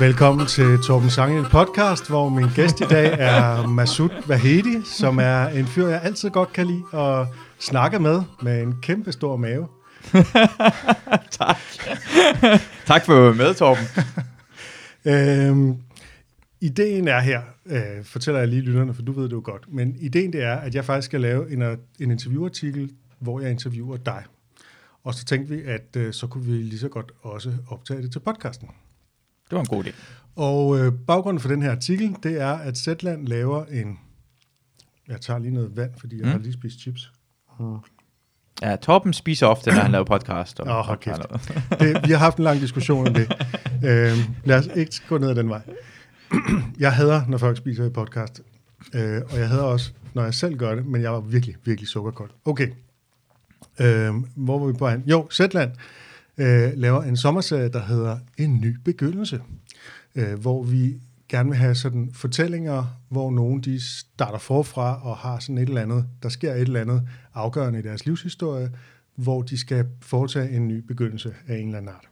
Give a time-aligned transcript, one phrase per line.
[0.00, 5.48] Velkommen til Torben Sangel podcast, hvor min gæst i dag er Masud Vahedi, som er
[5.48, 7.26] en fyr, jeg altid godt kan lide at
[7.58, 9.68] snakke med, med en kæmpe stor mave.
[11.38, 11.56] tak.
[12.86, 13.84] tak for med, Torben.
[15.04, 15.76] øhm,
[16.60, 19.96] ideen er her, øh, fortæller jeg lige lytterne, for du ved det jo godt, men
[20.00, 21.62] ideen det er, at jeg faktisk skal lave en,
[22.00, 24.24] en interviewartikel, hvor jeg interviewer dig.
[25.04, 28.12] Og så tænkte vi, at øh, så kunne vi lige så godt også optage det
[28.12, 28.68] til podcasten.
[29.50, 29.92] Det var en god idé.
[30.36, 33.98] Og øh, baggrunden for den her artikel, det er, at Zetland laver en...
[35.08, 36.30] Jeg tager lige noget vand, fordi jeg mm.
[36.30, 37.12] har lige spist chips.
[38.62, 40.60] Ja, Torben spiser ofte, når han laver podcast.
[40.60, 41.14] Åh, oh, okay.
[41.80, 43.32] det, vi har haft en lang diskussion om det.
[43.84, 45.62] øh, lad os ikke gå ned ad den vej.
[46.78, 48.42] jeg hader, når folk spiser i podcast.
[48.94, 51.88] Øh, og jeg hader også, når jeg selv gør det, men jeg var virkelig, virkelig
[51.88, 52.30] sukkerkold.
[52.44, 52.68] Okay.
[53.80, 55.02] Øh, hvor var vi på han?
[55.06, 55.70] Jo, Zetland
[56.38, 59.40] øh, laver en sommerserie, der hedder En ny begyndelse,
[60.14, 65.38] øh, hvor vi gerne vil have sådan fortællinger, hvor nogen de starter forfra og har
[65.38, 68.70] sådan et eller andet, der sker et eller andet afgørende i deres livshistorie,
[69.14, 72.08] hvor de skal foretage en ny begyndelse af en eller anden art.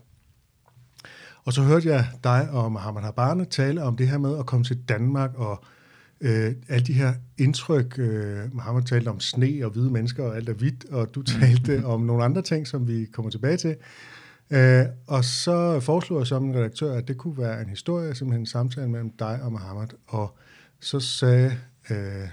[1.45, 4.65] Og så hørte jeg dig og Mohammed Habane tale om det her med at komme
[4.65, 5.65] til Danmark og
[6.21, 7.99] øh, alle de her indtryk.
[7.99, 11.85] Øh, Mohammed talte om sne og hvide mennesker og alt er hvidt, og du talte
[11.85, 13.77] om nogle andre ting, som vi kommer tilbage til.
[14.51, 18.43] Øh, og så foreslog jeg som en redaktør, at det kunne være en historie, simpelthen
[18.43, 19.89] en samtale mellem dig og Mohammed.
[20.07, 20.37] Og
[20.81, 21.53] så sagde,
[21.91, 22.29] øh,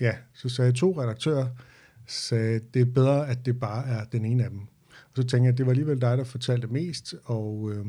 [0.00, 1.46] ja, så sagde to redaktører,
[2.06, 4.60] sagde, det er bedre, at det bare er den ene af dem.
[4.90, 7.86] Og så tænkte jeg, at det var alligevel dig, der fortalte mest, og øh,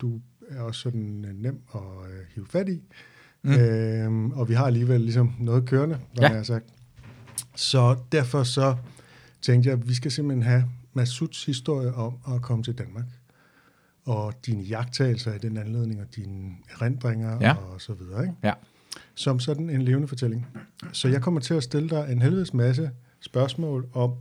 [0.00, 2.82] du er også sådan nem at øh, hive fat i.
[3.42, 3.52] Mm.
[3.52, 6.32] Øh, og vi har alligevel ligesom noget kørende, ja.
[6.32, 6.64] jeg sagt.
[7.54, 8.76] Så derfor så
[9.42, 13.04] tænkte jeg, at vi skal simpelthen have Masuds historie om at komme til Danmark.
[14.04, 17.54] Og dine jagttagelser i den anledning, og dine erindringer ja.
[17.54, 18.22] og så videre.
[18.22, 18.34] Ikke?
[18.44, 18.52] Ja.
[19.14, 20.46] Som sådan en levende fortælling.
[20.92, 22.90] Så jeg kommer til at stille dig en helvedes masse
[23.20, 24.14] spørgsmål om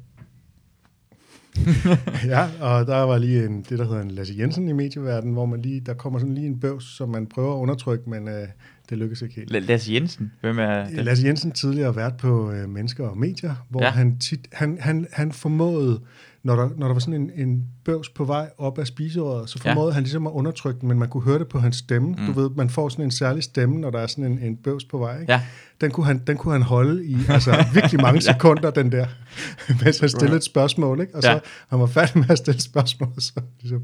[2.25, 5.45] ja, og der var lige en, det, der hedder en Lasse Jensen i medieverdenen, hvor
[5.45, 8.47] man lige, der kommer sådan lige en bøvs, som man prøver at undertrykke, men øh,
[8.89, 9.67] det lykkes ikke helt.
[9.67, 10.31] Lasse Jensen?
[10.41, 11.05] Hvem er det?
[11.05, 13.89] Lasse Jensen tidligere været på øh, Mennesker og Medier, hvor ja.
[13.89, 16.01] han, tit, han, han, han formåede
[16.43, 19.59] når der, når der var sådan en, en bøvs på vej op af spiseåret, så
[19.59, 19.93] formåede ja.
[19.93, 22.07] han ligesom at undertrykke den, men man kunne høre det på hans stemme.
[22.07, 22.25] Mm.
[22.25, 24.85] Du ved, man får sådan en særlig stemme, når der er sådan en, en bøvs
[24.85, 25.21] på vej.
[25.21, 25.31] Ikke?
[25.31, 25.41] Ja.
[25.81, 29.07] Den, kunne han, den kunne han holde i altså, virkelig mange sekunder, den der,
[29.83, 31.01] mens han stillede et spørgsmål.
[31.01, 31.15] Ikke?
[31.15, 31.39] Og så ja.
[31.69, 33.83] han var færdig med at stille spørgsmål, så ligesom,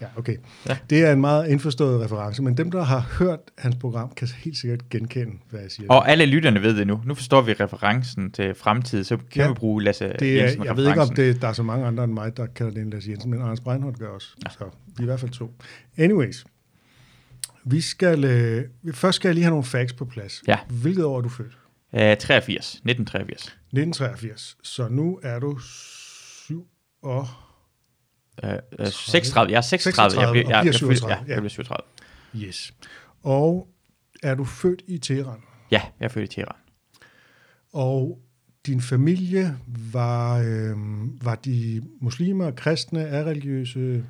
[0.00, 0.36] ja, okay.
[0.68, 0.76] Ja.
[0.90, 4.56] Det er en meget indforstået reference, men dem, der har hørt hans program, kan helt
[4.56, 5.88] sikkert genkende, hvad jeg siger.
[5.90, 7.00] Og alle lytterne ved det nu.
[7.04, 9.48] Nu forstår vi referencen til fremtid, så kan ja.
[9.48, 11.86] vi bruge Lasse det er, Jensen Jeg ved ikke, om det, der er så mange
[11.86, 14.28] andre end mig, der kalder det en Lasse Jensen, men Anders Breinholt gør også.
[14.44, 14.50] Ja.
[14.50, 15.54] Så vi er i hvert fald to.
[15.98, 16.44] Anyways,
[17.64, 18.64] vi skal, øh,
[18.94, 20.42] først skal jeg lige have nogle facts på plads.
[20.48, 20.58] Ja.
[20.68, 21.58] Hvilket år er du født?
[21.92, 22.74] Uh, 83.
[22.74, 23.42] 1983.
[23.42, 24.56] 1983.
[24.62, 26.66] Så nu er du 7
[27.02, 27.26] og...
[28.42, 29.52] Uh, uh, 36.
[29.52, 30.10] Jeg er 36.
[30.10, 31.14] 36 jeg bliver, jeg, jeg, 37.
[31.14, 31.82] Ja, jeg bliver 37.
[32.36, 32.74] Yes.
[33.22, 33.68] Og
[34.22, 35.40] er du født i Teheran?
[35.70, 36.56] Ja, jeg er født i Teheran.
[37.72, 38.18] Og
[38.66, 39.58] din familie,
[39.92, 40.76] var, øh,
[41.24, 44.04] var de muslimer, kristne, er religiøse?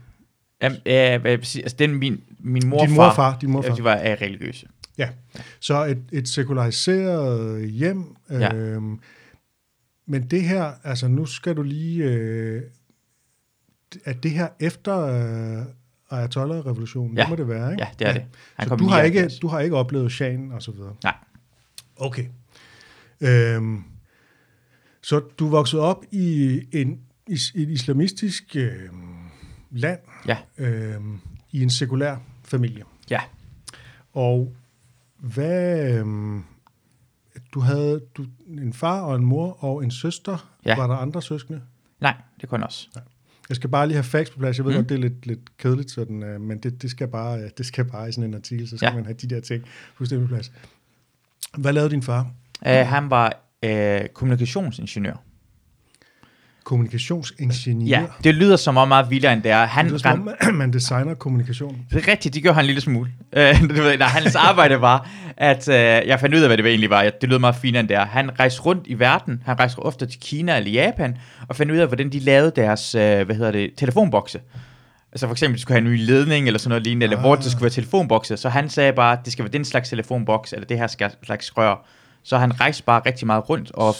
[0.62, 3.74] Jamen, øh, altså den, min, min mor, din mor og far, din mor far.
[3.74, 4.66] de var er religiøse.
[4.98, 5.08] Ja,
[5.60, 8.16] så et, et sekulariseret hjem.
[8.30, 8.54] Ja.
[8.54, 8.82] Øh,
[10.06, 12.04] men det her, altså nu skal du lige...
[12.04, 12.62] Øh,
[14.04, 15.66] at det her efter øh,
[16.10, 17.22] Ayatollah-revolutionen, ja.
[17.22, 17.84] det må det være, ikke?
[17.84, 18.18] Ja, det er ja.
[18.18, 18.24] det.
[18.54, 20.94] Han så du har, ikke, du har ikke oplevet Shahen og så videre?
[21.04, 21.14] Nej.
[21.96, 22.24] Okay.
[23.20, 23.82] Øhm,
[25.02, 28.88] så du voksede op i en, i et islamistisk øh,
[29.72, 30.36] land, ja.
[30.58, 31.00] øh,
[31.50, 32.84] i en sekulær familie.
[33.10, 33.20] Ja.
[34.12, 34.54] Og
[35.18, 35.94] hvad...
[35.94, 36.06] Øh,
[37.54, 40.52] du havde du, en far og en mor og en søster.
[40.64, 40.76] Ja.
[40.76, 41.62] Var der andre søskende?
[42.00, 42.88] Nej, det kunne også.
[42.94, 43.04] Nej.
[43.48, 44.58] Jeg skal bare lige have facts på plads.
[44.58, 44.76] Jeg ved mm.
[44.76, 47.84] godt, det er lidt, lidt kedeligt, sådan, øh, men det, det, skal bare, det skal
[47.84, 48.94] bare i sådan en artikel, så skal ja.
[48.94, 49.64] man have de der ting
[49.94, 50.52] fuldstændig på plads.
[51.58, 52.30] Hvad lavede din far?
[52.66, 55.24] Uh, han var uh, kommunikationsingeniør.
[56.64, 57.98] Kommunikationsingeniør?
[57.98, 59.66] Ja, det lyder som om meget vildere end det er.
[59.66, 61.86] Han det lyder som om, man designer kommunikation.
[61.90, 63.10] Det er rigtigt, det gør han en lille smule.
[63.36, 63.68] Uh,
[63.98, 67.10] nej, hans arbejde var, at uh, jeg fandt ud af, hvad det egentlig var.
[67.20, 68.06] Det lyder meget finere end det er.
[68.06, 69.42] Han rejste rundt i verden.
[69.46, 71.16] Han rejste ofte til Kina eller Japan,
[71.48, 74.40] og fandt ud af, hvordan de lavede deres, uh, hvad hedder det, telefonbokse.
[75.12, 77.10] Altså for eksempel, de skulle have en ny ledning eller sådan noget lignende, ah.
[77.12, 78.36] eller hvor det skulle være telefonbokse.
[78.36, 81.56] Så han sagde bare, at det skal være den slags telefonboks, eller det her slags
[81.56, 81.86] rør.
[82.24, 83.94] Så han rejste bare rigtig meget rundt og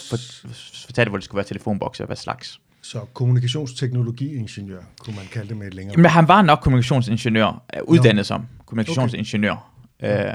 [0.87, 2.61] fortalte, hvor det skulle være telefonbokse og hvad slags.
[2.83, 5.97] Så kommunikationsteknologiingeniør, kunne man kalde det med et længere.
[5.97, 9.73] Men han var nok kommunikationsingeniør, øh, uddannet som kommunikationsingeniør.
[10.03, 10.27] Okay.
[10.29, 10.35] Øh,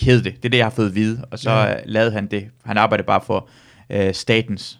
[0.00, 0.36] hed det.
[0.36, 1.24] Det er det, jeg har fået at vide.
[1.30, 1.64] Og så Ja.
[1.70, 1.76] ja.
[1.86, 2.48] lavede han det.
[2.64, 3.48] Han arbejdede bare for
[3.90, 4.78] øh, statens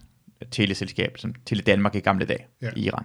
[0.51, 2.69] teleselskab, som Tele Danmark i gamle dage Ja.
[2.77, 3.05] i Iran.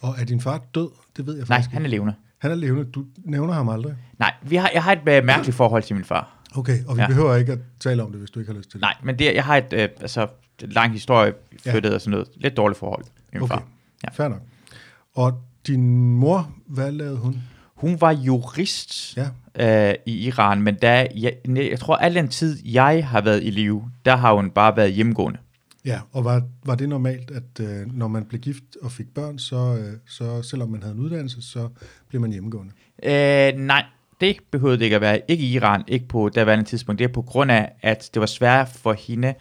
[0.00, 0.88] Og er din far død?
[1.16, 2.14] Det ved jeg Nej, faktisk han er levende.
[2.38, 2.84] Han er levende.
[2.90, 3.94] Du nævner ham aldrig.
[4.18, 6.36] Nej, vi har, jeg har et øh, mærkeligt forhold til min far.
[6.56, 7.02] Okay, og vi ja.
[7.02, 7.08] Ja.
[7.08, 8.80] behøver ikke at tale om det, hvis du ikke har lyst til det.
[8.80, 10.26] Nej, men det, jeg har et, øh, altså,
[10.60, 11.32] lang historie,
[11.66, 11.72] Ja.
[11.72, 13.64] flyttet og sådan noget, lidt dårligt forhold min Okay, far.
[14.04, 14.08] Ja.
[14.10, 14.40] fair nok.
[15.14, 17.42] Og din mor, hvad lavede hun?
[17.74, 22.58] Hun var jurist Ja, øh, i Iran, men da, jeg, jeg tror, al den tid,
[22.66, 25.38] jeg har været i live, der har hun bare været hjemmegående.
[25.84, 26.00] ja.
[26.12, 29.56] og var, var det normalt, at øh, når man blev gift og fik børn, så,
[29.76, 31.68] øh, så selvom man havde en uddannelse, så
[32.08, 32.72] blev man hjemmegående?
[33.02, 33.84] Øh, nej,
[34.20, 35.20] det behøvede det ikke at være.
[35.28, 36.98] Ikke i Iran, ikke på daværende tidspunkt.
[36.98, 39.34] Det er på grund af, at det var svært for hende,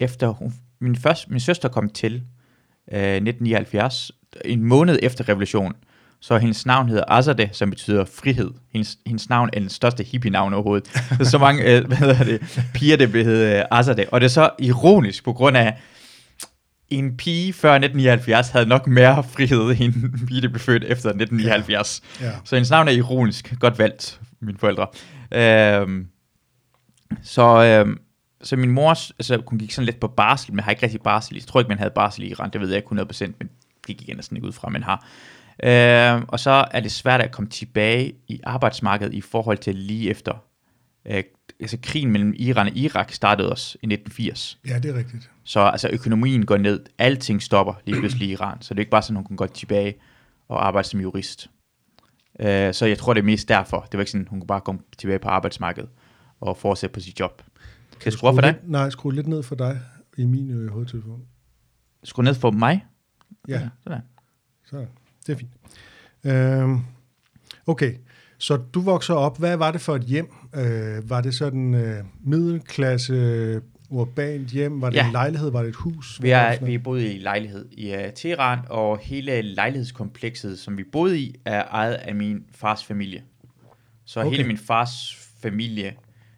[0.00, 2.12] efter hun, min, første, min søster kom til
[2.92, 4.12] øh, 1979,
[4.44, 5.74] en måned efter revolutionen.
[6.20, 8.50] Så hendes navn hedder Azadeh, som betyder frihed.
[8.72, 11.02] Hendes, hendes navn er den største hippie-navn overhovedet.
[11.20, 14.06] Er så mange øh, hvad hedder det, piger, blev hedder øh, Azadeh.
[14.12, 15.76] Og det er så ironisk på grund af,
[16.88, 21.08] en pige før 1979 havde nok mere frihed, end en pige, der blev født efter
[21.08, 22.02] 1979.
[22.20, 22.32] Ja.
[22.44, 23.54] Så hendes navn er ironisk.
[23.60, 24.86] Godt valgt, mine forældre.
[25.32, 26.06] Øhm,
[27.22, 27.98] så, øhm,
[28.42, 31.34] så min mor, altså hun gik sådan lidt på barsel, men har ikke rigtig barsel.
[31.36, 33.50] Jeg tror ikke, man havde barsel i Iran, det ved jeg ikke 100%, men
[33.86, 35.06] det gik jeg næsten ikke ud fra, man har.
[35.64, 40.10] Øhm, og så er det svært at komme tilbage i arbejdsmarkedet i forhold til lige
[40.10, 40.44] efter.
[41.06, 41.22] Øh,
[41.60, 44.58] altså krigen mellem Iran og Irak startede også i 1980.
[44.68, 45.30] ja, det er rigtigt.
[45.44, 48.90] Så altså, økonomien går ned, alting stopper lige pludselig i Iran, så det er ikke
[48.90, 49.94] bare sådan, hun kan gå tilbage
[50.48, 51.50] og arbejde som jurist.
[52.40, 53.80] Øh, så jeg tror, det er mest derfor.
[53.80, 55.88] Det var ikke sådan, hun kunne bare komme tilbage på arbejdsmarkedet
[56.40, 57.42] og fortsætte på sit job.
[57.92, 58.52] Kan jeg skrue op for dig?
[58.52, 59.80] Lidt, nej, skru lidt ned for dig
[60.16, 61.22] i min øh, hovedtelefon.
[62.04, 62.86] Skru ned for mig?
[63.48, 64.00] Ja, Sådan.
[64.64, 64.86] så
[65.26, 65.50] det er fint.
[66.24, 66.80] Øhm,
[67.66, 67.94] okay,
[68.38, 69.38] så du vokser op.
[69.38, 70.28] Hvad var det for et hjem?
[70.54, 73.60] Øh, var det sådan øh, middelklasse,
[73.90, 74.80] urbant hjem?
[74.80, 75.06] Var det Ja.
[75.06, 75.50] en lejlighed?
[75.50, 76.22] Var det et hus?
[76.22, 81.18] Vi, er, vi boede i lejlighed i uh, Teheran, og hele lejlighedskomplekset, som vi boede
[81.20, 83.22] i, er ejet af min fars familie.
[84.04, 84.30] Så Okay.
[84.30, 85.94] hele min fars familie,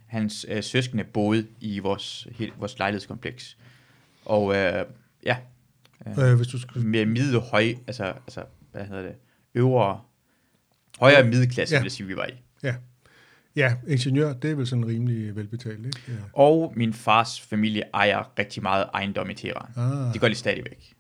[0.07, 3.57] hans uh, søskende boede i vores, hele, vores lejlighedskompleks.
[4.25, 5.37] Og uh, ja,
[6.17, 6.31] noget?
[6.31, 6.87] Øh, hvis du skulle...
[6.89, 8.41] med middel høj, altså, altså,
[8.73, 9.13] hvad hedder det,
[9.55, 10.01] øvre,
[11.01, 11.81] højere middelklasse, Ja.
[11.81, 12.43] vil jeg sige, vi var i.
[12.63, 12.75] Ja.
[13.57, 15.99] ja, ingeniør, det er vel sådan rimelig velbetalt, ikke?
[16.09, 16.13] Ja.
[16.33, 19.71] Og min fars familie ejer rigtig meget ejendom i Teheran.
[19.77, 20.95] Ah, Det gør de stadigvæk.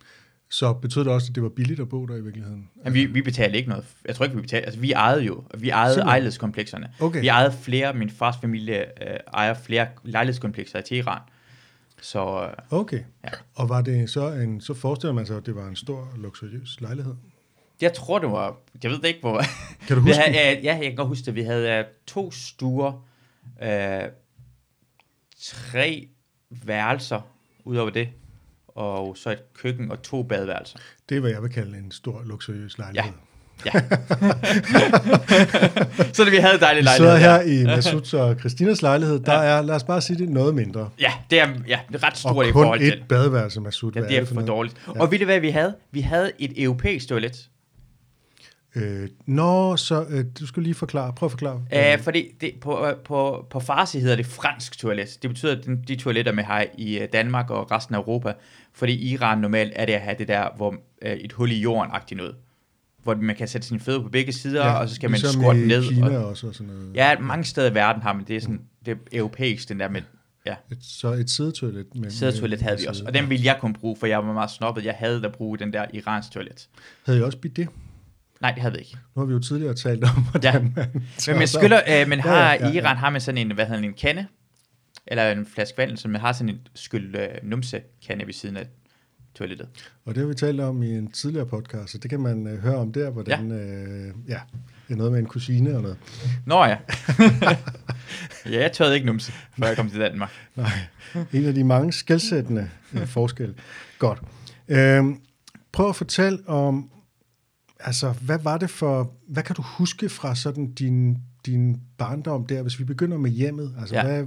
[0.50, 2.68] så betød det også, at det var billigt at bo der i virkeligheden?
[2.84, 3.84] Men vi, vi betalte ikke noget.
[4.06, 4.66] Jeg tror ikke, vi betalte.
[4.66, 5.44] Altså, vi ejede jo.
[5.58, 6.08] Vi ejede Simpelthen?
[6.10, 6.90] ejlighedskomplekserne.
[7.00, 7.20] Okay.
[7.20, 7.94] Vi ejede flere.
[7.94, 8.78] Min fars familie
[9.12, 11.20] øh, ejer flere lejlighedskomplekser i Teheran.
[12.02, 13.00] Så øh, Okay.
[13.24, 13.28] Ja.
[13.54, 16.80] Og var det så en, så forestiller man sig, at det var en stor, luksuriøs
[16.80, 17.14] lejlighed?
[17.82, 18.56] Jeg tror, det var...
[18.82, 19.42] Jeg ved det ikke, hvor...
[19.88, 20.64] Kan du huske havde, det?
[20.64, 21.34] ja, jeg kan godt huske det.
[21.34, 22.92] Vi havde øh, to stuer,
[23.62, 24.02] øh,
[25.44, 26.08] tre
[26.50, 27.20] værelser
[27.64, 28.08] udover det,
[28.68, 30.78] og så et køkken og to badeværelser.
[31.08, 33.12] Det er, hvad jeg vil kalde en stor, luksuriøs lejlighed.
[33.66, 33.70] Ja.
[36.14, 37.12] så det, vi havde dejligt Vi lejlighed.
[37.12, 37.18] ja.
[37.18, 39.20] her i Masuds og Christinas lejlighed.
[39.20, 40.90] Der er, lad os bare sige det, noget mindre.
[41.00, 42.88] Ja, det er, ja, det er ret Og stort i kun forhold til.
[42.92, 43.92] et badeværelse, Masud.
[43.94, 44.48] Ja, det er for noget?
[44.48, 44.76] dårligt.
[44.86, 44.92] Ja.
[44.94, 45.00] Ja.
[45.00, 45.74] Og ved du hvad vi havde?
[45.90, 47.48] Vi havde et europæisk toilet.
[48.74, 51.12] Øh, nå, så øh, du skal lige forklare.
[51.12, 51.64] Prøv at forklare.
[51.74, 55.18] Øh, fordi det, på, på, på farsi hedder det fransk toilet.
[55.22, 58.32] Det betyder, at de toiletter, man har i øh, Danmark og resten af Europa.
[58.72, 61.60] Fordi i Iran normalt er det at have det der, hvor øh, et hul i
[61.60, 62.34] jorden-agtigt noget.
[63.02, 65.40] Hvor man kan sætte sine fødder på begge sider, ja, og så skal man ligesom
[65.40, 65.88] squatte i ned.
[65.88, 66.90] Kina Og, også og sådan noget.
[66.94, 68.36] ja, mange steder i verden har man det.
[68.36, 70.02] Er sådan, det er europæisk, den der med
[70.46, 71.86] ja, Et, så et sædetoilet.
[71.94, 73.04] Med, sædetoilet havde vi også.
[73.06, 74.84] Og den ville jeg kunne bruge, for jeg var meget snobbet.
[74.84, 76.68] Jeg havde at bruge den der iransk toilet.
[77.06, 77.68] Havde I også bidet?
[78.40, 78.96] Nej, det havde vi ikke.
[79.16, 80.86] Nu har vi jo tidligere talt om, hvordan Ja.
[81.28, 83.66] man Men skylder, øh, Ja, har, ja, ja, ja, Iran har man sådan en, hvad
[83.66, 84.26] hedder en kande,
[85.06, 88.56] eller en flaske vand, så man har sådan en skyld øh, numse kande ved siden
[88.56, 88.66] af
[89.34, 89.68] toilettet.
[90.04, 92.62] Og det har vi talt om i en tidligere podcast, så det kan man øh,
[92.62, 93.56] høre om der, hvordan, ja.
[93.56, 94.40] Øh, ja,
[94.88, 95.96] det er noget med en kusine og noget.
[96.46, 96.76] Nå ja.
[98.50, 100.30] ja, jeg tørrede ikke numse, før jeg kom til Danmark.
[100.56, 100.70] Nej,
[101.32, 103.54] en af de mange skældsættende øh, forskelle.
[103.98, 104.18] Godt.
[104.68, 105.20] Øhm,
[105.72, 106.90] prøv at fortælle om,
[107.80, 112.62] altså, hvad var det for, hvad kan du huske fra sådan din, din barndom der,
[112.62, 113.74] hvis vi begynder med hjemmet?
[113.80, 114.04] Altså, ja.
[114.04, 114.26] Hvad,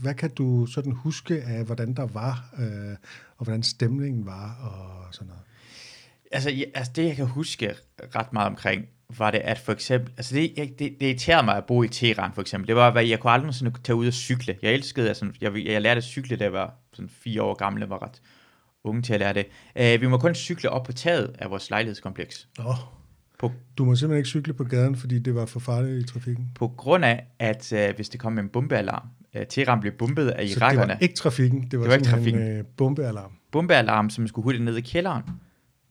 [0.00, 2.96] hvad kan du sådan huske af, hvordan der var, øh,
[3.36, 5.42] og hvordan stemningen var, og sådan noget?
[6.32, 7.74] Altså, ja, altså, det jeg kan huske
[8.16, 8.84] ret meget omkring,
[9.18, 11.88] var det, at for eksempel, altså det, jeg, det, det irriterede mig at bo i
[11.88, 14.56] Teheran for eksempel, det var, at jeg kunne aldrig sådan tage ud og cykle.
[14.62, 17.80] Jeg elskede, altså, jeg, jeg lærte at cykle, da jeg var sådan fire år gammel,
[17.82, 18.20] det var ret
[18.84, 19.46] unge til at lære det.
[19.96, 22.48] Uh, vi må kun cykle op på taget af vores lejlighedskompleks.
[22.58, 22.74] Nå.
[23.38, 26.50] På, Du må simpelthen ikke cykle på gaden, fordi det var for farligt i trafikken.
[26.54, 30.28] på grund af, at uh, hvis det kom med en bombealarm, uh, Tehran blev bombet
[30.28, 30.92] af Så det irakerne.
[30.92, 33.32] var ikke trafikken, det var, Det var ikke simpelthen øh, bombealarm.
[33.52, 35.22] Bombealarm, som skulle hurtigt ned i kælderen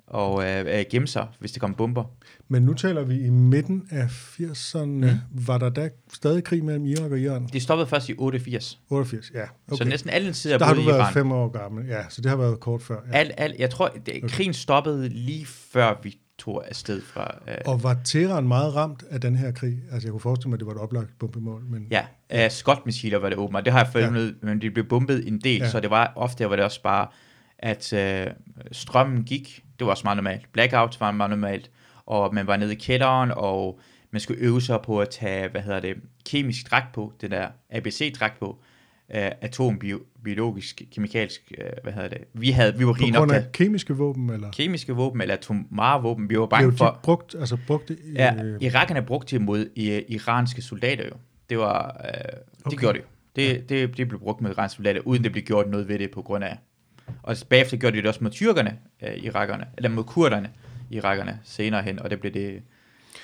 [0.09, 0.43] og uh,
[0.91, 2.03] gemme sig, hvis det kom bomber.
[2.47, 4.79] Men nu taler vi i midten af 80'erne.
[4.87, 5.09] Mm.
[5.31, 7.49] Var der da stadig krig mellem Irak og Iran?
[7.53, 8.79] Det stoppede først i 88.
[8.89, 9.39] 88, ja.
[9.41, 9.83] Okay.
[9.83, 11.13] Så næsten alle tider der har du været Iran.
[11.13, 11.85] fem år gammel.
[11.87, 12.95] Ja, så det har været kort før.
[13.11, 13.17] Ja.
[13.17, 14.27] Al, al, jeg tror, det, okay.
[14.27, 17.35] krigen stoppede lige før vi tog afsted fra...
[17.47, 19.77] Øh, Og var Teheran meget ramt af den her krig?
[19.91, 22.01] Altså, jeg kunne forestille mig, at det var et oplagt bombemål, men Ja,
[22.33, 23.65] uh, Scott-missiler var det åbenbart.
[23.65, 25.63] Det har jeg følt med, men de blev bombet en del, Ja.
[25.63, 25.69] ja.
[25.71, 27.07] så det var ofte var det også bare,
[27.59, 27.93] at
[28.27, 28.31] uh,
[28.71, 29.63] strømmen gik.
[29.79, 30.51] Det var også meget normalt.
[30.53, 31.71] Blackouts var meget normalt,
[32.05, 33.79] og man var nede i kælderen, og
[34.11, 35.95] man skulle øve sig på at tage, hvad hedder det,
[36.25, 42.23] kemisk dragt på, det der ABC-dragt på, uh, atombiologisk, kemikalsk, uh, hvad hedder det.
[42.33, 44.51] Vi, havde, vi var rige nok til kemiske våben, eller?
[44.51, 46.29] kemiske våben, eller atomare våben.
[46.29, 46.99] Vi var bange de for...
[47.03, 51.13] brugt, altså brugte i, Ja, øh, irakerne brugte det mod i, iranske soldater jo.
[51.49, 52.77] Det var, øh, det Okay.
[52.77, 53.07] gjorde det jo.
[53.35, 56.11] Det, det, det blev brugt mod iranske soldater, uden det blev gjort noget ved det
[56.11, 56.57] på grund af.
[57.23, 60.49] Og bagefter gjorde de det også mod tyrkerne, øh, irakerne, eller mod kurderne,
[60.91, 62.61] irakerne senere hen, og det blev det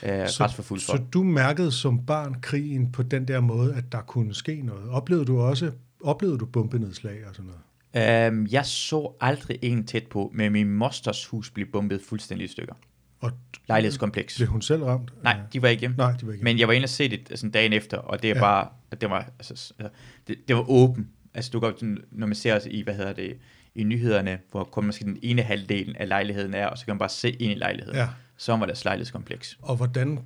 [0.04, 0.96] øh, Så- retsforfulgt for.
[0.98, 4.90] Så du mærkede som barn krigen på den der måde, at der kunne ske noget.
[4.90, 5.72] Oplevede du også
[6.04, 7.46] oplevede du bombenedslag og sådan
[7.94, 8.28] noget?
[8.28, 12.48] Øhm, jeg så aldrig en tæt på, men min mosters hus blev bombet fuldstændig i
[12.48, 12.74] stykker.
[13.20, 13.32] Og
[13.68, 14.36] Lejlighedskompleks.
[14.38, 15.24] blev hun selv ramt?
[15.24, 15.98] Nej, de var ikke hjemme.
[15.98, 16.44] Nej, de var ikke.
[16.44, 18.40] Men jeg var inde og se det sådan dagen efter, og det er Ja.
[18.42, 18.68] bare,
[19.02, 19.90] det var, altså, altså,
[20.28, 21.10] det, det var åben.
[21.34, 23.38] Altså du sådan, når man ser i, hvad hedder det,
[23.76, 27.00] i nyhederne, hvor kun måske den ene halvdelen af lejligheden er, og så kan man
[27.00, 27.98] bare se ind i lejligheden.
[27.98, 28.08] Ja.
[28.38, 29.58] Så var deres lejlighedskompleks.
[29.62, 30.20] Og hvordan,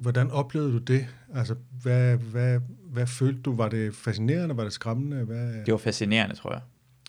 [0.00, 1.06] hvordan oplevede du det?
[1.34, 3.56] Altså, hvad, hvad, hvad følte du?
[3.56, 4.56] Var det fascinerende?
[4.56, 5.24] Var det skræmmende?
[5.24, 5.64] Hvad?
[5.66, 6.60] Det var fascinerende, tror jeg.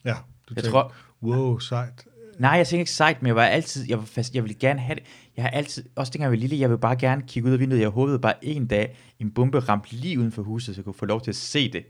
[0.05, 2.05] Ja, du Jeg tænkte, tror, wow, sejt.
[2.39, 4.79] nej, jeg tænker ikke sejt, men jeg var altid, jeg, var fast, jeg ville gerne
[4.79, 5.03] have det.
[5.37, 7.59] Jeg har altid, også dengang jeg var lille, jeg ville bare gerne kigge ud af
[7.59, 7.81] vinduet.
[7.81, 10.93] Jeg håbede bare en dag, en bombe ramte lige uden for huset, så jeg kunne
[10.93, 11.85] få lov til at se det.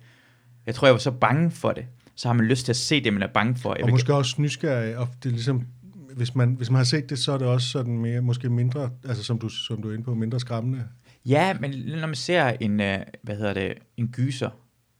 [0.65, 1.85] Jeg tror, jeg var så bange for det.
[2.15, 3.75] Så har man lyst til at se det, man er bange for.
[3.75, 5.67] Jeg Og måske også nysgerrig, og det er ligesom,
[6.15, 8.89] hvis man, hvis man har set det, så er det også sådan mere, måske mindre,
[9.05, 10.83] altså som du, som du er inde på, mindre skræmmende.
[11.25, 14.49] Ja, men når man ser en, øh, hvad hedder det, en gyser,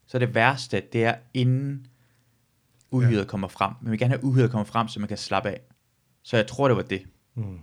[0.06, 1.86] så er det værste, det er inden
[2.90, 3.24] uhyret ja.
[3.24, 3.72] kommer frem.
[3.82, 5.60] Man vil gerne have uhyret kommer frem, så man kan slappe af.
[6.22, 7.02] Så jeg tror, det var det.
[7.34, 7.58] Mm.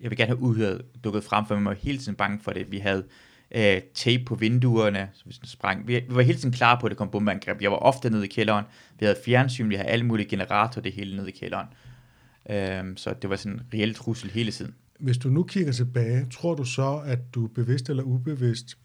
[0.00, 2.70] Jeg vil gerne have uhyret dukket frem, for man var hele tiden bange for det.
[2.70, 3.04] Vi havde
[3.50, 5.88] øh, tape på vinduerne, så hvis den sprang.
[5.88, 7.62] Vi, vi var hele tiden klar på, at det kom bombeangreb.
[7.62, 8.64] Jeg var ofte nede i kælderen.
[8.98, 11.66] Vi havde fjernsyn, vi havde alle mulige generatorer, det hele nede i kælderen.
[12.50, 14.74] Øhm, så det var sådan en reel trussel hele tiden.
[15.00, 18.78] Hvis du nu kigger tilbage, tror du så, at du bevidst eller ubevidst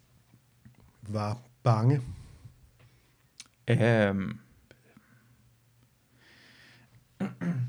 [1.02, 2.02] var bange?
[3.68, 4.38] Øhm,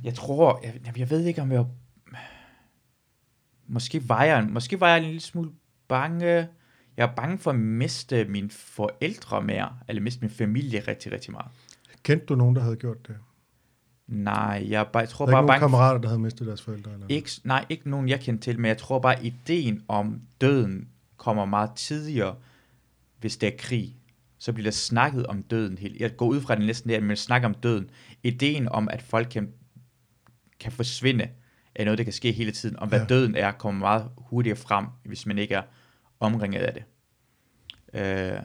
[0.04, 1.64] jeg tror, jeg, jeg ved ikke om jeg,
[3.66, 5.50] måske var jeg, måske var jeg en lille smule
[5.88, 6.48] bange,
[6.96, 11.32] jeg er bange for at miste mine forældre mere, eller miste min familie rigtig, rigtig
[11.32, 11.50] meget.
[12.02, 13.16] Kendte du nogen, der havde gjort det?
[14.06, 16.20] Nej, jeg, er bare, jeg tror Der er bare ikke nogen bange kammerater, der havde
[16.20, 16.92] mistet deres forældre?
[16.92, 17.06] Eller?
[17.08, 21.44] Ikke, nej, ikke nogen, jeg kendte til, men jeg tror bare, ideen om døden kommer
[21.44, 22.34] meget tidligere,
[23.20, 23.96] hvis det er krig.
[24.38, 26.00] Så bliver der snakket om døden helt.
[26.00, 27.90] Jeg går ud fra det næsten der, men snakker om døden.
[28.22, 29.52] Ideen om, at folk kan,
[30.60, 31.28] kan forsvinde,
[31.74, 32.78] er noget, der kan ske hele tiden.
[32.78, 33.06] Om hvad ja.
[33.06, 35.62] døden er, kommer meget hurtigere frem, hvis man ikke er
[36.20, 36.84] omringet af det.
[38.00, 38.40] Øh,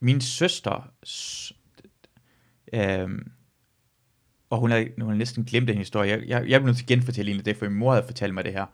[0.00, 0.92] min søster,
[2.72, 3.08] øh,
[4.50, 6.10] og hun har, hun har næsten glemt den historie.
[6.10, 8.34] Jeg, jeg, jeg blev nødt til at genfortælle hende det, for min mor havde fortalt
[8.34, 8.66] mig det her.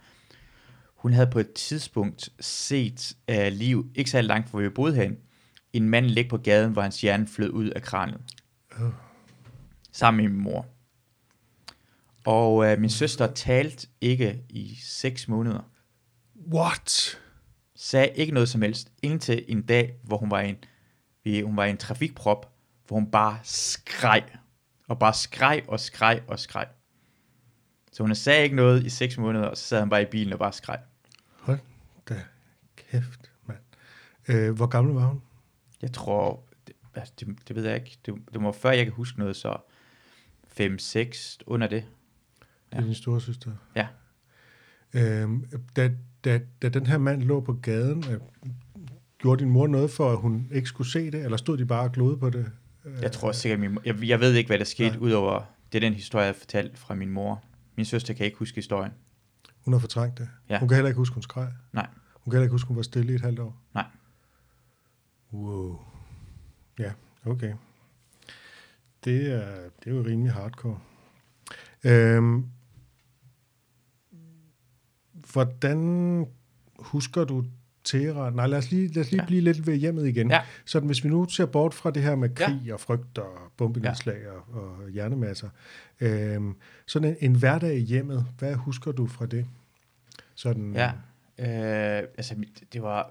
[0.94, 4.94] Hun havde på et tidspunkt set uh, liv, ikke så langt fra hvor vi boede
[4.94, 5.16] hen,
[5.72, 8.20] en mand ligge på gaden, hvor hans hjerne flød ud af kraniet.
[8.80, 8.90] Øh.
[9.92, 10.66] Sammen med min mor.
[12.24, 15.70] Og uh, min søster talte ikke i seks måneder.
[16.52, 17.18] What?
[17.84, 20.56] Sagde ikke noget som helst, indtil en dag, hvor hun var en,
[21.24, 22.52] vi- hun var en trafikprop,
[22.86, 24.24] hvor hun bare skreg.
[24.88, 26.66] Og bare skreg og skreg og skreg.
[27.92, 30.32] Så hun sagde ikke noget i seks måneder, og så sad han bare i bilen
[30.32, 30.78] og bare skreg.
[31.38, 31.58] Hold
[32.08, 32.22] da
[32.76, 33.58] kæft, mand.
[34.28, 35.22] Øh, hvor gammel var hun?
[35.82, 37.98] Jeg tror, det, altså, det, det ved jeg ikke.
[38.06, 39.56] Det, det må før jeg kan huske noget, så
[40.60, 41.84] 5-6 under det.
[42.70, 43.52] Det er din store søster.
[43.76, 43.86] Ja.
[44.92, 45.44] Øhm,
[45.76, 45.90] da,
[46.24, 48.20] da, da den her mand lå på gaden, øh,
[49.18, 51.84] gjorde din mor noget for, at hun ikke skulle se det, eller stod de bare
[51.84, 52.52] og glodede på det?
[53.02, 54.98] Jeg tror sikkert, min, jeg, jeg ved ikke, hvad der skete, Nej.
[54.98, 57.44] udover det er den historie, jeg fortalte fra min mor.
[57.76, 58.92] Min søster kan ikke huske historien.
[59.64, 60.28] Hun har fortrængt det.
[60.48, 60.58] Ja.
[60.58, 61.52] Hun kan heller ikke huske, hun skreg.
[61.72, 61.86] Nej.
[62.14, 63.62] Hun kan heller ikke huske, hun var stille i et halvt år.
[63.74, 63.86] Nej.
[65.32, 65.80] Wow.
[66.78, 66.92] Ja,
[67.26, 67.54] okay.
[69.04, 69.54] Det er,
[69.84, 70.78] det er jo rimelig hardcore.
[71.84, 72.46] Øhm,
[75.32, 76.26] hvordan
[76.78, 77.44] husker du
[77.84, 78.32] Teheran?
[78.32, 79.26] Nej, lad os lige, lad os lige Ja.
[79.26, 80.30] blive lidt ved hjemmet igen.
[80.30, 80.40] Ja.
[80.64, 82.34] Så hvis vi nu ser bort fra det her med Ja.
[82.46, 84.30] krig og frygt og bombenedslag ja.
[84.58, 85.48] og, og hjernemasser,
[86.00, 89.46] øhm, sådan en, en hverdag i hjemmet, hvad husker du fra det?
[90.34, 90.86] Sådan, Ja,
[91.38, 92.34] øh, altså
[92.72, 93.10] det var,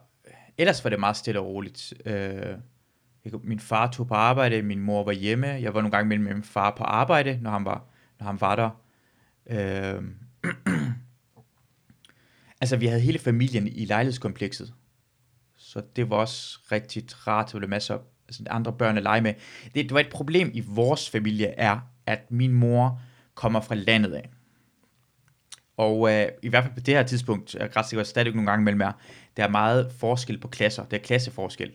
[0.58, 1.94] ellers var det meget stille og roligt.
[2.06, 2.56] Øh,
[3.44, 6.44] min far tog på arbejde, min mor var hjemme, jeg var nogle gange mellem min
[6.44, 7.84] far på arbejde, når han var,
[8.20, 8.70] når han var der.
[9.50, 10.04] Øh,
[12.64, 14.74] altså vi havde hele familien i lejlighedskomplekset,
[15.58, 19.34] så det var også rigtig rart, der masser af altså, andre børn at lege med.
[19.64, 23.02] Det, det var et problem i vores familie, er, at min mor
[23.34, 24.30] kommer fra landet af.
[25.78, 28.52] Og øh, i hvert fald på det her tidspunkt, jeg er ret sikkert stadig nogle
[28.52, 28.92] gange mellem jer,
[29.38, 30.86] der er meget forskel på klasser.
[30.86, 31.72] Der er klasseforskel.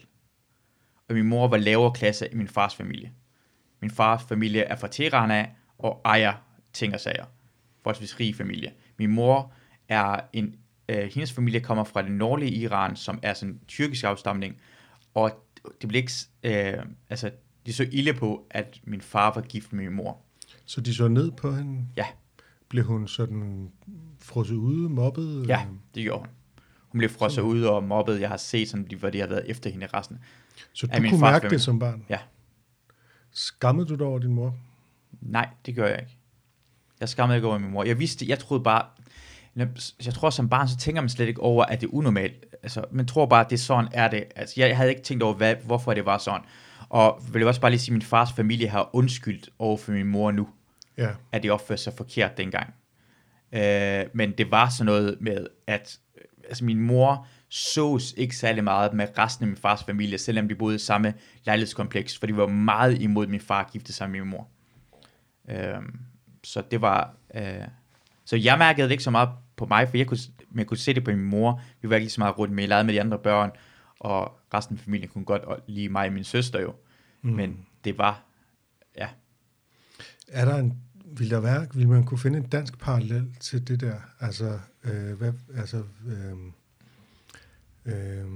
[1.09, 3.12] Og min mor var lavere klasse i min fars familie.
[3.80, 6.35] Min fars familie er fra Teheran af, og ejer
[6.73, 7.25] ting og sager.
[7.83, 8.73] Forholdsvis rig familie.
[8.99, 9.52] Min mor
[9.88, 10.54] er en,
[10.88, 14.57] øh, hendes familie kommer fra det nordlige Iran, som er sådan en tyrkisk afstamning,
[15.14, 15.30] og
[15.80, 17.30] det blev ikke, øh, altså,
[17.66, 20.21] de så ilde på, at min far var gift med min mor.
[20.64, 21.87] Så de så ned på hende?
[21.97, 22.07] Ja.
[22.68, 23.71] Blev hun sådan
[24.21, 25.49] frosset ude, mobbet?
[25.49, 26.28] Ja, det gjorde hun.
[26.88, 28.21] Hun blev frosset ud og mobbet.
[28.21, 30.18] Jeg har set, sådan, hvor de har været efter hende resten.
[30.73, 31.50] Så du min kunne mærke familie.
[31.50, 32.04] det som barn?
[32.09, 32.18] Ja.
[33.30, 34.57] Skammede du dig over din mor?
[35.21, 36.18] Nej, det gør jeg ikke.
[37.00, 37.85] Jeg skammede ikke over min mor.
[37.85, 38.87] Jeg vidste, jeg troede bare,
[40.07, 42.45] jeg tror som barn, så tænker man slet ikke over, at det er unormalt.
[42.62, 44.25] Altså, man tror bare, at det er sådan er det.
[44.37, 46.41] Altså, jeg havde ikke tænkt over, hvad, hvorfor det var sådan.
[46.88, 49.93] Og vil jeg også bare lige sige, at min fars familie har undskyldt over for
[49.93, 50.49] min mor nu,
[50.99, 51.09] Ja.
[51.33, 52.75] at de opførte sig forkert dengang.
[53.53, 58.65] Øh, men det var sådan noget med, at øh, altså min mor sås ikke særlig
[58.65, 62.37] meget med resten af min fars familie, selvom de boede i samme lejlighedskompleks, for de
[62.37, 64.49] var meget imod, at min far giftede sig med min mor.
[65.50, 65.83] Øh,
[66.45, 67.15] så det var...
[67.35, 67.43] Øh,
[68.25, 70.19] så jeg mærkede det ikke så meget på mig, for jeg kunne,
[70.51, 71.62] men jeg kunne se det på min mor.
[71.83, 73.51] Vi var ikke lige så meget rundt med, jeg legede med de andre børn,
[74.01, 76.75] og resten af familien kunne godt lide mig og min søster jo.
[77.23, 77.31] Mm.
[77.31, 78.25] Men det var...
[78.97, 79.09] Ja,
[80.29, 80.83] Er der en,
[81.18, 83.94] vil der være, vil man kunne finde en dansk parallel til det der?
[84.21, 86.37] Altså, øh, hvad, altså, øh,
[87.85, 88.27] øh,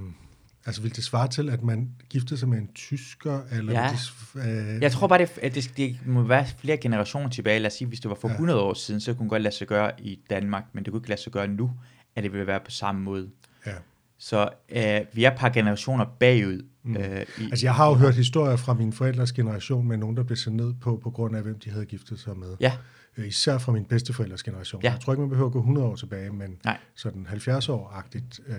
[0.65, 3.41] altså vil det svare til, at man giftede sig med en tysker?
[3.51, 3.89] Eller Ja.
[4.33, 7.59] det, øh, Jeg tror bare, det, at det, det må være flere generationer tilbage.
[7.59, 8.33] Lad os sige, hvis det var for Ja.
[8.33, 10.99] 100 år siden, så kunne det godt lade sig gøre i Danmark, men det kunne
[10.99, 11.71] ikke lade sig gøre nu,
[12.15, 13.29] at det ville være på samme måde.
[13.65, 13.71] Ja.
[14.17, 16.65] Så øh, vi er et par generationer bagud.
[16.83, 16.97] Mm.
[16.97, 20.23] Øh, i, Altså, jeg har jo hørt historier fra min forældres generation med nogen, der
[20.23, 22.55] blev sendt ned på, på grund af, hvem de havde giftet sig med.
[22.59, 22.73] Ja,
[23.17, 24.81] Øh, Især fra min bedsteforældres generation.
[24.83, 24.91] Ja.
[24.91, 26.77] Jeg tror ikke, man behøver at gå 100 år tilbage, men Nej.
[26.95, 28.39] sådan 70 år-agtigt.
[28.47, 28.55] Øh,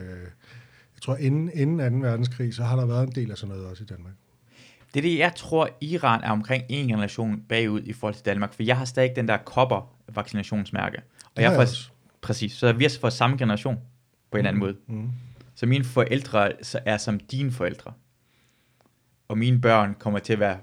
[1.05, 2.07] tror, inden, inden 2.
[2.09, 4.13] verdenskrig, så har der været en del af sådan noget også i Danmark.
[4.95, 8.55] det er det, jeg tror, Iran er omkring en generation bagud i forhold til Danmark,
[8.55, 10.99] for jeg har stadig den der kopper-vaccinationsmærke.
[11.25, 11.89] Og Det jeg er
[12.21, 13.75] præcis, så vi er fra samme generation
[14.31, 14.77] på en eller anden måde.
[14.87, 15.11] Mm.
[15.55, 17.93] Så mine forældre så er som dine forældre.
[19.29, 20.59] Og mine børn kommer til at være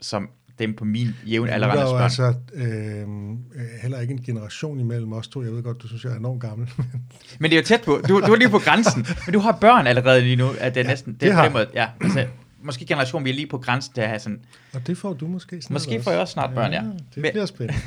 [0.00, 2.02] som dem på min jævn er alderandes der jo børn.
[2.02, 5.42] altså øh, øh, heller ikke en generation imellem os to.
[5.42, 6.70] Jeg ved godt, du synes, jeg er enormt gammel.
[7.40, 8.00] Men det er jo tæt på.
[8.08, 9.06] Du, du er lige på grænsen.
[9.26, 10.48] Men du har børn allerede lige nu.
[10.60, 11.88] At det er Ja, næsten, det, det er har måde, ja.
[12.00, 12.26] Altså,
[12.62, 14.40] måske generation, vi er lige på grænsen til at have sådan...
[14.74, 16.80] Og det får du måske snart Måske får jeg også snart børn, ja.
[16.80, 17.80] Det Men- bliver spændende.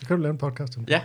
[0.00, 0.84] det kan du lave en podcast om.
[0.88, 1.00] Ja.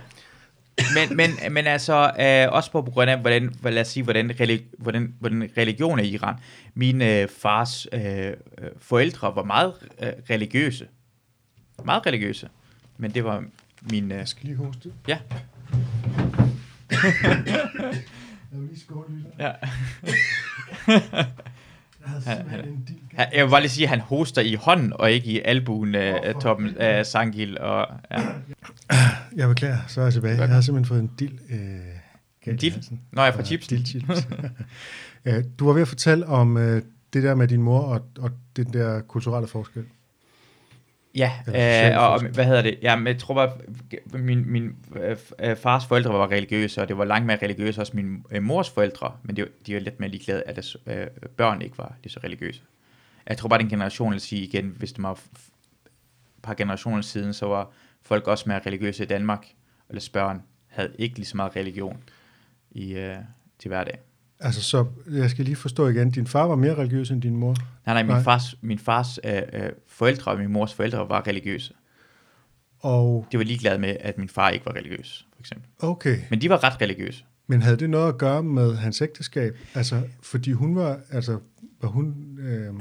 [0.94, 4.64] Men, men, men altså, øh, også på grund af, hvordan, lad os sige, hvordan, relig,
[4.78, 6.34] hvordan, hvordan religion er i Iran.
[6.74, 8.34] Min øh, fars øh, øh,
[8.78, 10.86] forældre var meget øh, religiøse.
[11.84, 12.48] Meget religiøse.
[12.98, 13.44] Men det var
[13.90, 14.12] min...
[14.12, 14.92] Øh, Jeg skal lige hoste.
[15.08, 15.18] ja,
[18.52, 19.26] Jeg vil lige skåle lidt.
[19.38, 19.52] ja.
[22.00, 22.88] Jeg havde simpelthen en.
[22.88, 25.94] Han- Jeg vil bare lige sige, at han hoster i hånden, og ikke i albuen
[25.94, 27.58] af uh, toppen af Sangil.
[27.60, 28.22] Og, ja.
[29.36, 30.40] Jeg beklager, så er jeg tilbage.
[30.40, 31.38] Jeg har simpelthen fået en dild.
[31.50, 32.98] Øh, En dild?
[33.12, 33.76] Nå, jeg er fra chipsen.
[33.76, 34.28] Dild chips.
[35.58, 38.72] du var ved at fortælle om øh, det der med din mor og, og den
[38.72, 39.84] der kulturelle forskel.
[41.16, 42.78] Ja, øh, og, og hvad hedder det?
[42.82, 43.50] Ja, jeg tror bare,
[44.18, 47.92] min, min øh, øh, fars forældre var religiøse, og det var langt mere religiøse også
[47.94, 51.62] min øh, mors forældre, men det, de var lidt mere ligeglade, at deres øh, børn
[51.62, 52.60] ikke var lige så religiøse.
[53.26, 55.18] Jeg tror bare, den generation vil sige igen, hvis det var et
[56.42, 57.70] par generationer siden, så var
[58.02, 59.46] folk også mere religiøse i Danmark,
[59.88, 61.96] og deres børn havde ikke lige så meget religion
[62.70, 63.16] i, øh,
[63.58, 63.98] til hverdag.
[64.40, 66.10] Altså, så jeg skal lige forstå igen.
[66.10, 67.56] Din far var mere religiøs end din mor.
[67.86, 68.22] Nej, nej, min Nej.
[68.22, 71.74] fars, min fars øh, øh, forældre og min mors forældre var religiøse.
[72.80, 75.68] Og De var ligeglade med, at min far ikke var religiøs, for eksempel.
[75.78, 77.24] okay, Men de var ret religiøse.
[77.46, 79.56] men havde det noget at gøre med hans ægteskab?
[79.74, 81.38] Altså, fordi hun var, altså,
[81.82, 82.38] var hun...
[82.40, 82.74] Øh,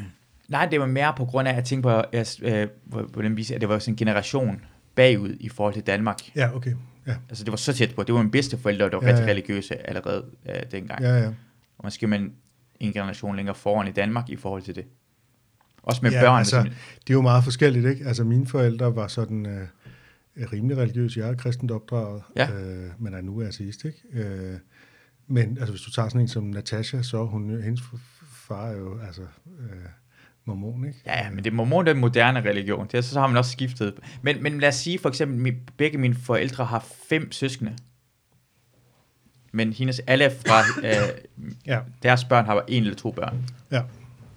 [0.49, 3.43] Nej, det var mere på grund af, at jeg tænkte på, at, øh, hvordan vi
[3.43, 4.61] siger, at det var sådan en generation.
[4.95, 6.19] bagud i forhold til Danmark.
[6.35, 6.73] Ja, okay.
[7.07, 8.03] Ja, Altså det var så tæt på.
[8.03, 9.29] Det var min bedste forældre, der var Ja, rigtig ja.
[9.31, 11.01] religiøse allerede øh, dengang.
[11.01, 11.27] ja, ja.
[11.77, 12.33] Og måske man
[12.79, 14.85] en generation længere foran i Danmark i forhold til det.
[15.83, 16.37] Også med ja, børn.
[16.37, 16.65] Altså, man-
[17.01, 18.05] det er jo meget forskelligt, ikke?
[18.05, 19.67] Altså, mine forældre var sådan øh,
[20.53, 21.19] rimelig religiøse.
[21.19, 22.51] Jeg er kristent opdraget, Ja.
[22.51, 23.99] øh, men er nu ateist, ikke?
[24.13, 24.57] Øh,
[25.27, 27.81] men altså, hvis du tager sådan en som Natasha, så hun, hendes
[28.27, 29.21] far er jo altså
[29.59, 29.67] øh,
[30.45, 30.99] mormon, ikke?
[31.05, 32.87] Ja, ja, men det mormon, det er moderne religion.
[32.87, 33.93] Det, er- så har man også skiftet.
[34.21, 37.75] Men, men lad os sige for eksempel, mi, begge mine forældre har fem søskende.
[39.51, 40.95] Men hendes, alle fra øh,
[41.65, 43.45] Ja, deres børn har en eller to børn.
[43.71, 43.81] ja.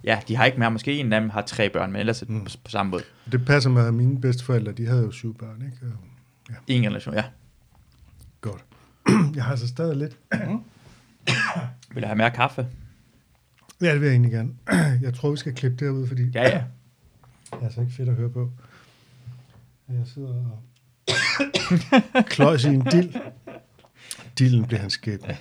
[0.05, 0.71] Ja, de har ikke mere.
[0.71, 2.44] Måske en af dem har tre børn, men ellers mm.
[2.44, 3.03] På, på samme måde.
[3.33, 5.77] Det passer med, at mine bedsteforældre, de havde jo syv børn, ikke?
[6.49, 7.25] Og, En generation, ja.
[8.40, 8.64] godt.
[9.37, 10.16] Jeg har altså stadig lidt...
[11.94, 12.66] Vil du have mere kaffe?
[13.81, 14.55] Ja, det vil jeg egentlig gerne.
[15.07, 16.64] Jeg tror, vi skal klippe derud, fordi Ja, ja.
[17.51, 18.51] det er altså ikke fedt at høre på.
[19.88, 20.59] Jeg sidder
[22.14, 23.14] og kløjs i en dild.
[24.38, 25.37] Dillen blev hans skæbne.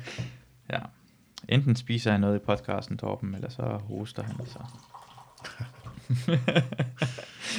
[0.72, 0.78] ja.
[1.48, 4.36] Enten spiser han noget i podcasten, Torben, eller så hoster han.
[4.46, 4.58] Så.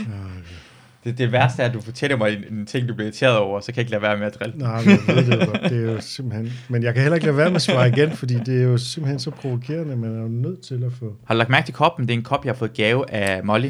[1.03, 3.60] det, det værste er, at du fortæller mig en, en ting, du bliver irriteret over,
[3.60, 4.57] så kan jeg ikke lade være med at drille.
[4.57, 5.62] Nej, men jeg ved det jo godt.
[5.62, 6.53] Det er jo simpelthen...
[6.69, 8.77] Men jeg kan heller ikke lade være med at svare igen, fordi det er jo
[8.77, 11.15] simpelthen så provokerende, man er jo nødt til at få...
[11.25, 12.07] Har du lagt mærke til koppen?
[12.07, 13.69] Det er en kop, jeg har fået gave af Molly.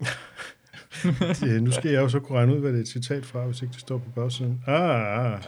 [1.40, 3.46] Det, nu skal jeg jo så kunne regne ud, hvad det er et citat fra,
[3.46, 4.62] hvis ikke det står på bagsiden.
[4.66, 5.38] Ah, ah.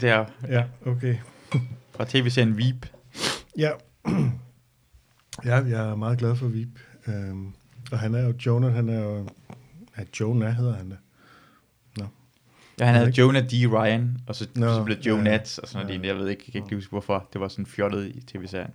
[0.00, 1.14] Det er ja, okay.
[1.96, 2.86] fra tv-serien Veep.
[3.58, 3.70] Ja.
[5.44, 6.78] ja, jeg er meget glad for Vip.
[7.08, 7.52] Øhm,
[7.92, 9.28] og han er jo, Jonah, han er jo...
[9.98, 10.96] Ja, Jonah hedder han da.
[12.80, 13.52] Ja, han Er havde det Jonah D.
[13.72, 15.22] Ryan, og så, Nå, så blev Joe ja.
[15.22, 15.94] Nats, og sådan Ja.
[15.96, 16.08] noget.
[16.08, 17.28] Jeg ved ikke, jeg kan ikke huske, hvorfor.
[17.32, 18.70] Det var sådan fjollet i tv-serien.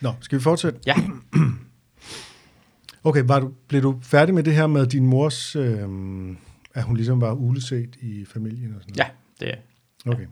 [0.00, 0.78] Nå, skal vi fortsætte?
[0.86, 0.94] Ja,
[3.04, 6.36] Okay, var du, blev du færdig med det her med din mors, øhm,
[6.74, 9.06] at hun ligesom var uleset i familien og sådan ja,
[9.40, 9.56] det er
[10.04, 10.28] noget?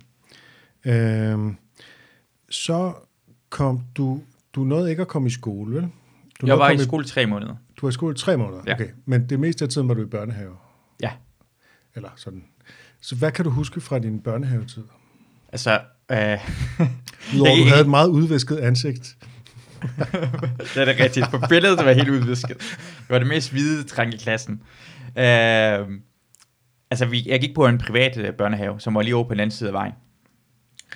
[0.85, 0.93] Okay.
[1.33, 1.57] Øhm,
[2.51, 2.95] så
[3.49, 4.23] kom du,
[4.55, 5.89] du nåede ikke at komme i skole, vel?
[6.41, 7.57] Du Jeg var i skole tre måneder.
[7.83, 8.63] Du var i skole i tre måneder?
[8.67, 8.75] Ja.
[8.75, 10.53] Okay, men det meste af tiden var du i børnehave?
[11.03, 11.11] Ja.
[11.95, 12.45] Eller sådan.
[13.01, 14.83] Så hvad kan du huske fra din børnehavetid?
[15.53, 19.17] Altså, øh, Udover, Jeg- du havde et meget udvisket ansigt.
[20.75, 21.27] det er da rigtigt.
[21.31, 22.59] På billedet det var helt udvisket.
[22.59, 24.63] Det var det mest hvide dreng i klassen.
[25.19, 25.89] Øh,
[26.91, 29.41] altså, vi, jeg gik på en privat øh, børnehave, som var lige over på den
[29.41, 29.93] anden side af vejen.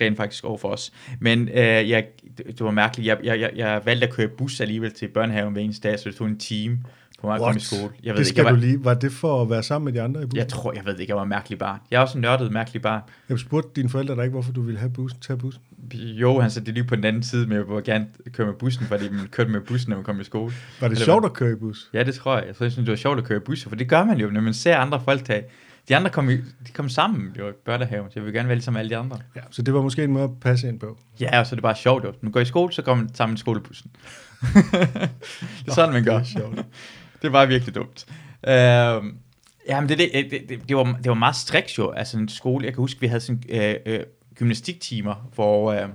[0.01, 0.93] Rent faktisk over for os.
[1.19, 2.05] Men øh, jeg,
[2.37, 3.07] det, var mærkeligt.
[3.07, 6.09] Jeg, jeg, jeg, jeg valgte at køre bus alligevel til børnehaven hver eneste dag, så
[6.09, 6.79] det tog en time
[7.21, 7.81] på mig at komme i skole.
[7.81, 8.83] Jeg ved det ikke, skal jeg du var, lige.
[8.83, 10.37] Var det for at være sammen med de andre i bussen?
[10.37, 11.79] jeg tror, jeg ved ikke, jeg var en mærkelig barn.
[11.91, 13.01] Jeg er også en nørdet mærkelig barn.
[13.29, 15.61] Jeg spurgte dine forældre der ikke, hvorfor du ville have bussen, tage bussen.
[15.93, 18.55] Jo, han satte det lige på den anden side, men jeg ville gerne køre med
[18.55, 20.53] bussen, fordi man kørte med bussen, når man kom i skole.
[20.81, 21.89] Var det Eller sjovt at køre i bus?
[21.93, 22.45] Ja, det tror jeg.
[22.47, 24.41] Jeg synes, det var sjovt at køre i busser, for det gør man jo, når
[24.41, 25.43] man ser andre folk tage.
[25.89, 28.55] De andre kom, i, de kom sammen jo i børnehaven, så jeg vil gerne være
[28.55, 29.19] ligesom alle de andre.
[29.35, 29.41] Ja.
[29.51, 30.97] Så det var måske en måde at passe ind på.
[31.19, 32.13] Ja, og så er det bare sjovt jo.
[32.21, 33.91] Man går i skole, så går man sammen i skolebussen.
[34.41, 36.17] det er sådan, man gør.
[36.17, 36.65] Det er sjovt.
[37.21, 38.05] det var virkelig dumt.
[38.47, 38.53] Uh,
[39.67, 42.29] ja, men det, det, det, det, det, var, det var meget striks jo, altså en
[42.29, 42.65] skole.
[42.65, 43.99] Jeg kan huske, vi havde sådan øh, øh,
[44.35, 45.89] gymnastiktimer, hvor øh,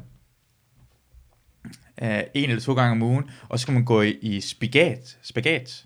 [2.02, 5.18] øh, en eller to gange om ugen, og så skulle man gå i, i spagat,
[5.22, 5.84] spagat.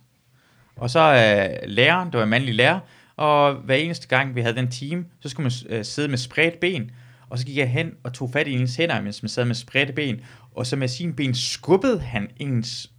[0.76, 2.80] Og så øh, læreren, det var en mandlig lærer,
[3.16, 6.60] og hver eneste gang vi havde den time, så skulle man øh, sidde med spredt
[6.60, 6.90] ben,
[7.28, 9.54] og så gik jeg hen og tog fat i ens hænder, mens man sad med
[9.54, 10.20] spredte ben,
[10.54, 12.90] og så med sine ben skubbede han ens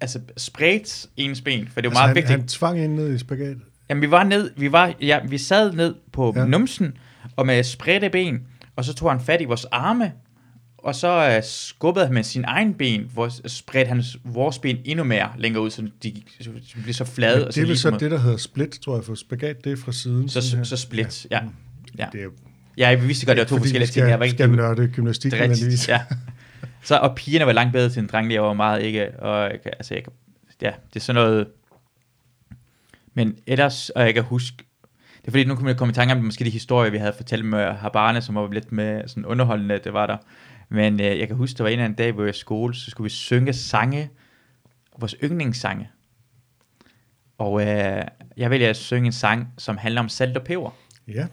[0.00, 2.38] altså spredt ens ben, for det var Altså, meget han, vigtigt.
[2.38, 3.56] han tvang ind ned i spagat.
[3.90, 6.44] Jamen, vi var ned, vi var, ja, vi sad ned på ja.
[6.44, 6.96] numsen,
[7.36, 8.40] og med spredte ben,
[8.76, 10.12] og så tog han fat i vores arme,
[10.86, 15.04] og så uh, skubbede han med sin egen ben, hvor spredte han vores ben endnu
[15.04, 17.38] mere længere ud, så de, så de blev så flade.
[17.38, 19.76] Men det er vel så det, der hedder split, tror jeg, for spagat, det er
[19.76, 20.28] fra siden.
[20.28, 21.40] så, så, så split, ja.
[21.98, 22.06] ja.
[22.12, 22.28] Det er
[22.78, 24.10] Ja, jeg vidste godt, det var to forskellige skal, ting.
[24.10, 26.00] Jeg var ikke skal nørde gymnastik det rigtigt, ja.
[26.82, 29.94] Så, og pigerne var langt bedre til en dreng, jeg var meget ikke, og altså,
[29.94, 30.02] jeg,
[30.62, 31.46] ja, det er sådan noget,
[33.14, 34.56] men ellers, og jeg kan huske,
[35.26, 37.12] det er fordi, nu kommer jeg komme i tanke om måske de historier, vi havde
[37.16, 40.16] fortalt med Habane, som var lidt med sådan underholdende, det var der.
[40.68, 42.74] Men øh, jeg kan huske, der var en eller anden dag, hvor jeg i skole,
[42.74, 44.10] så skulle vi synge sange,
[44.98, 45.90] vores yndlingssange.
[47.38, 48.02] Og øh,
[48.36, 50.70] jeg vælger at synge en sang, som handler om salt og peber.
[51.08, 51.26] Ja,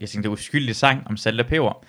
[0.00, 1.84] Jeg tænkte, det var uskyldig sang om salt og peber.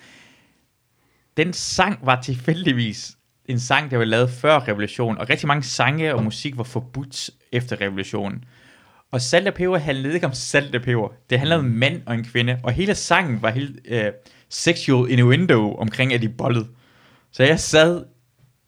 [1.36, 6.14] Den sang var tilfældigvis en sang, der var lavet før revolutionen, og rigtig mange sange
[6.14, 8.44] og musik var forbudt efter revolutionen.
[9.10, 11.08] Og salt og peber handlede ikke om salt og peber.
[11.30, 14.12] Det handlede om en mand og en kvinde, og hele sangen var helt øh,
[14.52, 16.66] sexual innuendo omkring, at de bollede.
[17.30, 18.04] Så jeg sad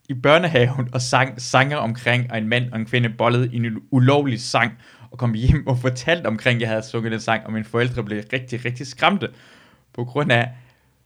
[0.09, 3.83] i børnehaven og sang sanger omkring, at en mand og en kvinde bollede i en
[3.91, 4.73] ulovlig sang,
[5.11, 8.05] og kom hjem og fortalte omkring, at jeg havde sunget den sang, og mine forældre
[8.05, 9.29] blev rigtig, rigtig skræmte.
[9.93, 10.51] På grund af,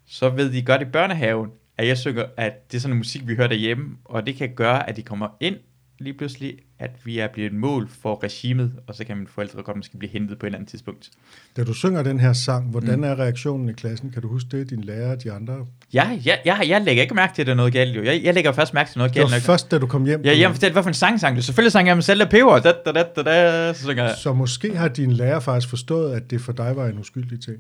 [0.06, 3.28] så ved de godt i børnehaven, at jeg synger, at det er sådan en musik,
[3.28, 5.56] vi hører derhjemme, og det kan gøre, at de kommer ind
[6.00, 9.62] lige pludselig, at vi er blevet et mål for regimet, og så kan mine forældre
[9.62, 11.10] godt måske blive hentet på et eller andet tidspunkt.
[11.56, 14.10] Da du synger den her sang, hvordan er reaktionen i klassen?
[14.10, 15.66] Kan du huske det, din lærer og de andre?
[15.92, 17.96] Ja, jeg, jeg, jeg lægger ikke mærke til, at der er noget galt.
[17.96, 18.02] Jo.
[18.02, 19.30] Jeg, jeg lægger først mærke til noget Det galt.
[19.30, 20.22] var når- først, da du kom hjem.
[20.24, 21.42] Ja, jeg fortalte, hvad for en sang sang du.
[21.42, 22.58] Selvfølgelig sang jeg med selv peber.
[22.58, 24.14] Da, da, da, da, da, så synger jeg.
[24.18, 27.56] Så måske har din lærer faktisk forstået, at det for dig var en uskyldig ting.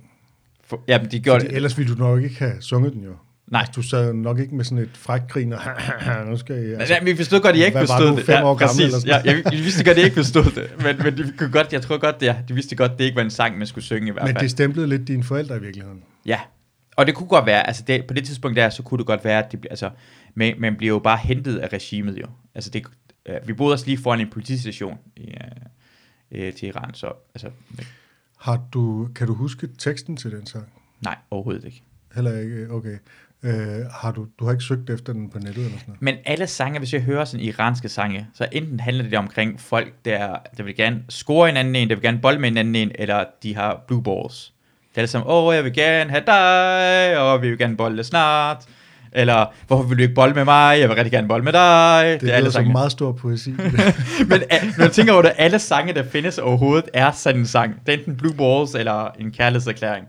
[0.64, 1.56] For, jamen, de gjorde Fordi det.
[1.56, 3.10] ellers ville du nok ikke have sunget den jo.
[3.50, 3.60] Nej.
[3.60, 5.60] Altså, du sad nok ikke med sådan et frækt grin og
[6.30, 6.78] nu skal jeg...
[6.80, 8.24] Altså, Nej, vi forstod godt, at jeg ikke hvad var forstod du, det.
[8.24, 8.84] fem år gammel præcis.
[8.84, 10.70] eller sådan Ja, jeg, jeg, vidste godt, at jeg ikke forstod det.
[10.82, 13.22] Men, men de kunne godt, jeg tror godt, det, de vidste godt, det ikke var
[13.22, 14.42] en sang, man skulle synge i hvert Men fald.
[14.42, 16.02] det stemplede lidt dine forældre i virkeligheden.
[16.26, 16.40] Ja,
[16.96, 19.24] og det kunne godt være, altså det, på det tidspunkt der, så kunne det godt
[19.24, 19.90] være, at det, altså,
[20.34, 22.26] man, man bliver jo bare hentet af regimet jo.
[22.54, 22.86] Altså det,
[23.28, 27.50] øh, vi boede også lige foran en politistation i, øh, øh, til Iran, så altså,
[28.38, 30.64] Har du, kan du huske teksten til den sang?
[31.00, 31.82] nej, overhovedet ikke.
[32.14, 32.96] Heller ikke, okay.
[33.42, 33.52] Øh,
[33.92, 36.02] har du, du har ikke søgt efter den på nettet eller sådan noget?
[36.02, 39.92] Men alle sange, hvis jeg hører sådan iranske sange, så enten handler det omkring folk,
[40.04, 42.74] der, der vil gerne score en anden en, der vil gerne bold med en anden
[42.74, 44.52] en, eller de har blue balls.
[44.90, 48.04] Det er alle sammen, åh, jeg vil gerne have dig, og vi vil gerne bolde
[48.04, 48.64] snart.
[49.12, 50.80] Eller, hvorfor vil du ikke bolde med mig?
[50.80, 52.04] Jeg vil rigtig gerne bolde med dig.
[52.12, 52.72] Det, det er alle sangene.
[52.72, 53.50] meget stor poesi.
[54.30, 57.46] Men a- når jeg tænker over det, alle sange, der findes overhovedet, er sådan en
[57.46, 57.74] sang.
[57.86, 60.06] Det er enten Blue Balls eller en kærlighedserklæring.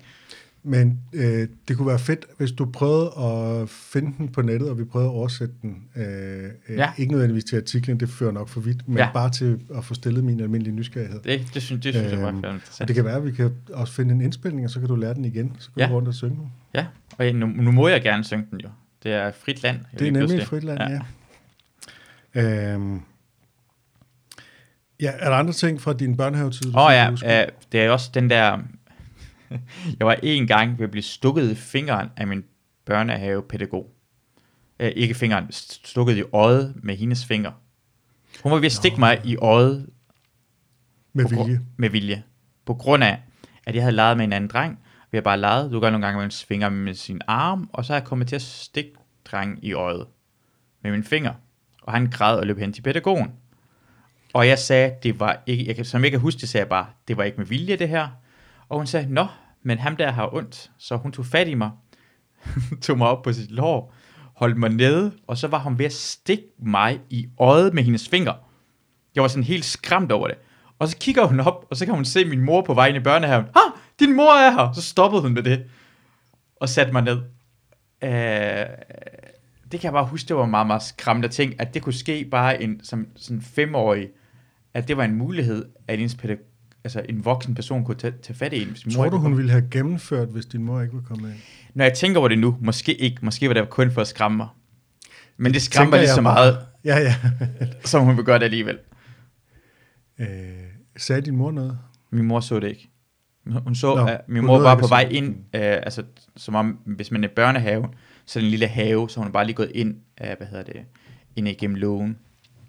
[0.63, 4.77] Men øh, det kunne være fedt, hvis du prøvede at finde den på nettet, og
[4.79, 5.83] vi prøvede at oversætte den.
[5.95, 6.91] Øh, øh, Ja.
[6.97, 9.09] Ikke nødvendigvis til artiklen, det fører nok for vidt, men Ja.
[9.13, 11.19] bare til at få stillet min almindelige nysgerrighed.
[11.21, 12.81] Det, det synes, det synes jeg var interessant.
[12.81, 14.95] Og det kan være, at vi kan også finde en indspilning, og så kan du
[14.95, 15.55] lære den igen.
[15.59, 15.87] Så kan Ja.
[15.89, 16.51] du rundt og synge den.
[16.75, 16.85] Ja,
[17.17, 18.69] og nu, nu må jeg gerne synge den jo.
[19.03, 19.77] Det er frit land.
[19.99, 20.99] Det er nemlig et frit land, ja.
[22.35, 22.73] ja.
[22.73, 23.01] Øhm,
[25.01, 26.75] ja, er der andre ting fra din børnehavetid?
[26.75, 28.57] Åh oh, ja, øh, det er også den der...
[29.99, 32.43] jeg var en gang ved at blive stukket i fingeren af min
[32.85, 33.91] børnehavepædagog.
[34.79, 37.51] Øh, ikke fingeren, st- stukket i øjet med hendes finger.
[38.43, 39.89] Hun var ved at stikke mig i øjet
[41.13, 41.61] Med på vilje.
[41.77, 42.23] Med vilje.
[42.65, 43.19] På grund af,
[43.65, 44.79] at jeg havde leget med en anden dreng.
[45.11, 45.71] Vi har bare leget.
[45.71, 48.27] Du gør nogle gange med hans finger med sin arm, og så er jeg kommet
[48.27, 48.93] til at stikke
[49.25, 50.05] drengen i øjet
[50.81, 51.33] med min finger.
[51.81, 53.31] Og han græd og løb hen til pædagogen.
[54.33, 56.69] Og jeg sagde, det var ikke, jeg kan, som jeg kan huske det, sagde jeg
[56.69, 58.07] bare, det var ikke med vilje det her.
[58.69, 59.27] Og hun sagde, nå,
[59.63, 60.71] men ham der har ondt.
[60.77, 61.71] Så hun tog fat i mig,
[62.81, 63.93] tog mig op på sit lår,
[64.35, 68.09] holdt mig nede, og så var hun ved at stikke mig i øjet med hendes
[68.09, 68.33] finger.
[69.15, 70.37] Jeg var sådan helt skræmt over det.
[70.79, 72.97] Og så kigger hun op, og så kan hun se min mor på vej ind
[72.97, 73.45] i børnehaven.
[73.45, 74.71] Ah, din mor er her!
[74.71, 75.65] Så stoppede hun med det,
[76.55, 77.21] og satte mig ned.
[78.03, 78.65] Øh,
[79.71, 82.25] det kan jeg bare huske, det var meget, meget skræmmende ting, at det kunne ske
[82.31, 84.09] bare en, som sådan femårig,
[84.73, 86.45] at det var en mulighed, at ens pædagog
[86.83, 88.67] altså en voksen person kunne tage, tage fat i en.
[88.67, 91.01] Hvis min mor Tror ikke du, hun ville have gennemført, hvis din mor ikke var
[91.01, 91.39] kommet ind?
[91.73, 94.37] Når jeg tænker over det nu, måske ikke, måske var det kun for at skræmme
[94.37, 94.47] mig.
[95.37, 97.15] Men det skræmmer lige så meget, Ja, ja.
[97.85, 98.77] som hun vil gøre det alligevel.
[100.19, 100.27] øh,
[100.97, 101.77] sagde din mor noget?
[102.11, 102.89] Min mor så det ikke.
[103.45, 106.03] Hun så, Nå, at min mor var på vej ind, øh, altså
[106.37, 107.87] som om, hvis man er børnehave,
[108.25, 110.63] så er en lille have, så hun er bare lige gået ind, øh, hvad hedder
[110.63, 110.81] det,
[111.35, 112.17] ind igennem lågen,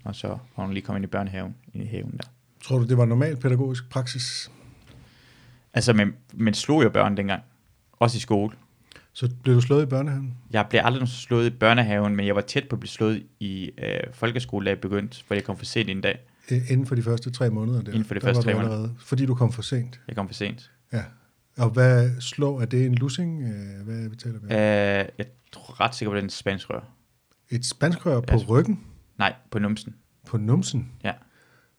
[0.03, 2.27] og så var hun lige kommet ind i børnehaven, ind i haven der.
[2.63, 4.51] Tror du, det var normal pædagogisk praksis?
[5.73, 7.43] Altså, man, man slog jo børn dengang,
[7.91, 8.55] også i skole.
[9.13, 10.37] Så blev du slået i børnehaven?
[10.51, 13.71] Jeg blev aldrig slået i børnehaven, men jeg var tæt på at blive slået i
[13.77, 16.19] øh, folkeskole, da jeg begyndte, fordi jeg kom for sent en dag.
[16.49, 17.81] Inden for de første tre måneder?
[17.81, 17.91] Der.
[17.91, 18.71] Inden for de der første tre måneder.
[18.71, 20.01] allerede, Fordi du kom for sent?
[20.07, 20.71] Jeg kom for sent.
[20.93, 21.03] Ja.
[21.57, 22.59] Og hvad slå?
[22.59, 23.43] Er det en lussing?
[23.43, 24.51] Øh, Hvad vi taler vi om?
[24.51, 24.57] Øh,
[25.17, 26.81] jeg tror ret sikkert på den spansk rør.
[27.49, 28.45] Et spanskrør på Ja.
[28.45, 28.79] ryggen?
[29.17, 29.95] Nej, på numsen.
[30.27, 30.91] På numsen?
[31.03, 31.11] Ja.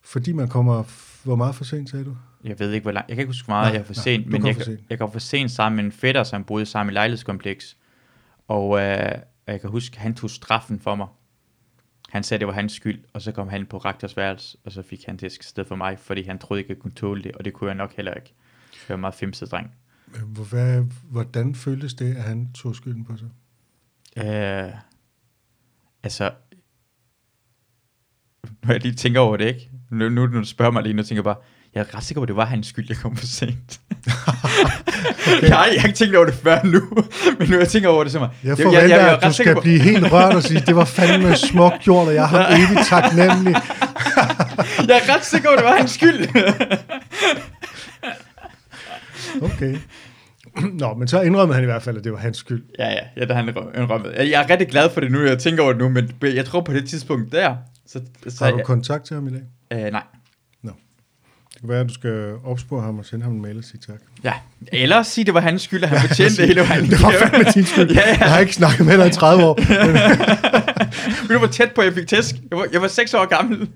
[0.03, 0.85] Fordi man kommer...
[1.25, 2.17] Hvor meget for sent, sagde du?
[2.45, 3.09] Jeg ved ikke, hvor langt.
[3.09, 4.63] Jeg kan ikke huske, hvor meget Nej, jeg er for nej, sent, men jeg, for
[4.63, 4.81] sent.
[4.91, 7.77] jeg kom for sent sammen med en fætter, som boede sammen i lejlighedskompleks.
[8.49, 9.13] Og øh,
[9.47, 11.07] jeg kan huske, han tog straffen for mig.
[12.09, 14.83] Han sagde, det var hans skyld, og så kom han på rektors værelse, og så
[14.83, 17.33] fik han det i stedet for mig, fordi han troede ikke, jeg kunne tåle det,
[17.33, 18.35] og det kunne jeg nok heller ikke.
[18.89, 19.71] Jeg var meget femset dreng.
[20.51, 23.29] Hvad, hvordan føltes det, at han tog skylden på sig?
[24.17, 24.73] Øh,
[26.03, 26.31] altså,
[28.65, 29.71] når jeg lige tænker over det, ikke?
[29.91, 31.37] Nu, nu du spørger mig lige, nu tænker jeg bare,
[31.75, 33.81] jeg er ret sikker på, at det var hans skyld, jeg kom for sent.
[35.27, 35.43] okay.
[35.49, 36.81] jeg, har, jeg har ikke tænkt over det før nu,
[37.39, 38.29] men nu jeg tænker over det, så mig.
[38.45, 40.77] Jeg forventer, jeg, jeg, jeg, er at du skal blive helt rørt og sige, det
[40.77, 43.57] var fandme smukt gjort, og jeg har evigt taknemmelig.
[44.89, 46.29] Jeg er ret sikker på, at det var hans skyld.
[49.43, 49.77] Okay.
[50.81, 52.63] Nå, men så indrømmede han i hvert fald, at det var hans skyld.
[52.79, 54.13] ja, ja, ja, det han indrømmet.
[54.19, 56.61] Jeg er rigtig glad for det nu, jeg tænker over det nu, men jeg tror
[56.61, 59.43] på det tidspunkt der, så, så Har du jeg, kontakt til ham i dag?
[59.87, 60.03] øh, nej.
[61.55, 63.81] Det kan være, at du skal opspore ham og sende ham en mail og sige
[63.87, 63.97] tak.
[64.25, 64.33] Ja,
[64.73, 66.85] eller sige, det var hans skyld, at han fortjente det hele vejen.
[66.91, 67.91] Det var fandme din skyld.
[67.95, 68.17] Ja, ja.
[68.21, 69.55] Jeg har ikke snakket med dig i 30 år.
[69.69, 69.93] Men,
[71.29, 72.35] Men du var tæt på, at jeg fik tæsk.
[72.51, 73.69] Jeg var, jeg var 6 år gammel.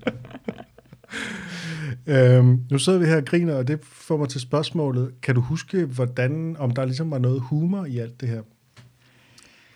[2.07, 5.11] Øhm, nu sidder vi her og griner, og det får mig til spørgsmålet.
[5.21, 8.41] Kan du huske, hvordan, om der ligesom var noget humor i alt det her?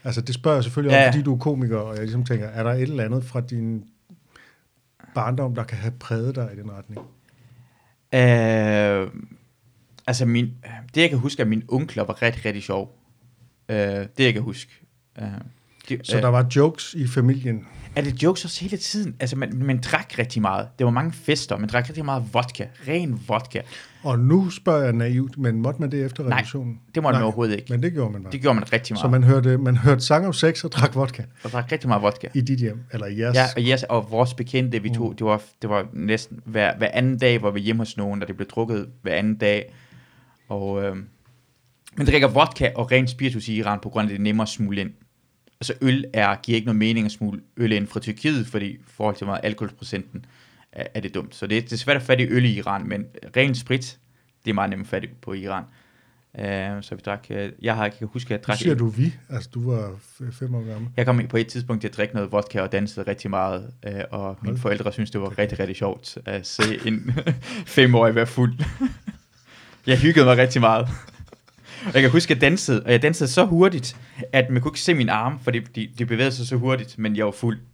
[0.04, 1.08] Altså, det spørger jeg selvfølgelig Ja.
[1.08, 3.42] om, fordi du er komiker, og jeg ligesom tænker, er der et eller andet fra
[3.42, 3.84] din
[5.16, 7.00] barndom, der kan have præget dig i den retning?
[8.14, 9.22] Øh,
[10.08, 10.52] altså, min,
[10.96, 12.98] det jeg kan huske, er, at mine onkler var rigtig, rigtig sjov.
[13.70, 14.72] Øh, det jeg kan huske.
[15.22, 15.28] Øh,
[15.90, 17.68] de, Så der var jokes i familien.
[17.96, 19.16] Er det jokes også hele tiden?
[19.20, 20.68] Altså, man, man drak rigtig meget.
[20.80, 21.58] Det var mange fester.
[21.58, 22.66] Man drak rigtig meget vodka.
[22.88, 23.62] Ren vodka.
[24.04, 26.80] Og nu spørger jeg naivt, men måtte man det efter Nej, revolutionen?
[26.96, 27.66] Det må man Nej, overhovedet ikke.
[27.74, 28.32] Men det gjorde man bare.
[28.32, 29.02] Det gjorde man rigtig meget.
[29.02, 32.04] Så man hørte, man hørte sang om sex og drak vodka Man drak rigtig meget
[32.04, 32.28] vodka.
[32.34, 33.36] i dit hjem, eller i jeres...
[33.36, 35.16] Ja, og, yes, og vores bekendte, vi to, Mm.
[35.16, 38.28] det, var, det var næsten hver, hver anden dag, var vi hjemme hos nogen, og
[38.28, 39.74] det blev drukket hver anden dag.
[40.50, 40.96] Og øh,
[41.98, 44.44] man drikker vodka og ren spiritus i Iran, på grund af at det er nemmere
[44.46, 44.90] at smule ind.
[45.62, 48.80] Altså øl er, giver ikke noget mening at smule øl ind fra Tyrkiet, fordi i
[48.88, 50.26] forhold til meget alkoholprocenten
[50.72, 51.36] er, er det dumt.
[51.36, 53.06] Så det, er- det er svært at få fat i øl i Iran, men
[53.38, 53.98] ren sprit,
[54.46, 55.64] det er meget nemt at få fat i på i Iran.
[56.34, 58.88] Uh, så vi drak, uh, jeg har ikke huske, at jeg Nu drak siger du
[58.88, 59.96] vi, altså du var
[60.32, 60.90] fem år gammel.
[60.98, 63.94] jeg kom på et tidspunkt til at drikke noget vodka og dansede rigtig meget, øh,
[64.12, 64.58] og mine Hold.
[64.62, 67.14] forældre synes det var rigtig, rigtig sjovt at se en
[67.66, 68.54] femårig være fuld.
[69.88, 70.88] jeg hyggede mig rigtig meget.
[71.94, 73.96] Jeg kan huske, at jeg dansede, og jeg dansede så hurtigt,
[74.32, 77.16] at man kunne ikke se mine arme, fordi de, de bevægede sig så hurtigt, men
[77.16, 77.60] jeg var fuld.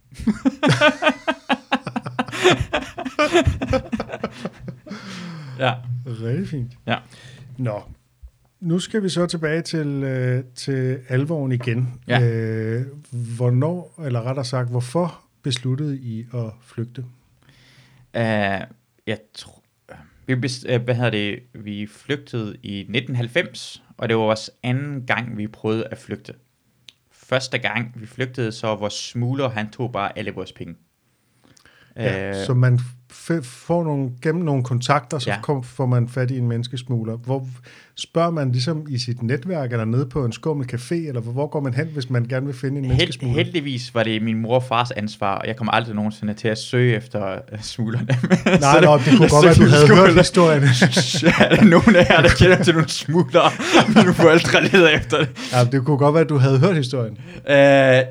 [5.58, 5.74] ja.
[6.06, 6.72] Rigtig fint.
[6.86, 6.96] Ja.
[7.58, 7.82] Nå,
[8.60, 12.00] nu skal vi så tilbage til, øh, til alvoren igen.
[12.08, 12.20] Ja.
[12.20, 17.04] Øh, hvornår, eller rettere sagt, hvorfor besluttede I at flygte?
[18.14, 18.22] Uh,
[19.06, 19.57] jeg tror,
[20.36, 25.38] vi, uh, hvad hedder det, vi flygtede i 1990, og det var vores anden gang,
[25.38, 26.34] vi prøvede at flygte.
[27.12, 30.74] Første gang, vi flygtede, så vores smugler, han tog bare alle vores penge.
[31.96, 35.34] Ja, Øh, så man får nogle, gennem nogle kontakter, så Ja.
[35.34, 35.40] ja.
[35.42, 37.16] kom, får man fat i en menneskesmugler.
[37.16, 37.46] Hvor
[37.96, 41.46] spørger man ligesom i sit netværk, eller nede på en skummel café, eller hvor, hvor
[41.46, 43.36] går man hen, hvis man gerne vil finde en Held, menneskesmugler?
[43.44, 46.58] heldigvis var det min mor og fars ansvar, og jeg kommer aldrig nogensinde til at
[46.58, 48.06] søge efter uh, smuglerne.
[48.60, 50.62] Nej, nå, det kunne godt være, at du havde hørt historien.
[51.50, 53.50] er der nogen af jer, der kender til nogle smuglere,
[53.96, 55.28] mine forældre leder efter det?
[55.52, 57.12] ja, det kunne godt være, at du havde hørt historien.
[57.36, 57.44] Uh,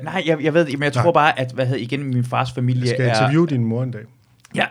[0.04, 1.12] nej, jeg, jeg ved ikke, men jeg tror Nej.
[1.12, 3.08] bare, at hvad hedder, igen, min fars familie Jeg skal er...
[3.14, 4.02] interviewe din mor en dag.
[4.54, 4.66] Ja,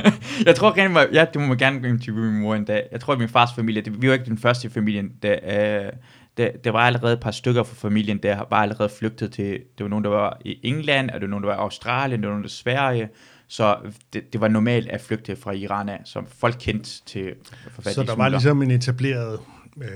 [0.46, 2.88] jeg tror gerne, ja, det må man gerne interviewe min mor en dag.
[2.92, 5.36] Jeg tror, at min fars familie, det, vi var ikke den første i familien, der,
[5.42, 5.92] øh,
[6.36, 9.84] der, der var allerede et par stykker fra familien, der var allerede flygtet til, det
[9.84, 12.28] var nogen, der var i England, og det var nogen, der var i Australien, det
[12.28, 13.08] var nogen, der var i Sverige,
[13.48, 13.76] så
[14.12, 17.34] det, det var normalt at flygte fra Iran af, som folk kendte til
[17.70, 19.38] forfattige Så der var ligesom en etableret
[19.80, 19.86] øh,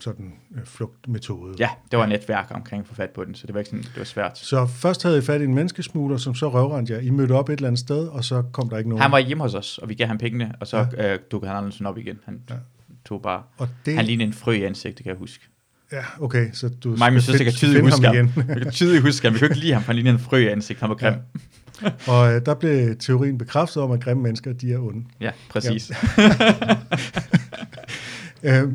[0.00, 1.54] sådan øh, flugtmetode.
[1.58, 3.70] Ja, det var et netværk omkring at få fat på den, så det var ikke
[3.70, 4.38] sådan, det var svært.
[4.38, 7.00] Så først havde I fat i en menneskesmugler, som så røvrendte jer.
[7.00, 9.02] I mødte op et eller andet sted, og så kom der ikke nogen.
[9.02, 11.12] Han var hjemme hos os, og vi gav ham pengene, og så ja.
[11.12, 12.18] øh, dukkede han sådan op igen.
[12.24, 12.54] Han ja.
[12.54, 12.60] Ja.
[13.04, 13.96] tog bare, og det...
[13.96, 15.44] han lignede en frø i ansigtet, kan jeg huske.
[15.92, 18.32] ja, okay, så du Mig min søster kan tydeligt huske ham igen.
[18.48, 19.34] Jeg kan tydeligt huske ham.
[19.34, 20.80] Vi kunne ikke lide ham, for han lignede en frø i ansigtet.
[20.80, 21.14] Han var grim.
[22.06, 25.04] og øh, der blev teorien bekræftet om, at grimme mennesker, de er onde.
[25.20, 25.92] Ja, præcis.
[28.44, 28.68] Øh,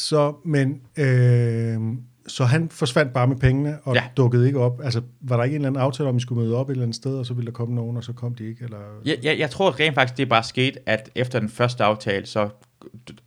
[0.00, 1.78] så, men, øh,
[2.26, 4.02] så han forsvandt bare med pengene og Ja.
[4.02, 4.08] ja.
[4.16, 4.80] dukkede ikke op.
[4.84, 6.82] Altså, var der ikke en eller anden aftale om, I skulle møde op et eller
[6.82, 8.64] andet sted, og så ville der komme nogen, og så kom de ikke?
[8.64, 8.78] Eller?
[9.04, 12.26] Jeg, jeg, jeg tror rent faktisk, det er bare sket, at efter den første aftale,
[12.26, 12.48] så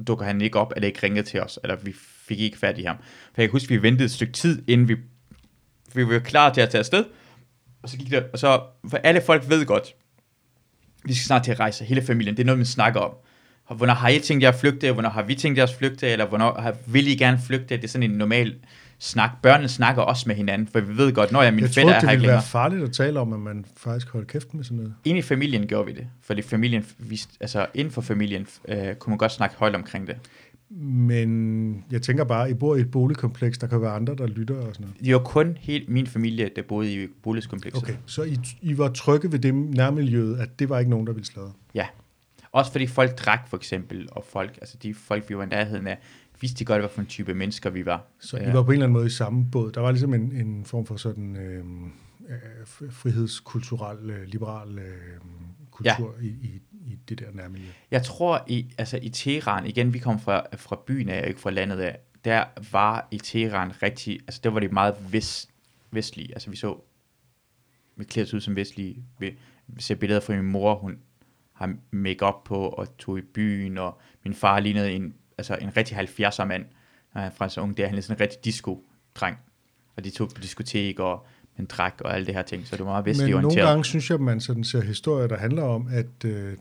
[0.07, 1.93] dukker han ikke op, eller ikke ringede til os, eller vi
[2.27, 2.95] fik ikke fat i ham.
[3.33, 4.95] For jeg kan huske, vi ventede et stykke tid, inden vi,
[5.93, 7.05] vi var klar til at tage afsted.
[7.83, 9.95] Og så gik det, og så, for alle folk ved godt,
[11.05, 13.11] vi skal snart til at rejse, hele familien, det er noget, man snakker om.
[13.75, 14.91] Hvornår har I tænkt jer at flygte?
[14.91, 16.07] Hvornår har vi tænkt jer at flygte?
[16.07, 17.75] Eller hvornår har, vil I gerne flygte?
[17.75, 18.55] Det er sådan en normal
[18.99, 19.31] snak.
[19.41, 21.95] Børnene snakker også med hinanden, for vi ved godt, når jeg min jeg fætter troede,
[21.95, 22.35] er det her ikke ville længere.
[22.35, 24.93] være farligt at tale om, at man faktisk holdt kæft med sådan noget.
[25.05, 26.85] Inde i familien gjorde vi det, fordi familien,
[27.39, 30.15] altså inden for familien, øh, kunne man godt snakke højt omkring det.
[30.81, 34.55] Men jeg tænker bare, I bor i et boligkompleks, der kan være andre, der lytter
[34.55, 35.05] og sådan noget.
[35.05, 37.83] Det var kun helt min familie, der boede i boligkomplekset.
[37.83, 41.13] Okay, så I, I var trygge ved det nærmiljøet, at det var ikke nogen, der
[41.13, 41.51] ville sladre?
[41.75, 41.85] Ja.
[42.53, 45.87] Også fordi folk drak for eksempel, og folk, altså de folk, vi var i nærheden
[45.87, 45.99] af,
[46.41, 48.05] vidste godt, hvad for en type mennesker vi var.
[48.19, 48.51] Så Ja.
[48.51, 49.71] I var på en eller anden måde i samme båd.
[49.71, 51.65] Der var ligesom en, en form for sådan øh,
[52.29, 55.19] øh, frihedskulturel, øh, liberal øh,
[55.71, 56.25] kultur ja.
[56.25, 57.67] i, i, i det der nærmiljø.
[57.91, 61.39] Jeg tror, i, altså i Teheran, igen, vi kom fra, fra byen af, og ikke
[61.39, 65.49] fra landet af, der var i Teheran rigtig, altså der var det meget vest,
[65.91, 66.77] vestlige, altså vi så,
[67.95, 69.37] vi klædte os ud som vestlige, vi,
[69.67, 70.97] vi ser billeder fra min mor, hun,
[71.53, 75.97] har make-up på og tog i byen, og min far lignede en, altså en rigtig
[75.97, 76.65] 70'er mand,
[77.15, 79.37] er fra så ung, der han er sådan en rigtig disco-dreng.
[79.95, 81.25] Og de tog på diskotek og
[81.59, 83.57] en drak og alle det her ting, så det var meget vestligt Men orienteret.
[83.57, 86.57] nogle gange synes jeg, at man sådan ser historier, der handler om, at, øh,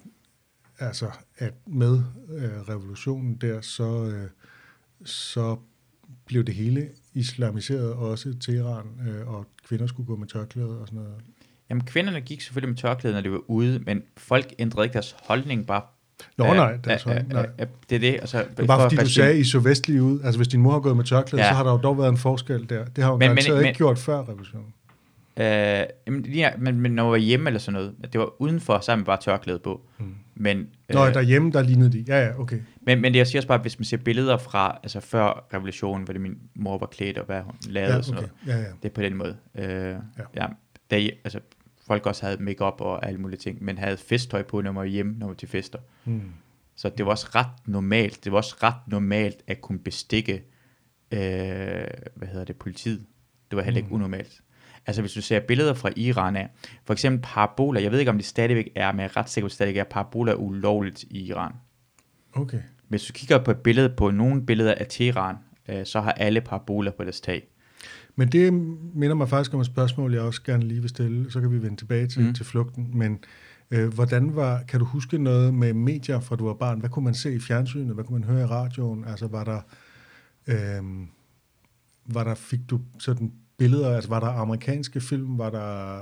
[0.78, 4.28] altså, at med øh, revolutionen der, så, øh,
[5.04, 5.56] så
[6.26, 11.02] blev det hele islamiseret også Teheran, øh, og kvinder skulle gå med tørklæde og sådan
[11.02, 11.14] noget.
[11.72, 15.16] Jamen, kvinderne gik selvfølgelig med tørklæde, når de var ude, men folk ændrede ikke deres
[15.24, 15.82] holdning bare.
[16.38, 17.46] Nå, Øh, nej, det er, så, øh, nej.
[17.60, 18.20] øh, det er det.
[18.20, 20.20] Og så, Det var bare fordi, du sagde, I så vestlige ud.
[20.24, 21.50] Altså, hvis din mor har gået med tørklæde, Ja.
[21.50, 22.84] så har der jo dog været en forskel der.
[22.84, 24.74] Det har hun Men- men, men- men, ikke gjort før revolutionen.
[25.36, 25.44] Øh,
[26.06, 28.90] jamen, ja, men, men når jeg var hjemme eller sådan noget, det var udenfor, så
[28.90, 29.80] havde man bare tørklæde på.
[29.98, 30.14] Mm.
[30.34, 32.04] Men, Nå, øh, derhjemme, der lignede de.
[32.08, 32.58] Ja, ja, okay.
[32.86, 36.04] men, men det jeg siger også bare, hvis man ser billeder fra, altså før revolutionen,
[36.04, 38.28] hvor det min mor var klædt, og hvad hun lavede Ja, og sådan okay.
[38.46, 38.58] noget.
[38.58, 38.68] Ja, ja.
[38.82, 39.36] Det er på den måde.
[39.58, 39.64] Øh,
[40.36, 40.46] ja.
[40.90, 40.96] Ja.
[40.96, 41.38] I- altså,
[41.86, 44.86] folk også havde makeup og alle mulige ting, men havde festtøj på, når man var
[44.86, 45.78] hjemme, når man var til fester.
[46.04, 46.32] Hmm.
[46.76, 50.32] Så det var også ret normalt, det var også ret normalt at kunne bestikke,
[51.12, 51.20] øh,
[52.14, 53.06] hvad hedder det, politiet.
[53.50, 53.94] Det var heller ikke Mm.
[53.94, 54.40] unormalt.
[54.86, 56.48] Altså hvis du ser billeder fra Iran af,
[56.84, 59.44] for eksempel paraboler, jeg ved ikke om det stadigvæk er, men jeg er ret sikker
[59.44, 61.52] på, at det stadigvæk er, paraboler er ulovligt i Iran.
[62.34, 62.60] Okay.
[62.88, 65.36] Hvis du kigger på et billede på nogle billeder af Teheran,
[65.68, 67.48] øh, så har alle paraboler på deres tag.
[68.16, 68.52] Men det
[68.94, 71.30] minder mig faktisk om et spørgsmål, jeg også gerne lige vil stille.
[71.30, 72.34] Så kan vi vende tilbage til, Mm.
[72.34, 72.90] til flugten.
[72.94, 73.18] Men
[73.70, 76.80] øh, hvordan var, kan du huske noget med medier fra du var barn?
[76.80, 77.94] Hvad kunne man se i fjernsynet?
[77.94, 79.04] Hvad kunne man høre i radioen?
[79.04, 79.60] Altså var der,
[80.46, 80.82] øh,
[82.06, 83.94] var der fik du sådan billeder?
[83.94, 85.38] Altså var der amerikanske film?
[85.38, 85.98] Var der...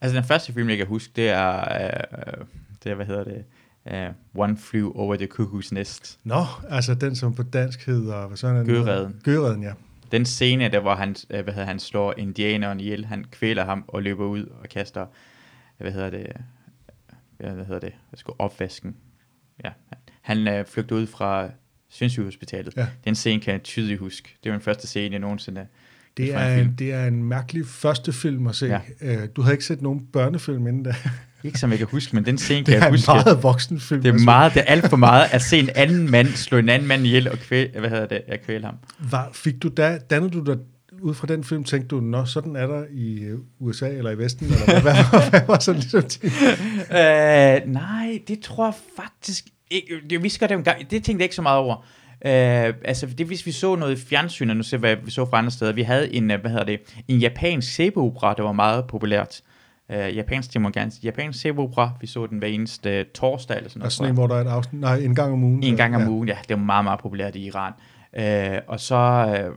[0.00, 2.44] Altså den første film, jeg kan huske, det er, øh,
[2.84, 3.44] det er hvad hedder det,
[4.34, 6.18] uh, One Flew Over the Cuckoo's Nest.
[6.24, 8.26] Nå, altså den som på dansk hedder...
[8.26, 8.68] Hvad sådan er den?
[8.74, 9.14] Gøreden.
[9.24, 9.72] Gøreden, ja.
[10.12, 13.84] Den scene, der hvor han, øh, hvad hedder, han slår indianeren ihjel, han kvæler ham
[13.88, 15.06] og løber ud og kaster,
[15.78, 16.26] hvad hedder det,
[17.36, 18.96] hvad hedder det, jeg skulle opvasken.
[19.64, 19.70] Ja,
[20.20, 21.50] han øh, flygter ud fra
[21.90, 22.76] Sindssygehospitalet.
[22.76, 22.86] Ja.
[23.04, 24.36] Den scene kan jeg tydeligt huske.
[24.44, 25.66] Det var den første scene, jeg nogensinde
[26.16, 26.68] Det en er, film.
[26.68, 28.66] en, det er en mærkelig første film at se.
[28.66, 28.80] Ja.
[29.00, 29.26] Ja.
[29.26, 30.94] Du havde ikke set nogen børnefilm inden da.
[31.44, 33.10] Ikke som jeg kan huske, men den scene kan Det er jeg en huske.
[33.12, 34.02] meget voksen film.
[34.02, 36.68] Det er meget, det er alt for meget at se en anden mand slå en
[36.68, 38.74] anden mand ihjel og kvæle, hvad hedder det, at kvæle ham.
[38.98, 40.56] Var, fik du da, dannede du dig
[41.02, 44.18] ud fra den film, tænkte du, nå, sådan er der i øh, USA eller i
[44.18, 44.94] Vesten, eller hvad, hvad,
[45.30, 46.30] hvad, var sådan ligesom din-
[46.96, 50.00] Øh, nej, det tror jeg faktisk ikke.
[50.10, 51.76] Jeg vidste godt, det, gang, det tænkte jeg ikke så meget over.
[52.26, 55.38] Øh, altså, det hvis vi så noget i fjernsynet, nu ser hvad vi så fra
[55.38, 55.72] andre steder.
[55.72, 59.40] Vi havde en, øh, hvad hedder det, en japansk sæbeopera, der var meget populært.
[59.92, 60.90] Øh, japansk, sige.
[61.02, 63.86] Japansk sæbeopera, vi så den hver eneste øh, torsdag eller sådan noget.
[63.86, 65.62] Og sådan en, hvor der er et afsnit, nej, en gang om ugen.
[65.62, 66.08] En gang om ja.
[66.08, 66.36] ugen, ja.
[66.48, 67.72] Det var meget, meget populært i Iran.
[68.16, 68.96] Øh, og så...
[68.96, 69.54] Øh,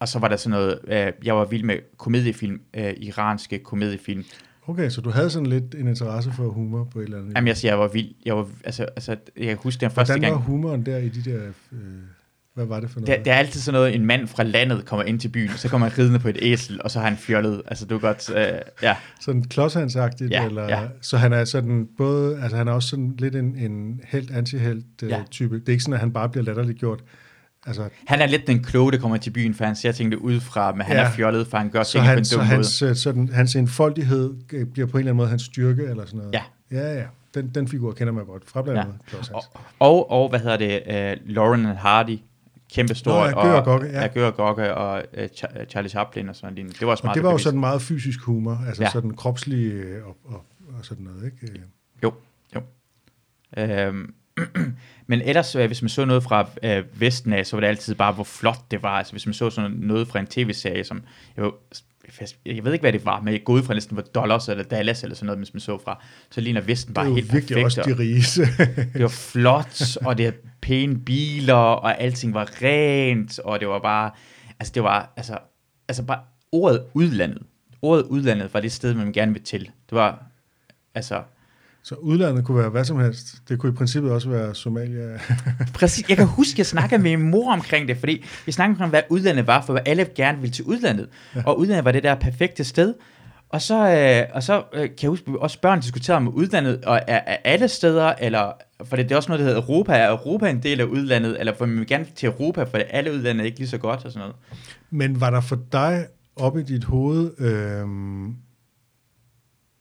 [0.00, 4.24] og så var der sådan noget, øh, jeg var vild med komediefilm, øh, iranske komediefilm.
[4.66, 7.34] Okay, så du havde sådan lidt en interesse for humor på et eller andet.
[7.34, 8.14] Jamen jeg siger, jeg var vild.
[8.24, 10.34] Jeg var, altså, altså, jeg kan huske den første Hvordan gang.
[10.34, 11.42] var humoren der i de der...
[11.72, 11.78] Øh,
[12.54, 13.24] hvad var det for noget?
[13.24, 15.88] der er altid sådan noget, en mand fra landet kommer ind til byen, så kommer
[15.88, 17.62] han ridende på et æsel, og så har han fjollet.
[17.66, 18.46] Altså, du er godt, øh,
[18.82, 18.96] ja.
[19.20, 20.80] Sådan klodshandsagtigt, Ja, eller, ja.
[21.00, 24.84] så han er sådan både, altså han er også sådan lidt en, en helt antihelt
[25.02, 25.22] øh, Ja.
[25.30, 25.54] type.
[25.60, 27.00] Det er ikke sådan, at han bare bliver latterligt gjort.
[27.66, 30.72] Altså, Han er lidt den kloge, der kommer til byen, for han ser tingene udefra,
[30.72, 31.02] men han Ja.
[31.02, 32.54] er fjollet, for han gør tingene på en han, så dum måde.
[32.54, 36.04] hans, øh, sådan, hans enfoldighed øh, bliver på en eller anden måde hans styrke, eller
[36.06, 36.32] sådan noget.
[36.32, 36.42] Ja.
[36.70, 37.04] Ja, ja.
[37.34, 38.84] Den, den figur kender man godt, fra blandt Ja.
[38.84, 39.46] andet Klodshands.
[39.54, 40.80] Og, og, og, hvad hedder det,
[41.26, 42.18] uh, Lauren Hardy,
[42.72, 43.12] kæmpe stor.
[43.12, 44.06] Nå, ja, Gør og Gokke, ja.
[44.06, 46.78] Gør og Gokke, og uh, Ch- Charlie Chaplin og sådan noget.
[46.80, 47.44] Det var også Og meget det var jo bevidst.
[47.44, 48.90] sådan meget fysisk humor, altså Ja.
[48.90, 50.44] sådan kropslig øh, og, og,
[50.78, 51.52] og sådan noget, ikke?
[51.52, 51.58] Øh,
[52.02, 52.12] Jo,
[52.54, 52.60] jo.
[53.58, 54.14] Øhm,
[55.12, 57.94] men ellers, øh, hvis man så noget fra øh, Vesten af, så var det altid
[57.94, 58.98] bare, hvor flot det var.
[58.98, 61.02] Altså, hvis man så sådan noget fra en tv-serie, som...
[61.36, 61.52] Jeg, var,
[62.46, 64.64] jeg ved ikke, hvad det var, men jeg går ud fra næsten på dollars eller
[64.64, 66.02] Dallas eller sådan noget, hvis man så fra.
[66.30, 67.64] Så ligner Vesten Det bare er jo helt virkelig perfekt.
[67.64, 68.42] også og de rigeste.
[68.94, 73.78] Det var flot, og det er pæne biler, og alting var rent, og det var
[73.78, 74.10] bare...
[74.60, 75.12] Altså, det var...
[75.16, 75.38] Altså,
[75.88, 76.20] altså bare
[76.52, 77.42] ordet udlandet.
[77.82, 79.60] Ordet udlandet var det sted, man gerne vil til.
[79.62, 80.22] Det var...
[80.94, 81.22] Altså,
[81.84, 83.36] så udlandet kunne være hvad som helst.
[83.48, 85.18] Det kunne i princippet også være Somalia.
[85.74, 86.08] Præcis.
[86.08, 89.02] Jeg kan huske, jeg snakkede med min mor omkring det, fordi vi snakkede om, hvad
[89.10, 91.08] udlandet var, for hvad alle gerne ville til udlandet.
[91.36, 91.42] Ja.
[91.46, 92.94] Og udlandet var det der perfekte sted.
[93.48, 96.84] Og så, øh, og så øh, kan jeg huske, at også børn diskuterede om udlandet,
[96.84, 98.52] og er, er alle steder, eller,
[98.84, 101.54] for det er også noget, der hedder Europa, er Europa en del af udlandet, eller
[101.58, 104.12] for man vil gerne til Europa, for alle udlandet er ikke lige så godt, og
[104.12, 104.36] sådan noget.
[104.90, 106.06] Men var der for dig
[106.36, 107.30] op i dit hoved...
[107.38, 108.36] Øhm,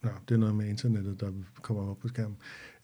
[0.04, 1.28] Nå, det er noget med internettet, der
[1.62, 2.36] kommer op på skærmen.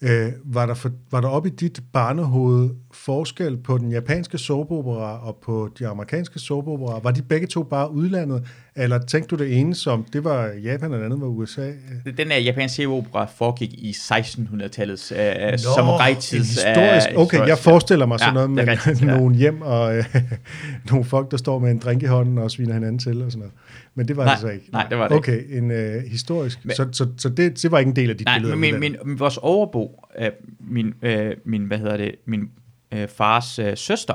[0.01, 5.27] Øh, var, der for, var der op i dit barnehoved forskel på den japanske soapopera
[5.27, 6.99] og på de amerikanske soapopera?
[7.03, 8.47] Var de begge to bare udlandet?
[8.75, 11.71] Eller tænkte du det ene som, det var Japan, og det andet var USA?
[12.17, 16.53] Den her japanske opera foregik i 1600-tallets uh, samurai-tids.
[16.53, 17.07] historisk.
[17.15, 19.17] Uh, okay, jeg forestiller mig sådan Ja, noget med rigtigt, ja.
[19.17, 20.15] nogle hjem og øh,
[20.89, 23.39] nogle folk, der står med en drink i hånden og sviner hinanden til og sådan
[23.39, 23.53] noget.
[23.97, 24.69] Men det var Nej, det så ikke.
[24.71, 26.65] nej, det var det Okay, en øh, historisk.
[26.65, 28.55] Men- så så, så det, det var ikke en del af dit Nej, billede?
[28.55, 30.29] men af min, min, vores overbo, øh,
[30.59, 32.49] min, øh, min, hvad hedder det, min
[32.93, 34.13] øh, fars øh, søster,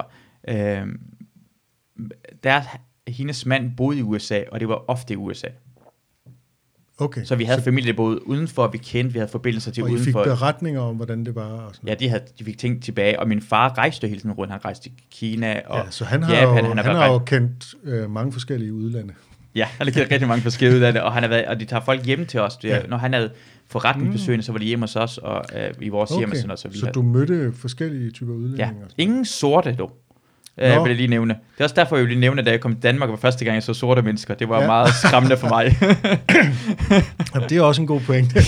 [0.48, 0.86] øh,
[2.44, 2.62] der,
[3.10, 5.48] hendes mand boede i USA, og det var ofte i USA.
[6.98, 9.88] Okay, Så vi havde familie, der boede udenfor, vi kendte, vi havde forbindelser til og
[9.90, 10.24] I fik udenfor.
[10.24, 11.42] beretninger om, hvordan det var?
[11.50, 14.32] Og sådan Ja, de, havde, de fik ting tilbage, og min far rejste hele tiden
[14.32, 14.52] rundt.
[14.52, 16.48] Han rejste til Kina og ja, så han har Japan.
[16.48, 19.14] jo, han han har, han har jo kendt øh, mange forskellige udlande.
[19.54, 21.60] Ja, han har givet rigtig mange forskellige ud af det, og, han har været, og
[21.60, 22.56] de tager folk hjem til os.
[22.56, 22.76] Det, Ja.
[22.76, 22.82] ja.
[22.88, 23.30] Når han havde
[23.68, 26.58] forretningsbesøgende, så var de hjemme hos os, og øh, i vores hjem og sådan noget.
[26.60, 28.74] Så, vi så havde, du mødte forskellige typer ja, udlændinge?
[28.80, 29.96] sådan ingen sorte dog.
[30.58, 30.82] Øh, Nå.
[30.82, 31.34] vil jeg lige nævne.
[31.34, 33.44] Det er også derfor, jeg vil lige nævne, da jeg kom til Danmark, var første
[33.44, 34.34] gang, jeg så sorte mennesker.
[34.34, 34.60] Det var Ja.
[34.62, 34.66] ja.
[34.66, 35.64] meget skræmmende for mig.
[37.34, 38.40] Jamen, det er også en god pointe.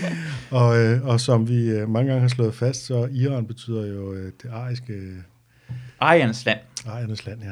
[0.50, 4.12] og, øh, og som vi øh, mange gange har slået fast, så Iran betyder jo
[4.12, 4.92] øh, det ariske
[6.02, 6.58] Ejens land.
[6.86, 7.50] ariernes land, ja.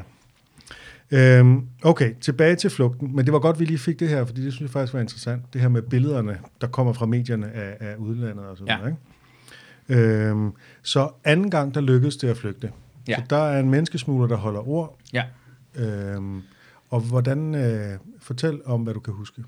[1.10, 3.16] Øhm, okay, tilbage til flugten.
[3.16, 5.00] Men det var godt, vi lige fik det her, fordi det synes jeg faktisk var
[5.00, 5.52] interessant.
[5.52, 8.78] Det her med billederne, der kommer fra medierne af, af udlandet og sådan Ja.
[8.78, 8.96] noget.
[9.88, 10.02] Ikke?
[10.28, 10.52] Øhm,
[10.82, 12.72] så anden gang, der lykkedes det at flygte.
[13.08, 13.16] Ja.
[13.16, 14.98] Så der er en menneskesmugler, der holder ord.
[15.12, 15.24] Ja.
[15.76, 16.42] Øhm,
[16.90, 19.44] og hvordan, øh, fortæl om, hvad du kan huske.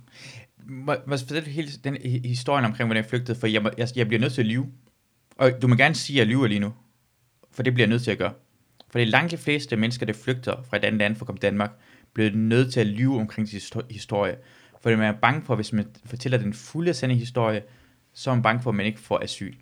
[0.67, 3.89] Må, må jeg fortælle hele den hi- historien omkring, hvordan jeg flygtede, for jeg, jeg,
[3.97, 4.67] jeg bliver nødt til at lyve.
[5.39, 6.73] Og du må gerne sige, at jeg lyver lige nu.
[7.53, 8.33] For det bliver jeg nødt til at gøre.
[8.91, 11.38] For det langt de fleste mennesker, der flygter fra et andet land for at komme
[11.38, 11.70] til Danmark,
[12.12, 14.36] bliver nødt til at lyve omkring sin histo- historie.
[14.80, 17.62] For man er bange for, hvis man fortæller den fulde sande historie,
[18.12, 19.55] så er man bange for, at man ikke får asyl.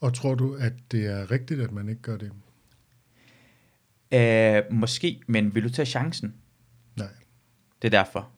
[0.00, 2.32] Og tror du, at det er rigtigt, at man ikke gør det?
[4.14, 6.34] Uh, måske, men vil du tage chancen?
[6.96, 7.08] Nej.
[7.82, 8.30] Det er derfor.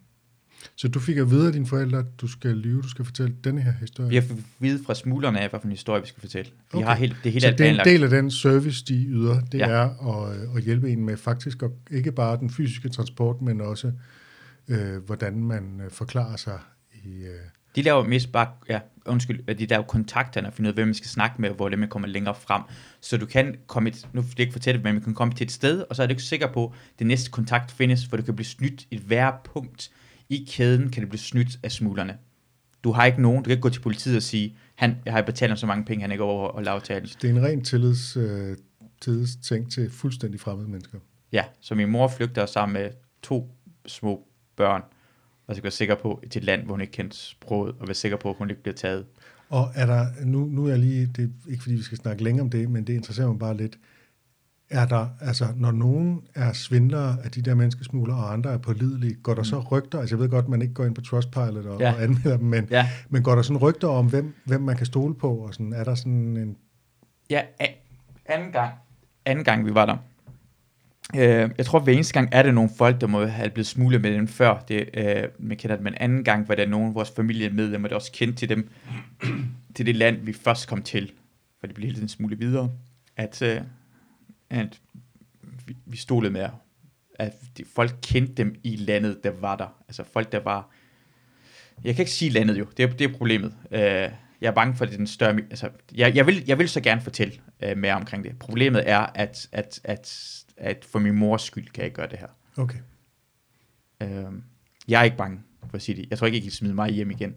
[0.76, 3.34] Så du fik at vide af dine forældre, at du skal lyve, du skal fortælle
[3.44, 4.09] denne her historie?
[4.09, 6.50] Vi har fået at vide fra smuglerne af, hvilken historie vi skal fortælle.
[6.72, 6.86] Vi Okay.
[6.86, 9.59] har helt, det hele så det er en del af den service, de yder, det
[9.59, 9.68] ja.
[9.68, 13.92] Er at, at hjælpe en med faktisk at, ikke bare den fysiske transport, men også
[14.68, 16.59] øh, hvordan man øh, forklarer sig
[17.04, 17.22] i...
[17.22, 17.30] Øh,
[17.76, 20.94] De laver mest bare, ja, undskyld, de laver kontakterne og finder ud af, hvem man
[20.94, 22.62] skal snakke med, og hvor det man kommer længere frem.
[23.00, 25.44] Så du kan komme et, nu vil jeg ikke fortælle men man kan komme til
[25.44, 28.16] et sted, og så er du ikke sikker på, at det næste kontakt findes, for
[28.16, 29.90] du kan blive snydt i et hver punkt.
[30.28, 32.18] I kæden kan det blive snydt af smuglerne.
[32.84, 35.22] Du har ikke nogen, du kan ikke gå til politiet og sige, han, jeg har
[35.22, 37.08] betalt ham så mange penge, han ikke over og lave aftalen.
[37.22, 38.56] det er en ren tillids, øh,
[39.00, 40.98] tillidsting til fuldstændig fremmede mennesker.
[41.32, 42.90] Ja, så min mor flygter sammen med
[43.22, 43.50] to
[43.86, 44.82] små børn,
[45.46, 47.94] og så går sikker på til et land, hvor hun ikke kendte sproget, og være
[47.94, 49.06] sikker på, at hun ikke bliver taget.
[49.48, 52.24] Og er der, nu, nu er jeg lige, det er ikke fordi vi skal snakke
[52.24, 53.78] længere om det, men det interesserer mig bare lidt.
[54.70, 59.14] Er der, altså når nogen er svindlere af de der menneskesmuglere, og andre er pålidelige,
[59.14, 61.80] går der så rygter, altså jeg ved godt, man ikke går ind på Trustpilot og,
[61.80, 61.92] ja.
[61.92, 64.86] Og anmelder dem, men, Ja, men går der sådan rygter om, hvem, hvem man kan
[64.86, 66.56] stole på, og sådan, er der sådan en,
[67.30, 67.40] Ja,
[68.26, 68.72] anden gang,
[69.24, 69.96] anden gang vi var der.
[71.16, 74.00] Øh, jeg tror, hver eneste gang er det nogle folk, der må have blevet smuglet
[74.00, 74.64] med dem før.
[74.68, 77.94] Det, øh, man kender det, men anden gang var der nogen af vores familiemedlemmer, der
[77.94, 78.70] også kendte til dem,
[79.74, 81.12] til det land, vi først kom til.
[81.60, 82.70] For det blev hele tiden smuglet videre.
[83.16, 83.60] At, øh,
[84.51, 84.80] at
[85.66, 86.49] vi, vi stolede med,
[87.14, 89.82] at de, folk kendte dem i landet, der var der.
[89.88, 90.70] Altså folk, der var...
[91.84, 93.55] Jeg kan ikke sige landet jo, det er, det er problemet.
[93.70, 93.80] Øh,
[94.40, 95.36] jeg er bange for, at det er den større...
[95.36, 98.38] Altså, jeg, jeg, vil, jeg vil så gerne fortælle øh, mere omkring det.
[98.38, 102.18] Problemet er, at, at, at, at for min mors skyld kan jeg ikke gøre det
[102.18, 102.28] her.
[102.57, 102.78] okay.
[104.03, 104.32] Øh,
[104.88, 106.11] jeg er ikke bange for at sige det.
[106.11, 107.36] Jeg tror ikke, jeg kan smide mig hjem igen.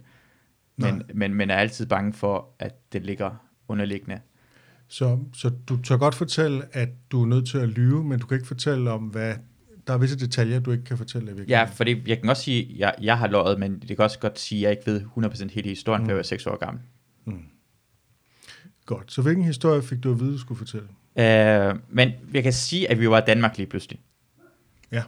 [0.78, 1.04] Men, Nej.
[1.14, 4.20] men, men er altid bange for, at det ligger underliggende.
[4.92, 8.28] Så, så du tør godt fortælle, at du er nødt til at lyve, men du
[8.28, 9.36] kan ikke fortælle om, hvad,
[9.88, 12.44] der er visse detaljer, du ikke kan fortælle i Ja, for det, jeg kan også
[12.44, 14.92] sige, at jeg, jeg har løjet, men det kan også godt sige, at jeg ikke
[14.92, 15.02] ved
[15.48, 16.04] 100% hele historien, mm.
[16.04, 16.08] Mm.
[16.08, 16.82] for jeg var 6 år gammel.
[18.86, 20.88] Godt, så hvilken historie fik du at vide, du skulle fortælle?
[21.18, 24.00] Øh, men jeg kan sige, at vi var i Danmark lige pludselig.
[24.92, 25.04] Ja.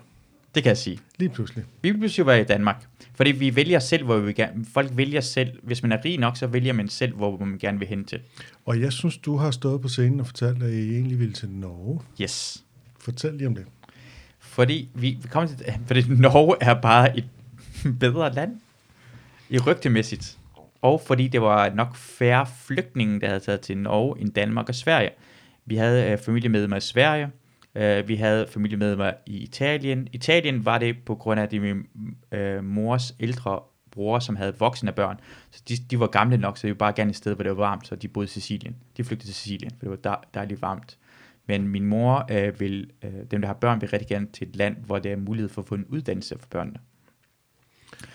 [0.56, 1.00] Det kan jeg sige.
[1.20, 1.64] Lige pludselig.
[1.82, 2.88] Vi lige pludselig var i Danmark.
[3.16, 4.66] Fordi vi vælger selv, hvor vi vil gerne...
[4.74, 5.60] Folk vælger selv...
[5.64, 8.20] Hvis man er rig nok, så vælger man selv, hvor man gerne vil hen til.
[8.66, 11.50] Og jeg synes, du har stået på scenen og fortalt, at I egentlig ville til
[11.50, 12.02] Norge.
[12.22, 12.64] Yes.
[13.00, 13.66] Fortæl lige om det.
[14.40, 15.66] Fordi vi, vi kommer til...
[15.88, 17.26] Fordi Norge er bare et
[18.00, 18.60] bedre land.
[19.50, 20.38] I rygtemæssigt.
[20.82, 24.76] Og fordi det var nok færre flygtninge, der havde taget til Norge end Danmark og
[24.76, 25.10] Sverige.
[25.66, 27.30] Vi havde øh, familiemedlemmer i Sverige.
[27.76, 30.08] Øh, vi havde familiemedlemmer i Italien.
[30.12, 31.86] Italien var det på grund af, at det min
[32.32, 33.60] øh, mors ældre
[33.92, 35.20] bror, som havde voksne børn.
[35.52, 37.50] Så de, de var gamle nok, så de var bare gerne et sted, hvor det
[37.50, 38.76] var varmt, så de boede i Sicilien.
[38.98, 40.98] De flygtede til Sicilien, for det var dej- dejligt varmt.
[41.48, 44.56] Men min mor øh, vil, øh, dem der har børn, vil rigtig gerne til et
[44.56, 46.80] land, hvor der er mulighed for at få en uddannelse for børnene.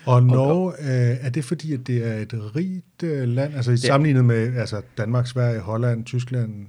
[0.06, 3.80] Og Norge, øh, er det fordi, at det er et rigt øh, land, altså det,
[3.80, 6.66] sammenlignet med altså Danmark, Sverige, Holland, Tyskland?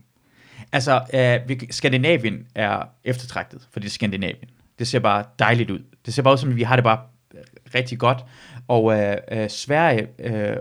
[0.71, 4.49] Altså, øh, vi, Skandinavien er eftertragtet, for det er Skandinavien.
[4.79, 5.79] Det ser bare dejligt ud.
[6.05, 6.99] Det ser bare ud som, at vi har det bare
[7.75, 8.25] rigtig godt.
[8.67, 10.57] Og øh, øh, Sverige øh,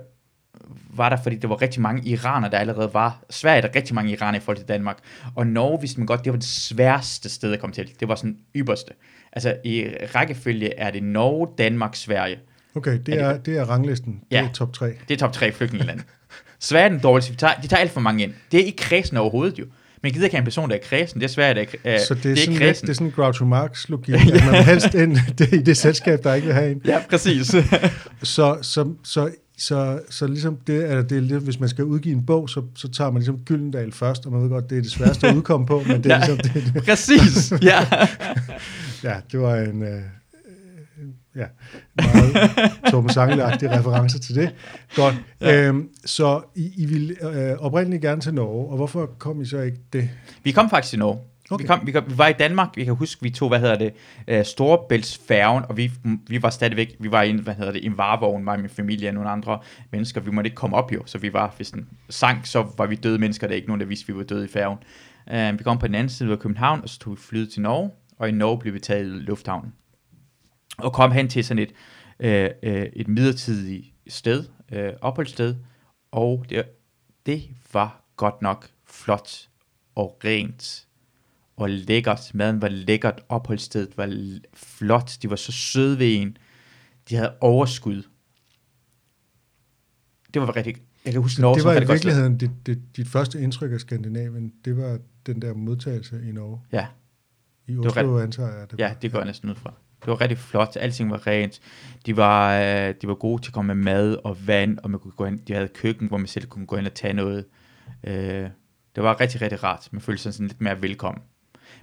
[0.91, 3.25] var der, fordi der var rigtig mange iraner, der allerede var.
[3.31, 4.99] Sverige er der rigtig mange iraner i forhold til Danmark.
[5.35, 7.91] Og Norge vidste man godt, det var det sværeste sted at komme til.
[8.01, 8.93] Det var sådan ypperste.
[9.33, 12.39] Altså i rækkefølge er det Norge, Danmark, Sverige.
[12.75, 14.23] Okay, det er, det er ranglisten.
[14.31, 14.41] Ja.
[14.41, 14.87] Det er top 3.
[15.09, 16.01] Det er top 3 flygtningeland.
[16.59, 17.33] Sverige er den dårligste.
[17.33, 18.35] De tager, de tager alt for mange ind.
[18.53, 19.65] Det er ikke kredsen overhovedet jo.
[20.03, 21.21] Men gider ikke have en person, der er kredsen.
[21.21, 23.11] Det er svært, at øh, Så det er, det er sådan, lidt, det er sådan
[23.17, 26.55] Groucho Marx logik, at man vil helst ind det, i det selskab, der ikke vil
[26.55, 26.81] have en.
[26.85, 27.47] Ja, præcis.
[28.23, 32.15] Så, så, så, så, så ligesom det, er det er lidt, hvis man skal udgive
[32.15, 34.83] en bog, så, så tager man ligesom Gyldendal først, og man ved godt, det er
[34.83, 36.27] det sværeste at udkomme på, men det er Ja.
[36.27, 36.85] ligesom det, det.
[36.85, 37.53] præcis.
[37.63, 37.87] Ja.
[39.05, 39.83] Ja, det var en...
[39.83, 40.01] Øh,
[41.39, 41.47] ja,
[41.97, 42.51] meget
[42.93, 44.55] Thomas Sangelagtig reference til det.
[44.97, 45.15] Godt.
[45.41, 45.67] Ja.
[45.67, 49.61] Øhm, så I, I ville øh, oprindeligt gerne til Norge, og hvorfor kom I så
[49.61, 50.11] ikke det?
[50.45, 51.19] Vi kom faktisk til Norge.
[51.51, 51.63] Okay.
[51.63, 53.79] Vi, kom, vi, kom, vi var i Danmark, vi kan huske, vi tog, hvad hedder
[53.79, 53.93] det,
[54.39, 55.93] uh, Storebæltsfærgen, og vi,
[56.27, 58.61] vi var stadigvæk, vi var i, en, hvad hedder det, i en varevogn, mig og
[58.61, 59.59] min familie og nogle andre
[59.93, 62.87] mennesker, vi måtte ikke komme op jo, så vi var, hvis den sank, så var
[62.87, 64.79] vi døde mennesker, der er ikke nogen, der vidste, vi var døde i færgen.
[65.27, 67.63] Uh, vi kom på den anden side af København, og så tog vi flyet til
[67.63, 69.73] Norge, og i Norge blev vi taget i lufthavnen.
[70.79, 71.73] Og kom hen til sådan et,
[72.21, 75.57] øh, øh, et midlertidigt sted, øh, opholdssted,
[76.11, 76.65] og det,
[77.27, 79.49] det var godt nok flot
[79.95, 80.87] og rent
[81.57, 82.31] og lækkert.
[82.35, 86.37] Maden var lækkert, opholdsstedet var flot, de var så søde ved en,
[87.09, 88.03] de havde overskud.
[90.35, 93.41] Det var rigtig, jeg kan huske Norge det var i virkeligheden dit, dit, dit første
[93.41, 96.61] indtryk af Skandinavien, det var den der modtagelse i Norge.
[96.73, 96.87] Ja,
[97.67, 98.71] I var Oslo, antager jeg.
[98.71, 98.95] Det ja, var.
[98.95, 99.75] det går jeg næsten ud fra.
[100.01, 101.61] Det var rigtig flot, alting var rent.
[102.07, 105.01] De var, øh, de var gode til at komme med mad og vand, og man
[105.01, 107.13] kunne gå ind, de havde et køkken, hvor man selv kunne gå ind og tage
[107.15, 107.45] noget.
[108.05, 108.49] Øh,
[108.97, 109.89] det var rigtig, rigtig rart.
[109.93, 111.23] Man følte sig sådan lidt mere velkommen.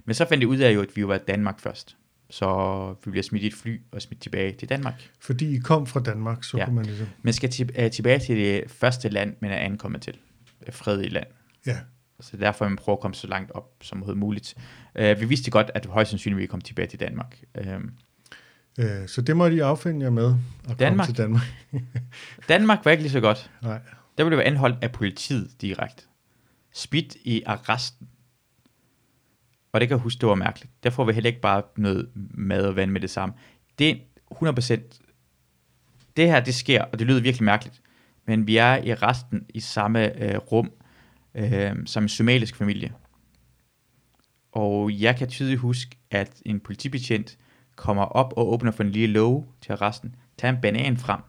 [0.04, 1.96] Men så fandt jeg ud af jo, at vi var i Danmark først.
[2.30, 5.10] Så vi bliver smidt i et fly og smidt tilbage til Danmark.
[5.20, 6.64] Fordi I kom fra Danmark, så Ja.
[6.64, 7.06] kunne man ligesom...
[7.22, 10.14] Man skal øh, tilbage til det første land, man er ankommet til.
[10.70, 11.26] Fredeligt land.
[11.66, 11.76] Ja,
[12.20, 14.54] Så derfor man prøve at komme så langt op som muligt.
[15.00, 17.40] Uh, vi vidste godt, at højst sandsynligt vi kom tilbage til Danmark.
[17.60, 17.66] Uh,
[18.78, 20.34] øh, så det måtte I affinde jer med
[20.68, 21.06] at Danmark.
[21.06, 21.42] komme til Danmark.
[22.48, 23.50] Danmark var ikke lige så godt.
[23.62, 23.80] Nej.
[24.18, 26.02] Der blev vi anholdt af politiet direkte.
[26.72, 28.08] Spidt i arresten.
[29.72, 30.72] Og det kan jeg huske, det var mærkeligt.
[30.82, 33.34] Der får vi heller ikke bare noget mad og vand med det samme.
[33.78, 33.96] Det er
[34.34, 35.02] 100%...
[36.16, 37.82] Det her, det sker, og det lyder virkelig mærkeligt.
[38.26, 40.70] Men vi er i resten i samme øh, rum,
[41.34, 42.92] øh, som en somalisk familie.
[44.52, 47.38] Og jeg kan tydeligt huske, at en politibetjent
[47.76, 51.20] kommer op og åbner for en lille låge til arresten, tager en banan frem,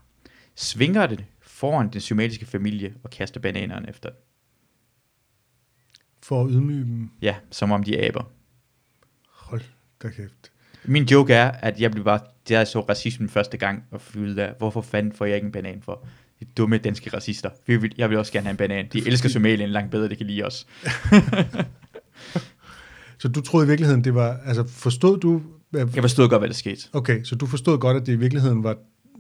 [0.55, 4.17] svinger det foran den somaliske familie og kaster bananerne efter den.
[6.23, 7.09] For at ydmyge dem.
[7.21, 8.23] Ja, som om de er aber.
[9.31, 9.61] Hold
[10.03, 10.51] da kæft.
[10.85, 12.19] Min joke er, at jeg blev bare,
[12.49, 15.51] da jeg så racismen første gang, og følte af, hvorfor fanden får jeg ikke en
[15.51, 16.07] banan for?
[16.39, 17.49] De dumme danske racister.
[17.65, 18.87] Vi vil- Jeg vil også gerne have en banan.
[18.93, 20.67] De elsker Somalien langt bedre, det kan lide os.
[23.19, 24.39] Så du troede i virkeligheden, det var...
[24.45, 25.41] Altså forstod du...
[25.73, 26.87] Jeg forstod godt, hvad der skete.
[26.93, 28.77] Okay, så du forstod godt, at det i virkeligheden var,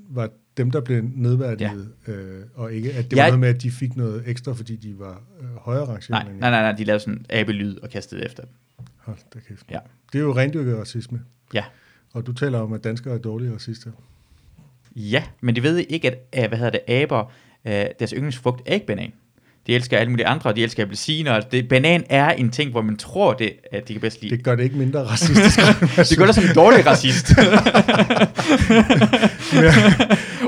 [0.09, 2.13] var dem, der blev nedværdiget, ja.
[2.13, 4.75] øh, og ikke at det Jeg- var noget med, at de fik noget ekstra, fordi
[4.75, 8.25] de var øh, højere rangeret Nej, nej, nej, nej, de lavede sådan abelyd og kastede
[8.25, 8.51] efter dem.
[8.97, 9.65] Hold da kæft.
[9.71, 9.79] Ja.
[10.13, 11.21] Det er jo rendyrket racisme.
[11.53, 11.63] Ja.
[12.13, 13.91] Og du taler om, at danskere er dårlige racister.
[14.95, 17.31] Ja, men de ved ikke, at, hvad hedder det, aber,
[17.65, 19.13] øh, deres yndlingsfrugt er ikke banan.
[19.67, 21.31] De elsker alle mulige andre, og de elsker appelsiner.
[21.31, 24.35] og Det, banan er en ting, hvor man tror, det, at de kan bedst lide.
[24.35, 25.59] Det gør det ikke mindre racistisk.
[26.09, 27.31] Det gør dig som en dårlig racist.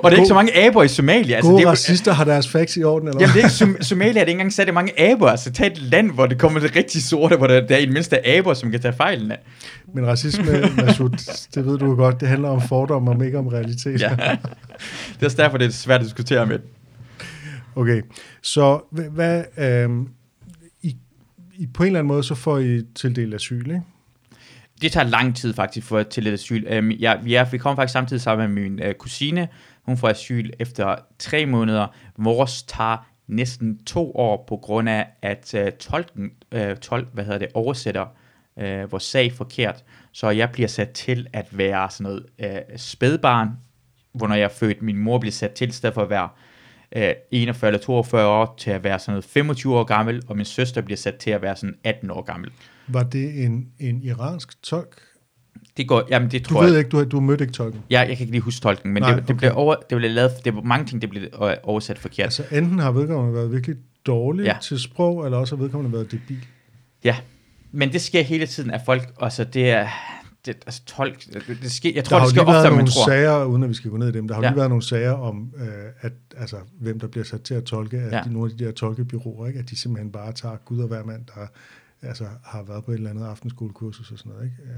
[0.04, 1.36] og det er ikke så mange aber i Somalia.
[1.36, 3.56] Altså, Gode det er, racister har deres facts i orden, eller Jamen, det er ikke,
[3.56, 5.30] Som- Somalia er det ikke engang særlig mange aber.
[5.30, 7.86] Altså, tag et land, hvor det kommer det rigtig sorte, hvor der, der er i
[7.86, 9.38] det mindste aber, som kan tage fejlen af.
[9.94, 10.46] Men racisme,
[10.78, 11.10] Masud,
[11.56, 14.02] det ved du godt, det handler om fordomme, om ikke om realitet.
[14.02, 14.10] Ja.
[14.10, 16.60] Det er også derfor, det er svært at diskutere med.
[17.80, 18.02] Okay,
[18.42, 19.90] så hvad, øh,
[20.82, 20.96] I,
[21.56, 23.82] I, på en eller anden måde, så får I tildelt asyl, ikke?
[24.82, 26.66] Det tager lang tid faktisk for at tildele asyl.
[26.68, 29.48] Øhm, ja, vi, er, vi kom faktisk samtidig sammen med min øh, kusine.
[29.84, 31.88] Hun får asyl efter tre måneder.
[32.18, 37.40] Vores tager næsten to år på grund af, at øh, tolken, uh, tol, hvad hedder
[37.40, 38.06] det, oversætter
[38.60, 39.84] øh, vores sag forkert.
[40.12, 43.50] Så jeg bliver sat til at være sådan noget øh, spædbarn,
[44.14, 46.30] hvor når jeg er født, min mor bliver sat til, i stedet for at være
[46.96, 50.46] øh, 41 eller 42 år til at være sådan noget 25 år gammel, og min
[50.46, 52.52] søster bliver sat til at være sådan 18 år gammel.
[52.88, 55.02] Var det en, en iransk tolk?
[55.78, 57.82] Det går, jamen det Du tror ved jeg, ikke, du du har mødt ikke tolken.
[57.90, 59.38] jeg, jeg kan ikke lige huske tolken, men Nej, det, det, okay.
[59.40, 61.24] blev over, det blev lavet, det var mange ting, det blev
[61.64, 62.24] oversat forkert.
[62.24, 63.76] Altså enten har vedkommende været virkelig
[64.06, 64.52] dårlig Ja.
[64.54, 64.58] ja.
[64.62, 66.46] til sprog, eller også har vedkommende været debil.
[67.04, 67.16] Ja,
[67.72, 69.88] men det sker hele tiden, at folk, altså det er,
[70.46, 73.06] det, altså tolk, det, det sker, jeg Der tror, har det sker oftere, man tror.
[73.06, 74.50] sager, uden at vi skal gå ned i dem, der har Ja.
[74.50, 75.68] lige været nogle sager om, øh,
[76.02, 78.22] at, altså, hvem der bliver sat til at tolke, at Ja.
[78.26, 79.60] de, nogle af de der tolkebyråer, ikke?
[79.60, 81.48] at de simpelthen bare tager Gud og hver mand, der
[82.08, 84.46] altså, har været på et eller andet aftenskolekursus og sådan noget.
[84.46, 84.56] Ikke?
[84.64, 84.76] Øh.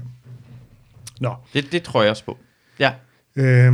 [1.20, 2.38] Nå, Det, det tror jeg også på.
[2.78, 2.92] Ja,
[3.36, 3.72] øh,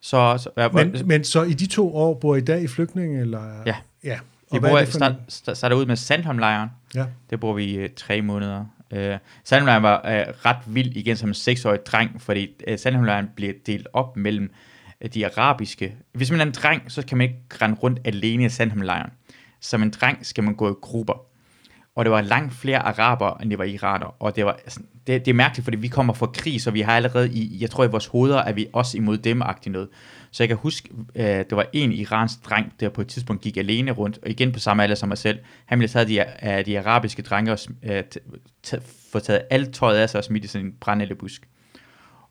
[0.00, 3.20] så, så ja, men, men så i de to år, bor I dag i flygtninge?
[3.20, 3.62] Eller?
[3.66, 3.74] Ja.
[4.04, 4.18] ja.
[4.52, 6.68] vi Og bor, det start, starter ud med Sandholmlejren.
[6.94, 7.06] Ja.
[7.30, 8.64] Der bor vi øh, tre måneder.
[8.92, 13.52] Øh, Sandholmlejren var øh, ret vild igen som en seksårig dreng, fordi øh, Sandholmlejren bliver
[13.66, 14.52] delt op mellem
[15.00, 15.96] øh, de arabiske.
[16.12, 19.10] Hvis man er en dreng, så kan man ikke rende rundt alene i Sandholmlejren.
[19.60, 21.26] Som en dreng skal man gå i grupper.
[21.96, 24.22] Og det var langt flere araber, end det var iraner.
[24.22, 26.80] Og det var sådan, det, det er mærkeligt, fordi vi kommer fra krig, så vi
[26.80, 29.88] har allerede i, jeg tror i vores hoveder, er vi også imod dem noget.
[30.30, 33.56] Så jeg kan huske, øh, det var en iransk dreng, der på et tidspunkt gik
[33.56, 35.38] alene rundt, og igen på samme alder som mig selv.
[35.66, 38.02] Han ville tage de, af de arabiske drenge og øh,
[39.12, 41.48] få taget alt tøjet af sig og smidt i sådan en brændellebusk.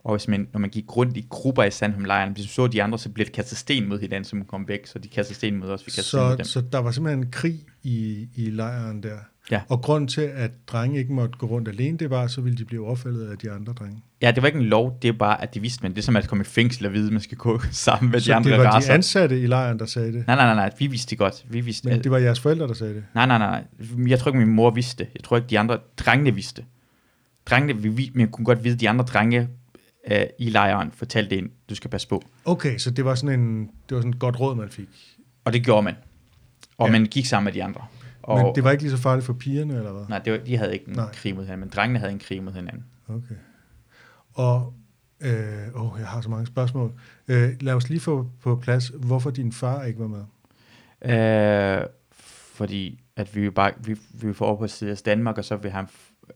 [0.03, 2.83] Og hvis man, når man gik rundt i grupper i Sandholm-lejren, hvis man så de
[2.83, 4.87] andre, så blev det kastet sten mod hinanden, så man kom væk.
[4.87, 6.45] Så de kastede sten mod os, vi kastede sten mod Så, dem.
[6.45, 9.17] så der var simpelthen en krig i, i lejren der.
[9.51, 9.61] Ja.
[9.69, 12.65] Og grunden til, at drenge ikke måtte gå rundt alene, det var, så ville de
[12.65, 14.03] blive overfaldet af de andre drenge.
[14.21, 16.01] Ja, det var ikke en lov, det er bare, at de vidste, men det er
[16.03, 18.33] som at komme i fængsel og vide, at man skal gå sammen med de så
[18.33, 18.89] andre det var racer.
[18.89, 20.27] de ansatte i lejren, der sagde det.
[20.27, 21.45] Nej, nej, nej, nej, vi vidste det godt.
[21.49, 23.03] Vi vidste, Men det var jeres forældre, der sagde det.
[23.15, 23.63] Nej, nej, nej,
[23.97, 24.07] nej.
[24.07, 25.11] Jeg tror ikke, min mor vidste det.
[25.15, 26.63] Jeg tror ikke, de andre drengene vidste.
[27.45, 29.47] Drengene, vi, vi, men kunne godt vide, at de andre drenge
[30.11, 32.23] øh, i lejren fortalte en, du skal passe på.
[32.45, 34.87] Okay, så det var sådan en, det var sådan et godt råd, man fik.
[35.45, 35.95] Og det gjorde man.
[36.77, 36.91] Og Ja.
[36.91, 37.81] man gik sammen med de andre.
[38.23, 40.05] Og, Men det var ikke lige så farligt for pigerne, eller hvad?
[40.09, 41.11] Nej, det var, de havde ikke en Nej.
[41.13, 42.85] krig mod hinanden, men drengene havde en krig mod hinanden.
[43.07, 43.35] Okay.
[44.33, 44.73] Og,
[45.21, 46.93] øh, åh, jeg har så mange spørgsmål.
[47.27, 50.23] Øh, lad os lige få på plads, hvorfor din far ikke var med.
[51.81, 51.85] Øh,
[52.53, 55.55] fordi at vi vil bare vi, vi vil få over på siden Danmark, og så
[55.55, 55.87] vil han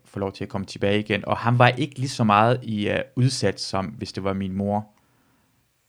[0.05, 1.25] få lov til at komme tilbage igen.
[1.25, 4.53] Og han var ikke lige så meget i uh, udsat, som hvis det var min
[4.53, 4.87] mor.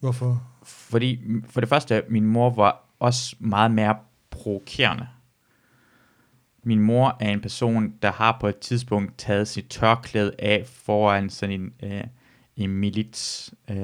[0.00, 0.42] Hvorfor?
[0.62, 3.96] Fordi for det første, min mor var også meget mere
[4.30, 5.08] provokerende.
[6.66, 11.30] Min mor er en person, der har på et tidspunkt taget sit tørklæde af foran
[11.30, 12.04] sådan en, øh,
[12.56, 13.54] en milits.
[13.70, 13.76] Øh,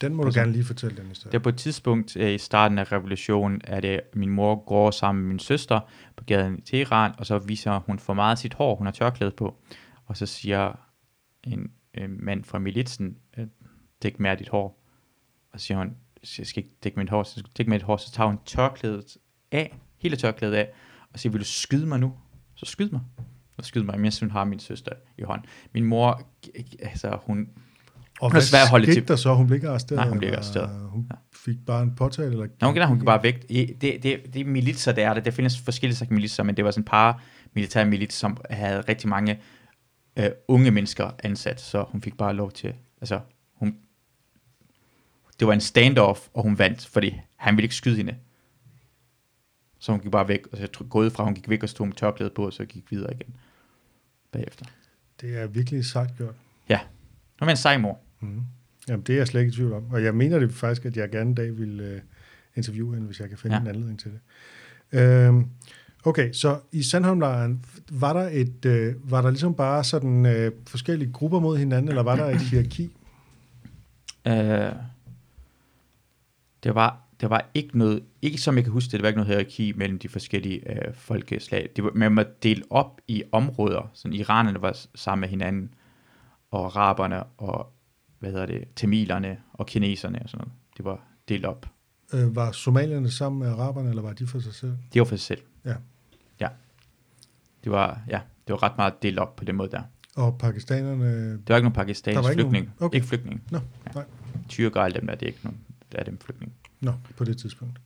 [0.00, 1.32] Den må du Altså, gerne lige fortælle den historie.
[1.32, 5.22] der på et tidspunkt øh, i starten af revolutionen, er det, min mor går sammen
[5.24, 5.80] med min søster
[6.16, 9.30] på gaden i Teheran, og så viser hun for meget sit hår, hun har tørklæde
[9.30, 9.56] på.
[10.06, 10.72] Og så siger
[11.44, 13.46] en øh, mand fra militsen, øh,
[14.02, 14.80] dæk mere dit hår.
[15.52, 15.96] Og så siger hun,
[16.38, 18.38] jeg skal ikke dække mit hår, så skal du dække mit hår, så tager hun
[18.46, 19.16] tørklædet
[19.52, 20.68] af, hele tørklædet af,
[21.14, 22.12] og siger, vil du skyde mig nu?
[22.54, 23.00] Så skyd mig.
[23.60, 25.46] Så skyd mig, mens hun har min søster i hånden.
[25.74, 26.22] Min mor,
[26.82, 27.48] altså hun,
[28.20, 29.08] Og Hun svær at holde skete til.
[29.08, 29.34] der så?
[29.34, 29.96] Hun blev ikke arresteret?
[29.98, 30.88] Nej, hun blev ikke arresteret.
[30.90, 31.16] Hun Ja.
[31.32, 32.30] fik bare en påtale?
[32.30, 33.48] Eller Nå, hun, hun gik bare væk.
[33.48, 35.20] Det, det, det er militser, der er der.
[35.20, 37.22] Der findes forskellige slags militser, men det var sådan et par
[37.54, 39.38] militære milits, som havde rigtig mange
[40.16, 43.20] øh, unge mennesker ansat, så hun fik bare lov til, altså
[43.54, 43.76] hun,
[45.40, 48.14] det var en standoff, og hun vandt, fordi han ville ikke skyde hende.
[49.84, 51.86] Så hun gik bare væk, og så jeg gået fra, hun gik væk og stod
[51.86, 53.34] med tørklæde på, og så gik videre igen
[54.32, 54.64] bagefter.
[55.20, 56.34] Det er virkelig sejt gjort.
[56.68, 56.78] Ja,
[57.38, 57.98] hun var en sej mor.
[58.20, 58.40] Mm.
[58.88, 59.84] Jamen, det er jeg slet ikke i tvivl om.
[59.90, 62.00] Og jeg mener det faktisk, at jeg gerne en dag vil øh,
[62.56, 63.62] interviewe hende, hvis jeg kan finde ja.
[63.62, 64.20] en anledning til det.
[65.00, 65.48] Øhm,
[66.04, 71.12] okay, så i Sandholmlejren, var der, et, øh, var der ligesom bare sådan øh, forskellige
[71.12, 72.96] grupper mod hinanden, eller var der et hierarki?
[74.26, 74.72] Øh,
[76.62, 79.18] det var det var ikke noget, ikke som jeg kan huske det, det var ikke
[79.20, 81.68] noget hierarki mellem de forskellige øh, folkeslag.
[81.76, 85.74] Det var, man var delt op i områder, sådan iranerne var sammen med hinanden,
[86.50, 87.72] og araberne, og
[88.18, 90.52] hvad hedder det, tamilerne, og kineserne og sådan noget.
[90.76, 91.66] Det var delt op.
[92.14, 94.72] Øh, var somalierne sammen med araberne, eller var de for sig selv?
[94.92, 95.40] Det var for sig selv.
[95.64, 95.74] Ja.
[96.40, 96.48] Ja.
[97.64, 99.82] Det var, ja, det var ret meget delt op på den måde der.
[100.16, 101.32] Og pakistanerne...
[101.32, 102.64] Det var ikke nogen Der pakistansk var ikke flygtning.
[102.64, 102.94] nogen- okay.
[102.96, 103.42] Ikke flygtning.
[103.50, 103.58] Nå,
[103.94, 104.04] nej.
[104.48, 105.58] Tyrker og alle dem der, det er ikke nogen,
[105.92, 106.52] der er dem flygtning.
[106.80, 107.80] Nå, på det tidspunkt.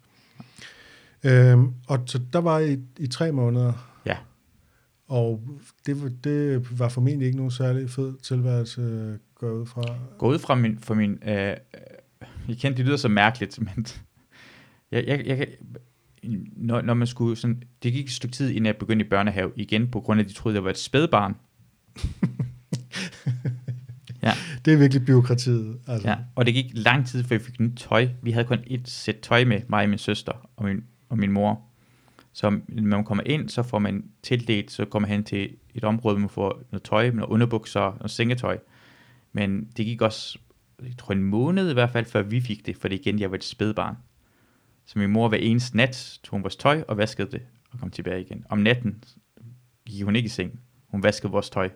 [1.25, 4.17] Øhm, og så der var I i tre måneder, Ja.
[5.09, 5.43] og
[5.87, 9.83] det, var- det var formentlig ikke nogen særlig fed tilværelse øh, gå ud fra.
[10.19, 11.55] gå ud fra min, fra min øh, øh,
[12.49, 13.87] jeg kender, det lyder så mærkeligt, men
[14.91, 15.49] jeg, jeg, jeg,
[16.57, 19.53] når, når man skulle sådan, det gik et stykke tid, inden jeg begyndte i børnehave
[19.57, 21.37] igen, på grund af, at de troede, jeg var et spædbarn.
[24.69, 25.81] Det det er virkelig byråkratiet.
[25.87, 26.09] Altså.
[26.09, 28.09] Ja, og det gik lang tid, før vi fik nyt tøj.
[28.23, 31.33] Vi havde kun et sæt tøj med, mig og min søster og min, og min
[31.33, 31.63] mor.
[32.33, 35.85] Så når man kommer ind, så får man tildelt, så kommer man hen til et
[35.85, 38.59] område, hvor man får noget tøj, noget underbukser og sengetøj.
[39.33, 40.39] Men det gik også,
[40.83, 43.31] jeg tror en måned i hvert fald, før vi fik det, for det igen, jeg
[43.31, 43.97] var et spædbarn.
[44.87, 47.91] Så min mor hver eneste nat tog hun vores tøj og vaskede det og kom
[47.91, 48.45] tilbage igen.
[48.49, 49.05] Om natten
[49.87, 50.61] gik hun ikke i seng.
[50.89, 51.71] Hun vaskede vores tøj.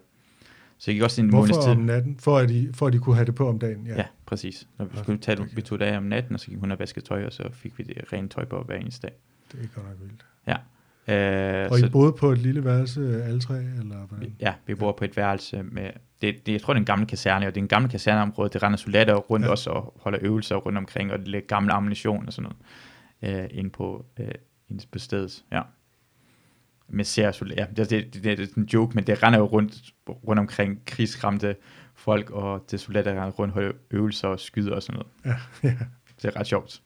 [0.83, 1.73] Så det gik også en måneds tid.
[1.73, 2.17] om natten?
[2.19, 3.87] For at, de, for at de kunne have det på om dagen?
[3.87, 4.67] Ja, ja præcis.
[4.79, 6.79] Når vi, skulle tage, vi tog det af om natten, og så gik hun og
[6.79, 9.17] vaskede tøj, og så fik vi det rent tøj på hver eneste dag.
[9.53, 10.25] Det er godt nok vildt.
[10.47, 10.57] Ja.
[11.65, 13.55] Øh, Og så, I boede på et lille værelse, alle tre?
[13.57, 14.35] Eller hvordan?
[14.41, 15.91] ja, vi bor på et værelse med,
[16.23, 18.49] det, det, jeg tror det er en gammel kaserne, og det er en gammel kaserneområde,
[18.53, 19.47] det render soldater rundt Ja.
[19.49, 19.51] ja.
[19.51, 22.51] også og holder øvelser rundt omkring, og det lidt gammel ammunition og sådan
[23.23, 24.29] noget, øh, ind på, øh,
[24.71, 25.63] ind på stedet, ja.
[26.95, 29.75] Med særsoldater, ja, det, det, det, det, er en joke, men det render jo rundt,
[30.09, 31.57] rundt omkring krigsramte
[31.95, 35.39] folk, og det er soldater, der render rundt holder øvelser og skyder og sådan noget.
[35.63, 35.77] Ja, ja.
[36.23, 36.83] Det er ret sjovt.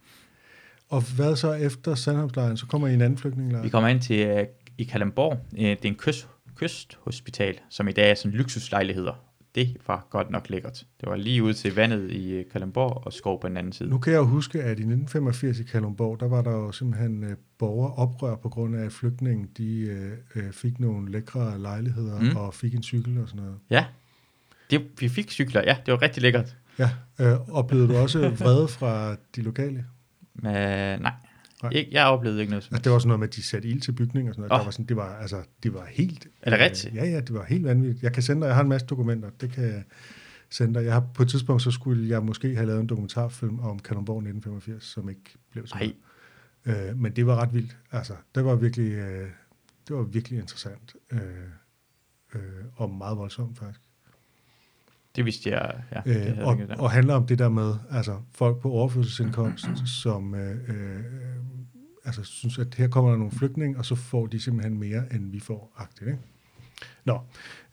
[0.88, 2.56] Og hvad så efter Sandhamslejren?
[2.56, 3.62] Så kommer I en anden flygtningelejr?
[3.62, 4.46] Vi kommer ind til øh,
[4.78, 5.38] i Kalundborg.
[5.58, 9.25] Øh, det er en kyst, kysthospital, som i dag er sådan luksuslejligheder.
[9.56, 10.84] Det var godt nok lækkert.
[11.00, 13.88] Det var lige ude til vandet i øh, Kalundborg og skov på den anden side.
[13.88, 17.24] Nu kan jeg jo huske, at i 1985 i Kalundborg, der var der jo simpelthen
[17.24, 22.36] øh, borgeroprør på grund af, at flygtninge de, øh, øh, fik nogle lækre lejligheder mm.
[22.36, 23.58] Og fik en cykel og sådan noget.
[23.70, 23.84] Ja,
[24.70, 25.62] det, vi fik cykler.
[25.66, 26.56] Ja, det var rigtig lækkert.
[26.78, 26.90] Ja,
[27.20, 29.84] øh, oplevede du også vrede fra de lokale?
[30.34, 30.52] Men,
[31.00, 31.12] nej,
[31.62, 31.72] Nej.
[31.72, 33.68] Ikke, jeg oplevede ikke noget som Altså, det var sådan noget med, at de satte
[33.68, 34.52] ild til bygninger og sådan noget.
[34.52, 34.58] Åh.
[34.58, 36.26] Der var sådan, det, var, altså, det var helt...
[36.42, 36.92] Er det rigtigt?
[36.92, 38.02] Øh, ja, ja, det var helt vanvittigt.
[38.02, 39.82] Jeg kan sende dig, jeg har en masse dokumenter, det kan jeg
[40.50, 40.84] sende dig.
[40.84, 44.18] Jeg har, på et tidspunkt, så skulle jeg måske have lavet en dokumentarfilm om Kalundborg
[44.18, 45.92] 1985, som ikke blev så.
[46.66, 47.76] Øh, men det var ret vildt.
[47.92, 49.28] Altså, det var virkelig, øh,
[49.88, 50.96] det var virkelig interessant.
[51.12, 51.20] Øh,
[52.34, 52.40] øh,
[52.74, 53.80] og meget voldsomt, faktisk.
[55.16, 55.82] Det vidste jeg.
[55.92, 58.70] Ja, det Øh, jeg og, ikke og handler om det der med, altså folk på
[58.70, 59.66] overførselsindkomst,
[60.02, 61.04] som øh, øh,
[62.04, 65.30] altså synes, at her kommer der nogle flygtninge, og så får de simpelthen mere, end
[65.32, 66.20] vi får, agtigt, ikke?
[67.04, 67.20] Nå.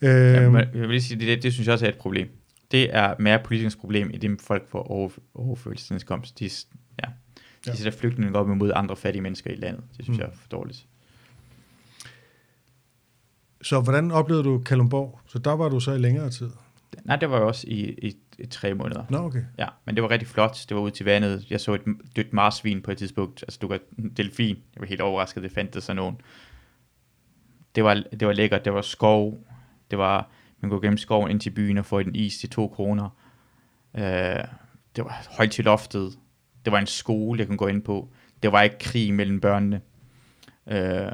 [0.02, 1.98] Øh, Ja, men jeg vil lige sige, det, det, det synes jeg også er et
[1.98, 2.28] problem.
[2.72, 6.40] Det er mere politisk problem, i det folk får over, overførselsindkomst.
[6.40, 6.50] De, ja,
[7.08, 7.12] de
[7.68, 7.76] Ja.
[7.76, 9.84] sætter flygtninge op imod andre fattige mennesker i landet.
[9.98, 10.22] Det synes Mm.
[10.22, 10.86] jeg er for dårligt.
[13.62, 15.20] så hvordan oplevede du Kalundborg?
[15.26, 16.50] Så der var du så i længere tid?
[17.04, 19.06] Nej, det var jo også i, i, i tre måneder.
[19.10, 19.44] Nå, okay.
[19.58, 20.66] Ja, men det var rigtig flot.
[20.70, 21.52] Det var ude til vandet.
[21.52, 21.82] Jeg så et
[22.16, 23.44] dødt marsvin på et tidspunkt.
[23.44, 23.80] Altså, du kan
[24.18, 24.56] delfin.
[24.76, 26.22] Jeg var helt overrasket, det fandt det sådan nogen.
[27.76, 28.66] Det var, det var lækkert.
[28.66, 29.48] Det var skov.
[29.92, 30.30] Det var,
[30.60, 33.10] man kunne gennem skoven ind til byen og få en is til to kroner.
[33.98, 34.44] Øh,
[34.96, 36.18] det var højt til loftet.
[36.66, 38.10] Det var en skole, jeg kunne gå ind på.
[38.44, 39.82] Det var ikke krig mellem børnene.
[40.68, 41.12] Øh,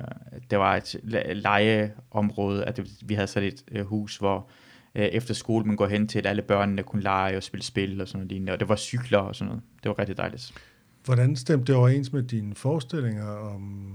[0.50, 2.66] det var et le- legeområde.
[2.66, 4.50] At det, vi havde sat et øh, hus, hvor
[4.96, 8.02] øh, efter skole man går hen til, at alle børnene kunne lege og spille spil
[8.02, 8.54] og sådan noget lignende.
[8.54, 9.64] Og det var cykler og sådan noget.
[9.84, 10.54] Det var rigtig dejligt.
[11.06, 13.90] Hvordan stemte det overens med dine forestillinger om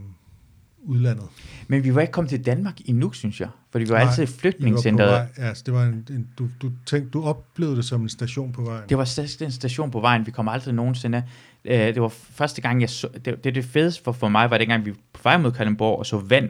[0.82, 1.24] udlandet?
[1.68, 3.49] Men vi var ikke kommet til Danmark endnu, synes jeg.
[3.70, 5.11] For vi var Nej, altid i I var flygtningscenteret.
[5.11, 5.26] vej.
[5.38, 8.53] Ja, altså, det var en, en, du, du, tænkte, du oplevede det som en station
[8.53, 8.88] på vejen.
[8.88, 10.26] Det var en station på vejen.
[10.26, 11.24] Vi kom aldrig nogensinde.
[11.64, 13.09] Øh, det var første gang, jeg så...
[13.24, 15.99] Det, det, det fedeste for, for mig var dengang, vi var på vej mod Kalundborg
[15.99, 16.49] og så vand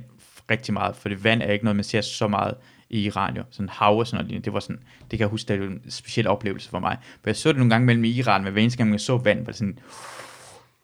[0.51, 0.97] rigtig meget.
[0.97, 2.55] For det vand er ikke noget, man ser så meget
[2.95, 3.43] i Iran jo.
[3.51, 4.29] Sådan hav og sådan noget.
[4.29, 4.45] lignende.
[4.45, 4.79] Det var sådan...
[5.01, 6.97] Det kan jeg huske, det var en speciel oplevelse for mig.
[7.23, 9.39] For jeg så det nogle gange mellem Iran, men hver eneste gang, jeg så vand,
[9.39, 9.79] var det sådan...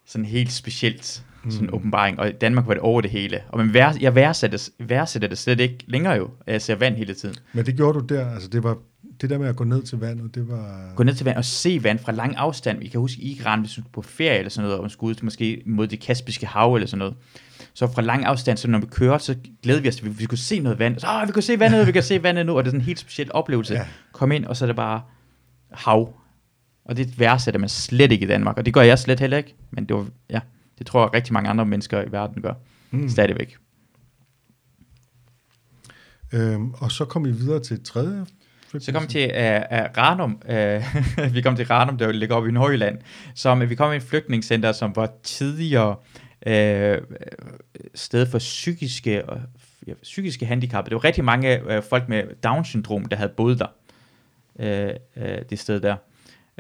[0.07, 1.25] Sådan helt specielt.
[1.51, 2.19] Sådan en åbenbaring.
[2.19, 3.43] Og i Danmark var det over det hele.
[3.49, 6.31] Og man vær, jeg værdsætter, værdsætter det slet ikke længere jo.
[6.47, 7.37] at Jeg ser vand hele tiden.
[7.53, 8.79] Men det gjorde du der, altså det var
[9.21, 10.93] det der med at gå ned til vandet, det var...
[10.97, 12.79] gå ned til vand og se vand fra lang afstand.
[12.79, 15.11] Vi kan huske i Iran, hvis du på ferie eller sådan noget, og man skulle
[15.11, 17.15] ud til måske mod det kaspiske hav eller sådan noget.
[17.81, 20.24] Så fra lang afstand, så når vi kørte, så glædede vi os at vi, vi
[20.24, 20.99] kunne se noget vand.
[20.99, 22.81] Så, Åh, vi kunne se vandet, vi kan se vandet nu, og det er sådan
[22.81, 23.74] en helt speciel oplevelse.
[23.74, 23.87] Ja.
[24.12, 25.03] Kom ind, og så er det bare
[25.72, 26.14] hav.
[26.85, 29.55] Og det værdsætter man slet ikke i Danmark, og det gør jeg slet heller ikke.
[29.70, 30.41] Men det var, ja,
[30.78, 32.53] det tror jeg rigtig mange andre mennesker i verden gør.
[32.91, 33.09] Mm.
[33.09, 33.57] Stadigvæk.
[36.33, 38.26] Øhm, og så kom I videre til tredje
[38.78, 40.43] Så kom vi til uh, uh, Ranum.
[40.49, 42.99] Uh, vi kom til Ranum, der ligger oppe i Nordjylland.
[43.35, 45.97] Som, vi kom i et flygtningscenter, som var tidligere
[46.47, 46.99] øh,
[47.95, 49.41] sted for psykiske, og
[49.86, 50.84] ja, psykiske handicap.
[50.84, 53.66] Det var rigtig mange øh, folk med Down-syndrom, der havde boet der.
[54.59, 55.97] Øh, øh, det sted der.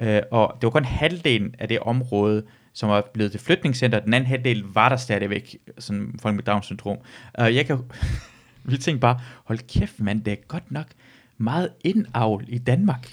[0.02, 4.00] Øh, og det var kun halvdelen af det område, som var blevet til flytningscenter.
[4.00, 6.98] Den anden halvdel var der stadigvæk, sådan folk med Down-syndrom.
[7.38, 7.78] Uh, øh, jeg kan,
[8.64, 10.86] vi tænkte bare, hold kæft mand, det er godt nok
[11.40, 13.08] meget indavl i Danmark.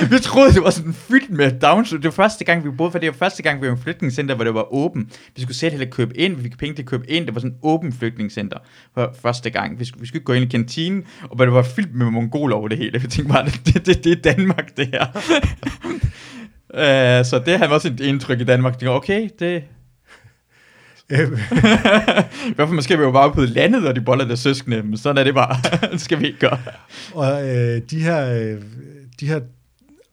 [0.10, 1.90] vi troede, det var sådan fyldt med Downs.
[1.90, 3.82] Det var første gang, vi boede, for det var første gang, vi var i en
[3.82, 5.10] flygtningscenter, hvor det var åben.
[5.36, 7.26] Vi skulle selv heller købe ind, vi fik penge til at købe ind.
[7.26, 8.58] Det var sådan en åben flygtningscenter
[8.94, 9.78] for første gang.
[9.78, 12.68] Vi skulle, vi skulle gå ind i kantinen, og det var fyldt med mongoler over
[12.68, 13.00] det hele.
[13.00, 15.06] Vi tænkte bare, det, det, det er Danmark, det her.
[16.74, 18.80] uh, så det havde også et indtryk i Danmark.
[18.80, 19.62] Det var okay, det,
[21.10, 21.14] i
[22.54, 25.18] hvert fald måske vi jo bare på landet, og de boller der søskende, men sådan
[25.18, 25.56] er det bare.
[25.92, 26.58] det skal vi ikke gøre.
[27.14, 28.62] Og øh, de her, øh,
[29.20, 29.40] de her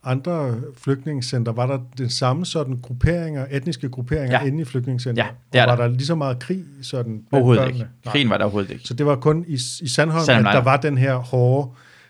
[0.03, 4.47] andre flygtningscenter, var der den samme sådan grupperinger, etniske grupperinger Ja.
[4.47, 5.23] inde i flygtningscenter?
[5.25, 5.83] Ja, det er og var der.
[5.89, 7.77] der lige så meget krig sådan Overhovedet børnene?
[7.79, 7.89] ikke.
[8.05, 8.11] Nej.
[8.11, 8.83] Krigen var der overhovedet ikke.
[8.87, 11.69] Så det var kun i, i Sandholm, Sandholm, at der var den her hårde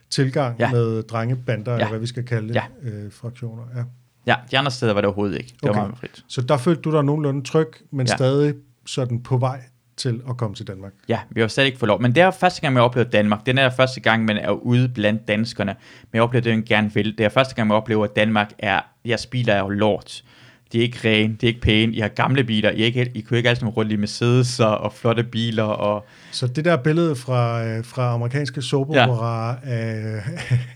[0.09, 0.71] tilgang Ja.
[0.71, 1.77] med drengebander, ja.
[1.77, 2.89] eller hvad vi skal kalde Ja.
[2.89, 3.63] øh, fraktioner.
[3.75, 3.83] Ja.
[4.27, 5.49] Ja, de andre steder var det overhovedet ikke.
[5.53, 5.79] Det var Okay.
[5.79, 6.23] meget frit.
[6.27, 8.07] Så der følte du dig nogenlunde tryg, men.
[8.07, 8.15] Ja.
[8.15, 8.53] stadig
[8.88, 9.61] sådan på vej
[9.97, 10.93] til at komme til Danmark.
[11.09, 12.01] Ja, vi har slet ikke fået lov.
[12.01, 13.45] Men det er første gang, jeg oplever Danmark.
[13.45, 15.75] Den er første gang, man er ude blandt danskerne.
[16.01, 17.17] Men jeg oplever det, jeg gerne vil.
[17.17, 20.23] Det er første gang, jeg oplever, at Danmark er, jeg spiler af jo lort.
[20.72, 21.93] De er ikke rene, de er ikke pæne.
[21.93, 22.72] I har gamle biler.
[22.72, 25.63] I, er ikke, I kører ikke altid rundt i Mercedes og flotte biler.
[25.63, 29.72] Og, Så det der billede fra, øh, fra amerikanske soapoperaer ja.
[29.72, 30.22] af,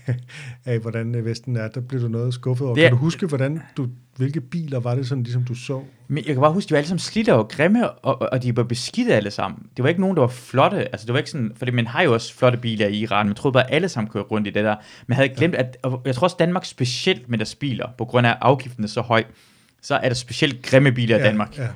[0.72, 2.74] af, hvordan øh, Vesten er, der blev du noget skuffet over.
[2.74, 3.86] Det Kan er- du huske, hvordan du,
[4.16, 5.80] hvilke biler var det, sådan, ligesom du så?
[6.08, 8.56] Men jeg kan bare huske, de var alle sammen slidte og grimme, og, og de
[8.56, 9.60] var beskidte alle sammen.
[9.76, 10.76] Det var ikke nogen, der var flotte.
[10.78, 13.34] Altså, det var ikke sådan, fordi man har jo også flotte biler i Iran, men
[13.34, 14.74] troede bare, at alle sammen kørte rundt i det der.
[15.06, 18.04] Men jeg havde glemt, at og jeg tror også, Danmark specielt med deres biler, på
[18.04, 19.24] grund af afgiften er så høj,
[19.82, 21.58] så er der specielt grimme biler i Danmark.
[21.58, 21.68] Ja,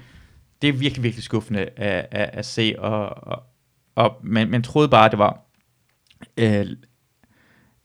[0.63, 3.43] Det er virkelig, virkelig skuffende at, at, at se, og, og,
[3.95, 5.41] og man, man troede bare, det var,
[6.37, 6.67] øh,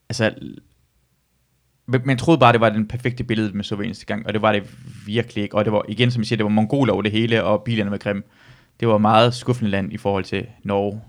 [0.10, 0.34] altså,
[1.88, 4.42] man troede bare, det var den perfekte billede, man så hver eneste gang, og det
[4.42, 5.56] var det virkelig ikke.
[5.56, 7.92] Og det var, igen, som jeg siger, det var mongoler over det hele, og bilerne
[7.92, 8.24] var grimme.
[8.80, 11.02] Det var meget skuffende land i forhold til Norge.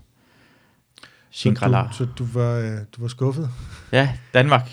[1.33, 3.49] Så, du, så du var, øh, du var skuffet?
[3.91, 4.69] Ja, Danmark.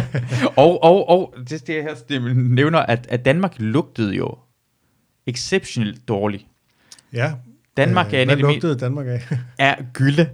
[0.56, 4.34] og, og, og det, det her det nævner, at, at Danmark lugtede jo
[5.26, 6.46] exceptionelt dårligt.
[7.12, 7.32] Ja.
[7.76, 9.28] Danmark Øh, er Hvad lugtede Danmark af?
[9.58, 10.28] er gylde.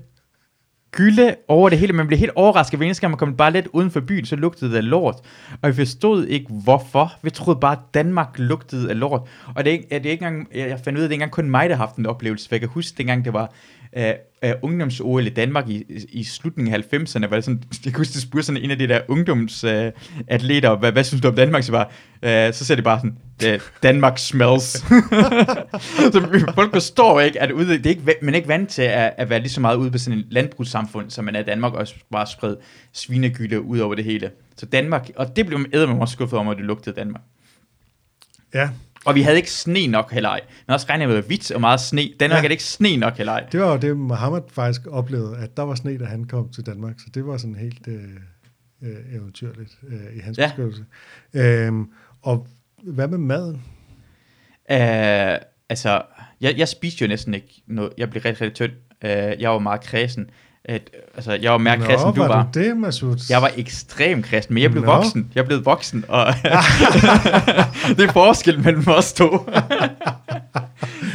[0.92, 1.92] Gylde over det hele.
[1.92, 4.70] Man blev helt overrasket, hver gang man kom bare lidt uden for byen, så lugtede
[4.70, 5.16] det af lort.
[5.62, 7.12] Og vi forstod ikke, hvorfor.
[7.22, 9.28] Vi troede bare, at Danmark lugtede af lort.
[9.54, 11.14] Og det er, ikke, det er ikke engang, jeg fandt ud af, at det ikke
[11.14, 12.48] engang kun mig, der har haft en oplevelse.
[12.48, 13.52] For jeg kan huske, dengang det var
[13.96, 14.02] uh,
[14.46, 18.20] uh, ungdoms-OL i Danmark i, i slutningen af 90'erne, var det sådan, jeg kunne huske,
[18.20, 21.62] spurgte sådan en af de der ungdomsatleter, uh, atleter, hvad, hvad synes du om Danmark?
[21.62, 23.16] Så, var, uh, øh, så ser det bare sådan,
[23.82, 24.64] Danmark smells.
[26.12, 29.12] så folk forstår ikke, at ude, det er ikke, man er ikke vant til at,
[29.16, 31.74] at være lige så meget ude på sådan et landbrugssamfund, som man er i Danmark,
[31.74, 32.58] og bare sprede
[32.92, 34.30] svinegylde ud over det hele.
[34.56, 37.22] Så Danmark, og det blev man også skuffet om, at det lugtede Danmark.
[38.54, 38.70] Ja,
[39.04, 40.40] Og vi havde ikke sne nok heller ej.
[40.66, 42.02] Men også regner med hvidt og meget sne.
[42.20, 42.42] Danmark Ja.
[42.42, 43.46] det ikke sne nok heller ej.
[43.52, 46.66] det var jo det, Mohammed faktisk oplevede, at der var sne, da han kom til
[46.66, 46.94] Danmark.
[46.98, 48.02] Så det var sådan helt øh,
[48.82, 50.46] øh, eventyrligt øh, i hans ja.
[50.46, 50.84] Beskrivelse.
[51.34, 51.90] Øhm,
[52.22, 52.46] og
[52.82, 53.62] hvad med maden?
[54.70, 55.38] Uh,
[55.68, 56.02] altså,
[56.40, 57.92] jeg, jeg spiste jo næsten ikke noget.
[57.98, 58.72] Jeg blev rigtig, rigtig tynd.
[59.04, 60.30] Uh, jeg var meget kræsen.
[60.68, 60.74] Uh,
[61.14, 62.48] altså, jeg var mere Nå, kræsen, du var var.
[62.54, 63.18] du det, Masud?
[63.30, 64.92] Jeg var ekstrem kristen, men jeg blev Nå.
[64.92, 65.32] voksen.
[65.34, 66.26] Jeg blev voksen, og
[67.96, 69.50] det er forskel mellem os to.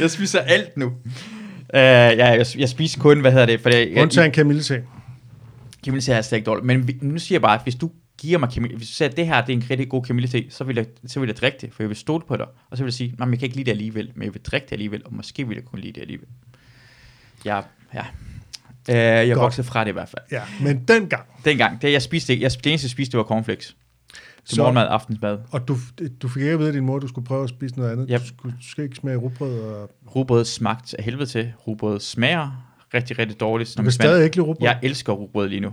[0.00, 0.86] jeg spiser alt nu.
[0.86, 0.94] Uh,
[1.72, 3.60] ja, jeg, jeg spiser kun, hvad hedder det?
[3.60, 4.82] For det, jeg, Undtagen kamillete.
[5.84, 6.66] Camille er slet ikke dårligt.
[6.66, 9.08] Men vi- nu siger jeg bare, at hvis du giver mig Camille, hvis du siger,
[9.08, 11.36] at det her det er en rigtig god Camille så vil jeg, så vil jeg
[11.36, 12.46] drikke det, for jeg vil stole på dig.
[12.70, 14.42] Og så vil jeg sige, nej, jeg kan ikke lide det alligevel, men jeg vil
[14.42, 16.28] drikke det alligevel, og måske vil jeg kunne lide det alligevel.
[17.44, 17.60] Ja,
[17.94, 18.04] ja.
[18.88, 19.38] Uh, jeg Godt.
[19.42, 20.24] voksede fra det i hvert fald.
[20.32, 23.24] Ja, men dengang, Dengang, det jeg spiste ikke, jeg, det eneste jeg spiste, det var
[23.24, 23.76] cornflakes.
[24.46, 25.38] Til Så- morgenmad, aftensmad.
[25.50, 25.76] og du,
[26.22, 27.92] du fik ikke at vide af din mor, at du skulle prøve at spise noget
[27.92, 28.06] andet.
[28.10, 28.20] Yep.
[28.20, 29.58] Du, skulle, du skal ikke smage rugbrød.
[29.60, 31.52] Og, Rugbrød smagte af helvede til.
[31.66, 33.74] Rugbrød smager rigtig, rigtig dårligt.
[33.78, 34.68] du kan stadig ikke lide rugbrød.
[34.68, 35.72] Jeg elsker rugbrød lige nu.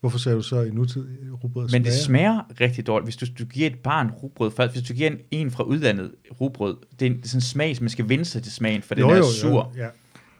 [0.00, 1.06] Hvorfor sagde du så i nutid,
[1.44, 2.04] rugbrød Men det smager?
[2.04, 3.06] smager rigtig dårligt.
[3.06, 6.12] Hvis du, du giver et barn rugbrød, først, hvis du giver en, en fra udlandet
[6.40, 8.52] rugbrød, det er, en, det er sådan en smag, som man skal vende sig til
[8.52, 9.72] smagen, for den Jo, er jo, sur.
[9.76, 9.88] Jo, ja.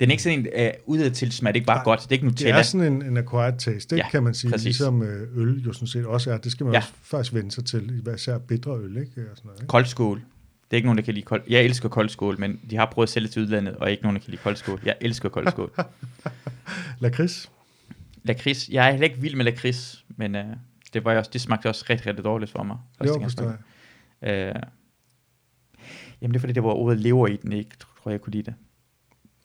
[0.01, 0.47] Den er ikke sådan en
[0.87, 2.59] uh, udad til smag, det er ikke bare Nej, godt, det er ikke Det Nutella.
[2.59, 4.65] er sådan en, en acquired taste, det Ja, kan man sige, præcis.
[4.65, 6.39] ligesom øh, øl jo sådan set også er.
[6.39, 6.79] Det skal man Ja.
[6.79, 9.01] også faktisk vende sig til, især bitre øl, ikke?
[9.03, 9.67] Og sådan noget, ikke?
[9.69, 10.19] Koldskål.
[10.19, 10.25] Det
[10.71, 11.43] er ikke nogen, der kan lide kold.
[11.49, 14.17] Jeg elsker koldskål, men de har prøvet at sælge det til udlandet, og ikke nogen,
[14.17, 14.81] der kan lide koldskål.
[14.85, 15.73] Jeg elsker koldskål.
[17.01, 17.51] Lakrids?
[18.25, 18.69] lakrids.
[18.69, 20.41] Jeg er heller ikke vild med lakrids, men uh,
[20.95, 22.77] det, var jeg også, det smagte også rigtig, rigtig dårligt for mig.
[23.07, 23.55] Jo, jeg forstår
[24.23, 24.31] jeg.
[24.55, 24.63] Øh,
[26.23, 27.71] jamen det er fordi, det var ordet lever i den, ikke
[28.03, 28.55] tror jeg kunne lide det.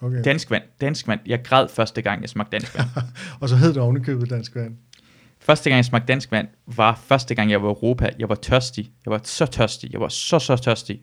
[0.04, 0.24] Okay.
[0.24, 1.20] Dansk vand, dansk vand.
[1.26, 2.88] Jeg græd første gang, jeg smagte dansk vand.
[3.42, 4.76] Og så hed det ovenikøbet dansk vand.
[5.40, 8.10] første gang, jeg smagte dansk vand, var første gang, jeg var i Europa.
[8.20, 8.92] Jeg var tørstig.
[9.06, 9.92] Jeg var så tørstig.
[9.92, 11.02] Jeg var så, så tørstig.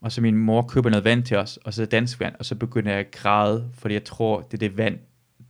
[0.00, 2.54] Og så min mor køber noget vand til os, og så dansk vand, og så
[2.54, 4.98] begynder jeg at græde, fordi jeg tror, det er det vand,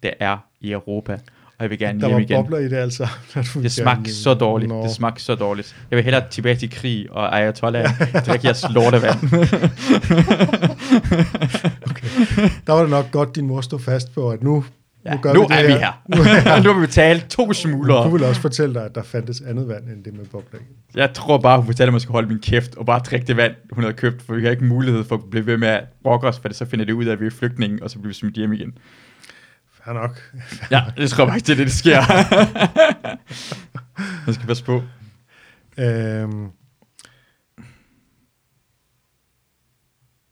[0.03, 1.19] der er i Europa.
[1.59, 2.37] Og jeg vil gerne Der hjem var igen.
[2.37, 3.09] bobler i det altså.
[3.63, 4.73] Det smagte så dårligt.
[4.83, 5.77] Det smagte så dårligt.
[5.91, 7.87] Jeg vil hellere tilbage til krig og Ayatollah.
[8.27, 9.19] Drikke jeres lortevand.
[12.67, 14.65] Der var det nok godt, din mor stod fast på, at nu,
[15.05, 15.79] Ja, nu gør nu vi det er vi her.
[15.79, 15.93] her.
[16.17, 18.03] Nu er nu har vi betalt to smuler.
[18.03, 20.61] kunne vel også fortælle dig, at der fandtes andet vand, end det med bobler.
[20.95, 23.37] Jeg tror bare, hun fortalte, at man skulle holde min kæft og bare drikke det
[23.37, 25.85] vand, hun havde købt, for vi har ikke mulighed for at blive ved med at
[26.03, 28.09] brokke os, for så finder det ud af, at vi er flygtninge, og så bliver
[28.09, 28.73] vi smidt hjem igen.
[29.87, 30.32] Fair nok.
[30.70, 32.01] Ja, det tror jeg faktisk, det er det, der sker.
[34.26, 34.82] Man skal passe på.
[35.78, 36.47] Øhm,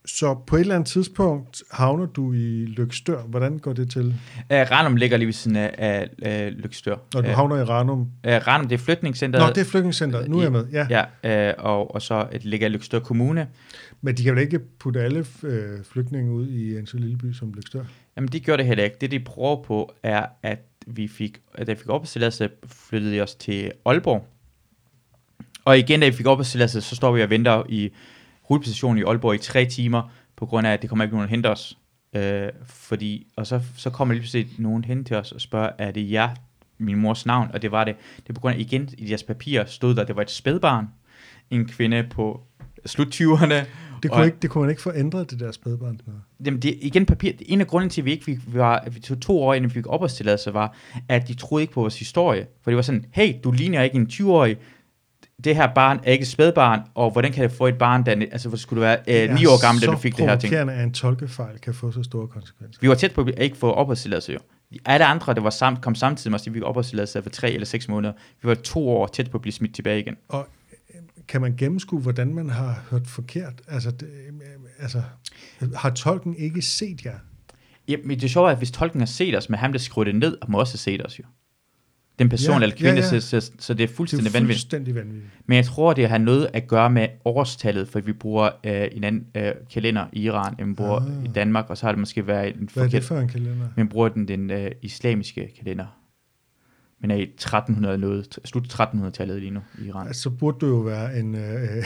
[0.07, 3.22] så på et eller andet tidspunkt havner du i Lykstør.
[3.22, 4.07] Hvordan går det til?
[4.07, 5.74] Uh, Ranum ligger lige ved siden af,
[6.22, 6.96] af uh, Lykstør.
[7.14, 8.00] Når du Øh, havner i Ranum?
[8.00, 9.46] uh, Ranum, det er flytningscenteret.
[9.46, 10.28] Nå, det er flygtningscenter.
[10.28, 10.66] Nu er jeg med.
[10.72, 11.07] Ja.
[11.24, 13.46] Ja, uh, og, og så et ligger Lykstør Kommune.
[14.05, 17.32] Men de kan vel ikke putte alle øh, flygtninge ud i en så lille by
[17.32, 17.84] som Lykstør?
[18.16, 18.96] Jamen, de gjorde det heller ikke.
[19.00, 23.34] Det, de prøver på, er, at vi fik, da vi fik opholdstilladelse, flyttede vi os
[23.34, 24.26] til Aalborg.
[25.64, 27.90] Og igen, da vi fik opholdstilladelse, så står vi og venter i
[28.50, 31.30] rullepositionen i Aalborg i tre timer, på grund af, at det kommer ikke nogen at
[31.30, 31.78] hente os.
[32.16, 35.90] Øh, fordi, og så, så kommer lige pludselig nogen hen til os og spørger, er
[35.90, 36.34] det jer,
[36.78, 37.50] min mors navn?
[37.52, 37.96] Og det var det.
[38.16, 40.30] Det er på grund af, igen, i deres papirer stod der, at det var et
[40.30, 40.88] spædbarn.
[41.50, 42.42] En kvinde på
[42.86, 43.55] slut 20'erne.
[44.05, 46.00] Det kunne, Og- ikke, det kunne man ikke få ændret, det der spædbarn.
[46.44, 47.32] Jamen, det, igen papir.
[47.46, 49.70] En af grunden til, at vi ikke fik, var, at vi tog to år, inden
[49.70, 50.76] vi fik opholdstilladelse, var,
[51.09, 52.46] at de troede ikke på vores historie.
[52.62, 54.57] For det var sådan, hey, du ligner ikke en 20-årig.
[55.44, 58.48] Det her barn er ikke spædbarn, og hvordan kan det få et barn, der, altså
[58.48, 60.36] hvor skulle du være Det øh, er 9 år gammel, da du fik det her
[60.36, 60.50] ting?
[60.52, 62.78] provokerende, at en tolkefejl kan få så store konsekvenser.
[62.80, 64.38] Vi var tæt på at ikke få opholdstilladelse, jo.
[64.84, 67.66] Alle andre, der var sam, kom samtidig med os, de fik opholdstilladelse for tre eller
[67.66, 68.12] seks måneder.
[68.42, 70.16] Vi var to år tæt på at blive smidt tilbage igen.
[70.28, 70.46] Og
[71.29, 73.62] kan man gennemskue, hvordan man har hørt forkert?
[73.68, 74.33] Altså, det, øh,
[74.79, 75.03] altså
[75.77, 77.14] har tolken ikke set jer?
[77.89, 80.11] Ja, men det sjove er, at hvis tolken har set os, men ham, der skruede
[80.12, 81.25] det ned, må også have set os jo.
[82.18, 83.20] Den person Ja, eller kvinde, ja, ja.
[83.20, 84.57] Så, så, så det er Det er fuldstændig vanvittigt.
[84.61, 85.33] fuldstændig vanvittigt.
[85.47, 89.05] Men jeg tror, det har noget at gøre med årstallet, for vi bruger øh, en
[89.05, 91.25] anden øh, kalender i Iran, end vi bruger Ah.
[91.25, 93.05] i Danmark, og så har det måske været en Hvad er det forkert...
[93.05, 93.66] for en kalender?
[93.77, 95.87] Men bruger den, den øh, islamiske kalender.
[97.05, 100.07] Men er i 1300 noget, slut 1300-tallet lige nu i Iran.
[100.07, 101.84] Altså, så burde du jo være en, øh,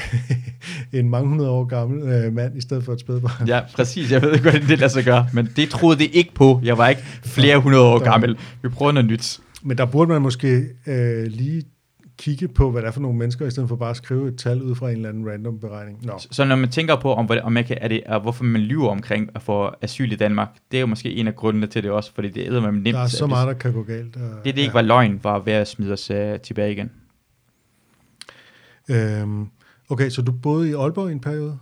[1.01, 3.49] en mange hundrede år gammel øh, mand, i stedet for et spædbarn.
[3.49, 4.13] Ja, præcis.
[4.13, 6.61] Jeg ved ikke, hvordan det lader sig gøre, men det troede det ikke på.
[6.65, 8.39] Jeg var ikke flere hundrede år gammel.
[8.63, 9.41] Vi prøver noget nyt.
[9.63, 11.63] Men der burde man måske øh, lige
[12.19, 14.37] kigge på, hvad det er for nogle mennesker, i stedet for bare at skrive et
[14.39, 15.99] tal ud fra en eller anden random beregning.
[16.07, 18.61] Nå, Så når man tænker på, om, om man kan, er det, og hvorfor man
[18.61, 21.83] lyver omkring at få asyl i Danmark, det er jo måske en af grundene til
[21.83, 22.87] det også, fordi det er man nemt.
[22.87, 24.17] der er så det- meget, der kan gå galt.
[24.17, 26.91] Og, Det, det ikke var løgn, var ved at smide os uh, tilbage igen.
[28.91, 29.47] Øhm,
[29.89, 31.59] okay, så du boede i Aalborg i en periode?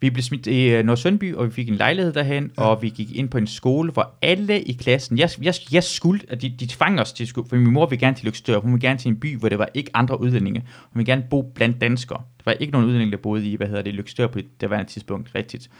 [0.00, 2.62] Vi blev smidt i uh, Nordsundby, og vi fik en lejlighed derhen, Ja.
[2.62, 6.20] og vi gik ind på en skole, hvor alle i klassen, jeg, jeg, jeg skulle,
[6.28, 8.72] at de, de tvang os til skole, for min mor ville gerne til Lykstør, hun
[8.72, 10.60] ville gerne til en by, hvor der var ikke andre udlændinge.
[10.60, 12.18] Hun ville gerne bo blandt danskere.
[12.18, 14.80] Der var ikke nogen udlændinge, der boede i, hvad hedder det, Lykstør på det var
[14.80, 15.70] et tidspunkt, rigtigt.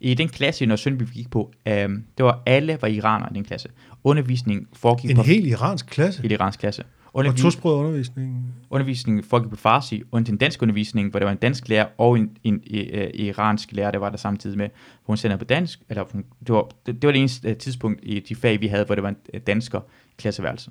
[0.00, 1.52] I den klasse i Nordsundby, vi gik på,
[1.84, 3.68] um, det var alle var iranere i den klasse.
[4.04, 6.22] Undervisningen foregik En på helt iransk klasse?
[6.26, 6.82] i iransk klasse.
[7.18, 8.54] Og Undervis- tosproget undervisning?
[8.70, 12.18] undervisningen foregik på farsi, og en dansk undervisning, hvor der var en dansk lærer og
[12.18, 15.44] en, en, en, en iransk lærer, der var der samtidig med, hvor hun sender på
[15.44, 18.60] dansk, eller hun, det, var, det, det var det eneste øh, tidspunkt i de fag,
[18.60, 20.70] vi havde, hvor det var en øh, dansker i klasseværelse.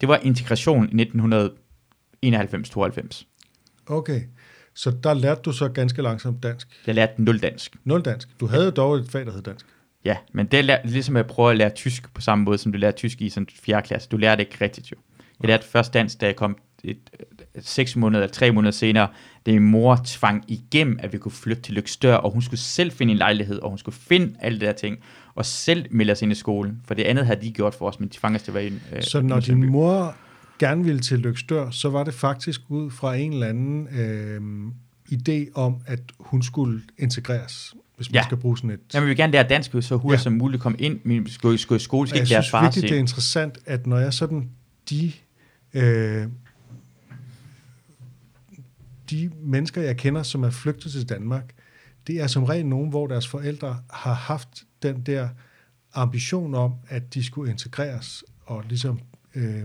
[0.00, 3.24] Det var integration i 1991-92.
[3.86, 4.20] Okay,
[4.74, 6.68] så der lærte du så ganske langsomt dansk.
[6.86, 7.76] Jeg lærte nul dansk.
[7.84, 8.40] Nul dansk.
[8.40, 9.66] Du havde jo dog et fag, der hed dansk.
[10.04, 12.78] Ja, men det er ligesom at prøve at lære tysk på samme måde, som du
[12.78, 13.82] lærer tysk i sådan 4.
[13.82, 14.08] klasse.
[14.08, 14.96] Du lærer det ikke rigtigt jo.
[15.40, 16.98] Jeg lærte først dansk, da jeg kom et,
[17.60, 19.08] seks måneder eller tre måneder senere,
[19.46, 22.92] da min mor tvang igennem, at vi kunne flytte til Lykstør, og hun skulle selv
[22.92, 24.96] finde en lejlighed, og hun skulle finde alle de der ting,
[25.34, 28.00] og selv melde os ind i skolen, for det andet havde de gjort for os,
[28.00, 30.14] men de tvang os til at være en, øh, Så når din mor
[30.58, 34.70] gerne ville til Lykstør, så var det faktisk ud fra en eller anden øh,
[35.12, 38.22] idé om, at hun skulle integreres, hvis man Ja.
[38.22, 38.80] skal bruge sådan et...
[38.94, 40.12] Jamen, vi vil gerne lære dansk så hurtigt Ja.
[40.12, 40.16] ja.
[40.22, 42.64] som muligt komme ind, men skulle, skulle i skole, skal jeg ikke lære synes farsi.
[42.64, 44.50] virkelig, det er interessant, at når jeg sådan
[44.90, 45.12] de,
[45.74, 46.26] øh,
[49.10, 51.54] de mennesker, jeg kender, som er flygtet til Danmark,
[52.06, 55.28] det er som regel nogen, hvor deres forældre har haft den der
[55.94, 59.00] ambition om, at de skulle integreres, og ligesom,
[59.34, 59.62] øh,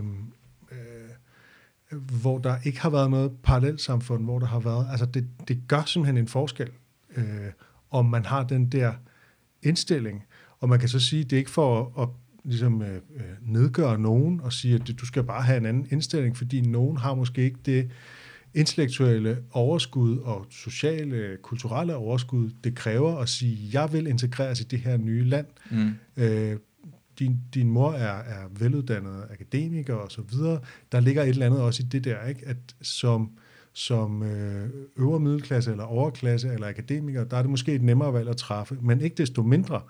[0.72, 5.28] øh, hvor der ikke har været noget parallelt samfund, hvor der har været, altså det,
[5.48, 6.70] det gør simpelthen en forskel,
[7.16, 7.52] øh,
[7.90, 8.92] om man har den der
[9.62, 10.24] indstilling,
[10.60, 12.08] og man kan så sige, det er ikke for at, at
[12.46, 16.36] ligesom, øh, øh, nedgøre nogen og sige, at du skal bare have en anden indstilling,
[16.36, 17.90] fordi nogen har måske ikke det
[18.54, 24.78] intellektuelle overskud og sociale, kulturelle overskud, det kræver at sige, jeg vil integreres i det
[24.78, 25.46] her nye land.
[25.70, 25.90] Mm.
[26.16, 26.56] Øh,
[27.18, 30.60] din, din mor er, er veluddannet akademiker og så videre.
[30.92, 32.46] Der ligger et eller andet også i det der, ikke?
[32.46, 33.30] at som,
[33.72, 38.28] som øh, øvre middelklasse eller overklasse eller akademiker, der er det måske et nemmere valg
[38.28, 39.82] at træffe, men ikke desto mindre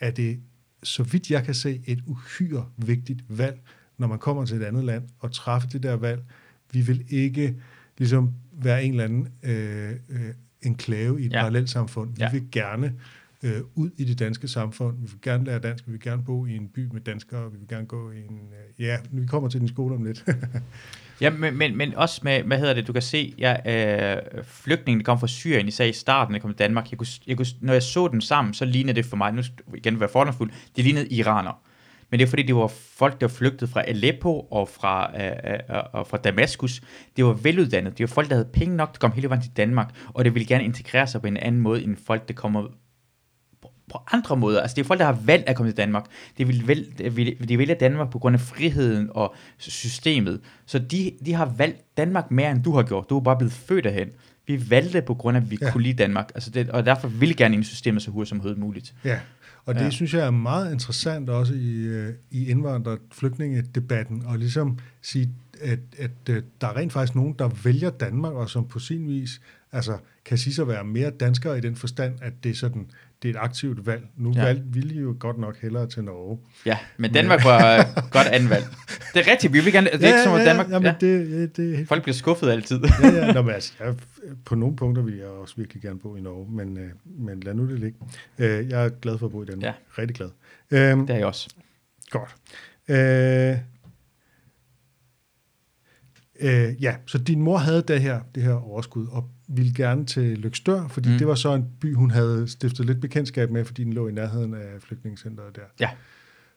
[0.00, 0.40] er det,
[0.82, 3.60] så vidt jeg kan se, et uhyre vigtigt valg,
[3.98, 6.22] når man kommer til et andet land og træffe det der valg.
[6.72, 7.56] Vi vil ikke
[7.98, 10.20] ligesom være en eller anden øh, øh,
[10.62, 11.40] enklave i et ja.
[11.40, 12.10] parallelt samfund.
[12.14, 12.30] Vi Ja.
[12.30, 12.94] vil gerne
[13.42, 14.96] øh, ud i det danske samfund.
[14.96, 15.86] Vi vil gerne lære dansk.
[15.86, 17.52] Vi vil gerne bo i en by med danskere.
[17.52, 18.40] Vi vil gerne gå i en...
[18.78, 20.24] Øh, ja, vi kommer til din skole om lidt.
[21.20, 23.56] Ja, men, men, men også med, hvad hedder det, du kan se, ja,
[24.16, 27.06] øh, flygtningen, der kom fra Syrien, især i starten, der kom til Danmark, jeg kunne,
[27.26, 30.00] jeg kunne, når jeg så dem sammen, så lignede det for mig, nu skal igen
[30.00, 31.62] være fordomsfuld, det lignede iraner.
[32.10, 35.76] Men det er fordi, det var folk, der flygtede fra Aleppo og fra, øh, øh,
[35.76, 36.80] øh og fra Damaskus.
[37.16, 37.94] Det var veluddannede.
[37.94, 40.34] Det var folk, der havde penge nok, der kom hele vejen til Danmark, og det
[40.34, 42.66] ville gerne integrere sig på en anden måde, end folk, der kommer
[43.92, 44.60] på, andre måder.
[44.60, 46.04] Altså, det er folk, der har valgt at komme til Danmark.
[46.38, 46.86] De vil, vel,
[47.48, 50.40] de vælger Danmark på grund af friheden og systemet.
[50.66, 53.10] Så de, de har valgt Danmark mere, end du har gjort.
[53.10, 54.08] Du er bare blevet født derhen.
[54.46, 55.70] Vi valgte på grund af, at vi ja.
[55.70, 56.30] Kunne lide Danmark.
[56.34, 58.94] Altså det, og derfor vil vi gerne ind i systemet så hurtigt som overhovedet muligt.
[59.04, 59.18] Ja,
[59.66, 59.90] og det Ja.
[59.90, 66.10] synes jeg er meget interessant også i, øh, i indvandrer-flygtningedebatten, og ligesom sige, at, at
[66.30, 69.40] øh, der er rent faktisk nogen, der vælger Danmark, og som på sin vis
[69.72, 72.86] altså, kan sige sig at være mere danskere i den forstand, at det er, sådan,
[73.22, 74.02] det er et aktivt valg.
[74.16, 74.40] Nu Ja.
[74.40, 74.46] ja.
[74.46, 76.38] valg, ville I jo godt nok hellere til Norge.
[76.66, 77.84] Ja, men Danmark var øh,
[78.16, 78.64] godt anvalg.
[79.14, 79.90] Det er rigtigt, vi vil gerne...
[79.92, 80.70] Det er ikke som, at Danmark...
[80.70, 82.80] ja, men Ja, det, ja, det er helt Folk bliver skuffet altid.
[83.02, 83.32] ja, ja.
[83.36, 83.94] Nå, men altså, jeg,
[84.44, 87.54] på nogle punkter vil jeg også virkelig gerne bo i Norge, men, øh, men lad
[87.54, 87.98] nu det ligge.
[88.38, 89.62] Øh, jeg er glad for at bo i Danmark.
[89.64, 89.68] Ja.
[89.96, 90.02] Ja.
[90.02, 90.28] Rigtig glad.
[90.70, 91.48] Øhm, Det er jeg også.
[92.10, 92.34] Godt.
[92.88, 93.58] Øh,
[96.40, 100.38] øh, ja, så din mor havde det her, det her overskud, og ville gerne til
[100.38, 101.18] Lykstør, fordi Mm.
[101.18, 104.12] det var så en by, hun havde stiftet lidt bekendtskab med, fordi den lå i
[104.12, 105.62] nærheden af flygtningecenteret der.
[105.80, 105.90] Ja.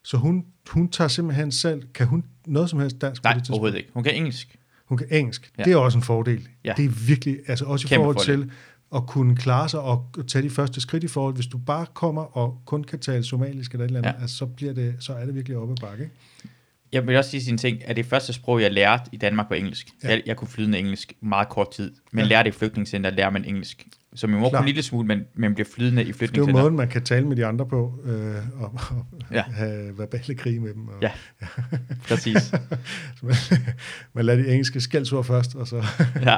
[0.03, 3.89] Så hun, hun tager simpelthen selv, kan hun noget som helst dansk Nej, overhovedet ikke.
[3.93, 4.55] Hun kan engelsk.
[4.85, 5.51] Hun kan engelsk.
[5.57, 5.63] Ja.
[5.63, 6.47] Det er også en fordel.
[6.65, 6.73] Ja.
[6.77, 8.41] Det er virkelig, altså også i Kæmpe forhold fordel.
[8.41, 8.51] til
[8.95, 11.35] at kunne klare sig og tage de første skridt i forhold.
[11.35, 14.15] Hvis du bare kommer og kun kan tale somalisk eller et eller andet, Ja.
[14.15, 14.21] ja.
[14.21, 16.03] altså, så, bliver det, så er det virkelig oppe ad bakke.
[16.03, 16.15] Ikke?
[16.93, 19.55] Jeg vil også sige sin ting, at det første sprog, jeg lærte i Danmark var
[19.55, 19.87] engelsk.
[20.03, 20.07] Ja.
[20.07, 20.13] Ja.
[20.13, 22.29] Jeg, jeg kunne flydende engelsk meget kort tid, men Ja.
[22.29, 23.87] lærte i flygtningscenter, lærer man engelsk.
[24.15, 26.17] Så min mor kunne en lille smule, men, men bliver flydende i Det er jo
[26.17, 26.61] flygtningscenter.
[26.61, 29.35] måden, man kan tale med de andre på, øh, og, og Ja.
[29.35, 29.41] ja.
[29.41, 30.87] have verbale krig med dem.
[30.87, 31.11] Og, Ja.
[32.07, 32.37] Præcis.
[33.17, 33.35] Så man,
[34.13, 35.85] man lader de engelske skældsord først, og så...
[36.21, 36.37] Ja.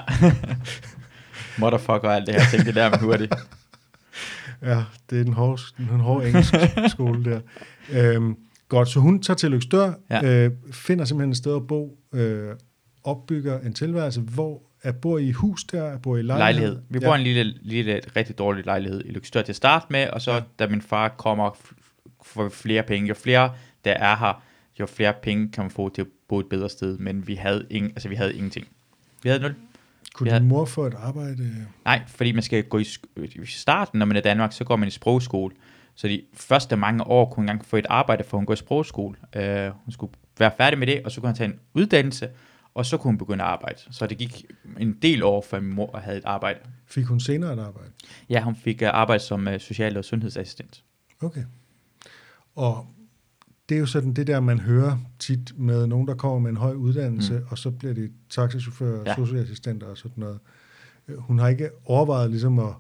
[1.58, 3.34] Motherfucker og alt det her ting, det lærer man hurtigt.
[4.62, 6.54] Ja, det er den hårde, den hårde engelsk
[6.90, 7.40] skole der.
[7.92, 8.36] Øhm,
[8.70, 10.46] godt, så hun tager til Lykstør, Ja.
[10.46, 12.56] øh, finder simpelthen et sted at bo, øh,
[13.04, 16.40] opbygger en tilværelse, hvor er, bor I hus der, bor I i lejlighed?
[16.62, 16.82] Lejlighed.
[16.90, 20.10] Vi bor i en lille, lille, rigtig dårlig lejlighed i Lykstør til at starte med,
[20.10, 20.42] og så Ja.
[20.60, 21.74] da min far kommer, f-
[22.26, 23.08] får vi flere penge.
[23.08, 23.52] Jo flere
[23.86, 24.44] der er her,
[24.80, 27.66] jo flere penge kan man få til at bo et bedre sted, men vi havde,
[27.70, 28.68] ingen, altså, vi havde ingenting.
[29.24, 29.56] Vi havde nul.
[30.14, 30.40] Kunne Ja.
[30.40, 31.66] din mor få et arbejde?
[31.86, 32.86] Nej, fordi man skal gå i,
[33.18, 35.56] i starten, når man er i Danmark, så går man i sprogskole.
[36.00, 38.58] Så de første mange år kunne hun engang få et arbejde, for hun går i
[38.58, 39.16] sprogskole.
[39.36, 42.30] Uh, hun skulle være færdig med det, og så kunne hun tage en uddannelse,
[42.74, 43.80] og så kunne hun begynde at arbejde.
[43.92, 44.46] Så det gik
[44.80, 46.60] en del år, før min mor havde et arbejde.
[46.86, 47.90] Fik hun senere et arbejde?
[48.30, 50.84] Ja, hun fik uh, arbejde som uh, social- og sundhedsassistent.
[51.22, 51.44] Okay.
[52.56, 52.88] Og
[53.70, 56.58] det er jo sådan det der, man hører tit med nogen, der kommer med en
[56.58, 57.46] høj uddannelse, Mm.
[57.50, 59.10] og så bliver det taxichauffør, Ja.
[59.10, 59.16] ja.
[59.16, 60.40] socialassistenter og sådan noget.
[61.08, 62.74] Øh, Hun har ikke overvejet ligesom at,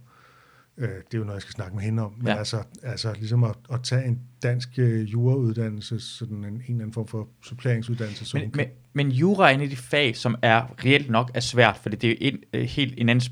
[0.77, 2.35] øh, det er jo noget, jeg skal snakke med hende om, men Ja.
[2.37, 6.93] altså, altså ligesom at, at tage en dansk øh, jurauddannelse, sådan en, en eller anden
[6.93, 8.25] form for suppleringsuddannelse.
[8.25, 11.09] Så Men, hun men, kan, men jura er en af de fag, som er reelt
[11.09, 13.31] nok er svært, fordi det er en, øh, helt en anden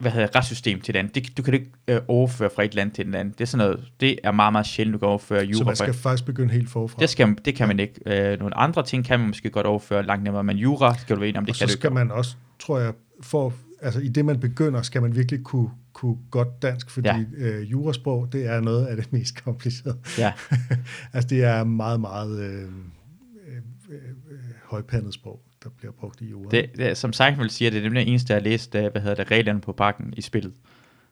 [0.00, 1.14] hvad hedder, retssystem til et andet.
[1.14, 3.38] Det, du kan ikke øh, overføre fra et land til et andet.
[3.38, 5.76] Det er sådan noget, det er meget, meget sjældent, du kan overføre jura så man
[5.76, 7.00] skal faktisk begynde helt forfra.
[7.00, 7.94] Det, skal, det kan man ikke.
[8.06, 11.20] Øh, nogle andre ting kan man måske godt overføre langt nemmere, men jura skal du
[11.20, 11.94] være enig om, det og kan så du skal ikke.
[11.94, 12.92] man også, tror jeg,
[13.22, 17.24] for, altså i det man begynder, skal man virkelig kunne, kunne godt dansk, fordi Ja.
[17.36, 19.98] øh, jurasprog, det er noget af det mest komplicerede.
[20.18, 20.32] Ja,
[21.12, 23.56] altså det er meget, meget øh, øh,
[23.90, 26.50] øh, højpandet sprog, der bliver brugt i jura.
[26.50, 29.02] det, det, som Seinfeld siger, det er nemlig det eneste, jeg har læst, øh, hvad
[29.02, 30.52] hedder det, reglerne på pakken i spillet.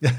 [0.03, 0.11] Ja.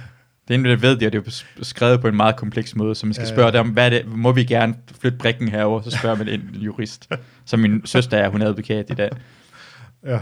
[0.47, 2.95] Det er nemlig, det ved de, og det er skrevet på en meget kompleks måde,
[2.95, 3.35] så man skal Ja, ja.
[3.35, 7.09] spørge dem, hvad det, må vi gerne flytte brikken herover, så spørger man en jurist.
[7.45, 9.09] Som min søster er, hun er advokat i dag.
[10.05, 10.19] Ja.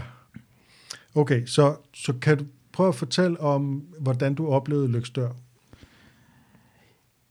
[1.16, 5.28] Okay, så, så kan du prøve at fortælle om, hvordan du oplevede Lykstør?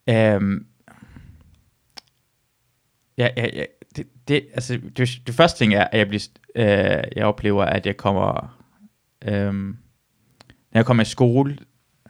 [0.08, 0.66] Um, øhm,
[3.18, 7.04] ja, ja, ja, det, det, altså, det, det første ting er, at jeg, bliver, øh,
[7.16, 8.58] jeg oplever, at jeg kommer,
[9.26, 9.78] øhm,
[10.72, 11.58] når jeg kommer i skole,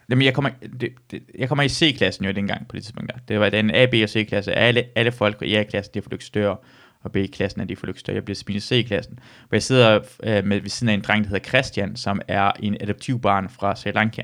[0.10, 3.20] Jamen, jeg kommer, det, det, jeg kommer i C-klassen jo dengang på det tidspunkt der.
[3.28, 4.54] Det var den A, B og C-klasse.
[4.54, 6.58] Alle, alle folk i A-klassen, de er for større,
[7.06, 8.16] og B-klassen er de for større.
[8.16, 9.20] Jeg bliver i C-klassen.
[9.50, 12.52] Hvor jeg sidder øh, med ved siden af en dreng, der hedder Christian, som er
[12.60, 14.22] en adoptiv barn fra Sri Lanka.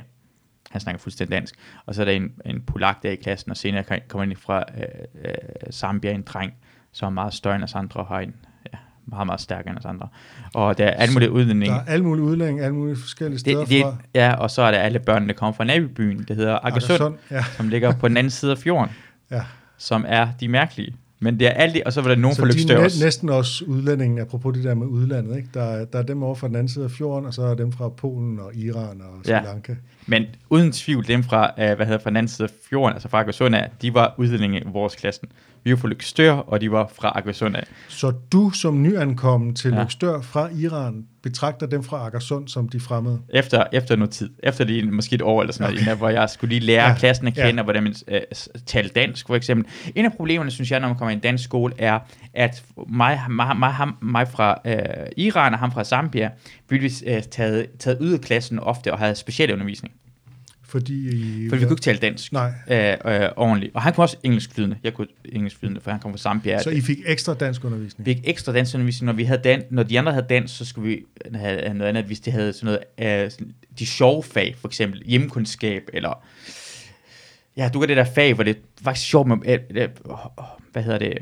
[0.71, 1.55] Han snakker fuldstændig dansk.
[1.85, 4.63] Og så er der en, en polak der i klassen, og senere kommer ind fra
[4.77, 4.83] øh,
[5.25, 6.53] øh, Zambia, en dreng,
[6.91, 8.35] som er meget større end os andre, og har en
[8.73, 10.07] ja, meget, meget stærkere end os andre.
[10.53, 11.75] Og der er alle mulige udlændinge.
[11.75, 13.95] Der er alle mulige udlændinge, alle mulige forskellige steder det, det, fra.
[14.15, 17.17] Ja, og så er der alle børnene, der kommer fra nabobyen, det hedder Akersund, Akersund,
[17.31, 17.43] ja.
[17.43, 18.95] som ligger på den anden side af fjorden,
[19.31, 19.41] Ja.
[19.77, 20.95] som er de mærkelige.
[21.23, 23.03] Men det er alle, og så var der nogen Så fra de er næ- også.
[23.05, 25.37] næsten også udlændinge, apropos det der med udlandet.
[25.37, 25.49] Ikke?
[25.53, 27.55] Der, er- der er dem over fra den anden side af fjorden, og så er
[27.55, 29.41] dem fra Polen og Iran og Sri Ja.
[29.41, 29.75] Lanka.
[30.07, 33.09] Men uden tvivl, dem fra, uh, hvad hedder, fra den anden side af fjorden, altså
[33.09, 33.23] fra
[33.53, 35.27] af, de var udlændinge i vores klassen.
[35.63, 37.63] Vi var fra Lykstør, og de var fra Akersund af.
[37.87, 39.83] Så du som nyankommen til Ja.
[39.83, 43.19] Lykstør fra Iran, betragter dem fra Akersund som de fremmede?
[43.33, 44.29] Efter, efter noget tid.
[44.43, 45.97] Efter lige måske et år eller sådan noget, okay.
[45.97, 46.95] hvor jeg skulle lige lære ja.
[46.95, 47.57] Klassen at kende, Ja.
[47.57, 48.17] og hvordan man uh,
[48.65, 49.65] taler dansk, for eksempel.
[49.95, 51.99] En af problemerne, synes jeg, når man kommer i en dansk skole, er,
[52.33, 54.71] at mig, mig, mig, ham- mig fra uh,
[55.17, 56.29] Iran og ham fra Zambia,
[56.69, 59.93] ville vi uh, taget, taget ud af klassen ofte og havde specialundervisning.
[60.71, 62.51] Fordi, I, For vi kunne ikke tale dansk Nej.
[62.67, 63.75] uh, uh, ordentligt.
[63.75, 64.77] Og han kunne også engelsk flydende.
[64.83, 66.63] Jeg kunne engelsk flydende, for han kom fra Zambia.
[66.63, 68.05] Så I fik ekstra dansk undervisning?
[68.05, 70.87] Vi fik ekstra danskundervisning, når vi havde dan når de andre havde dans, så skulle
[70.89, 71.03] vi
[71.35, 75.89] have noget andet, hvis de havde sådan noget, sådan, de sjove fag, for eksempel hjemmekundskab,
[75.93, 76.23] eller,
[77.57, 79.37] ja, du kan det der fag, hvor det faktisk sjovt med,
[80.05, 80.17] uh, uh,
[80.71, 81.17] hvad hedder det,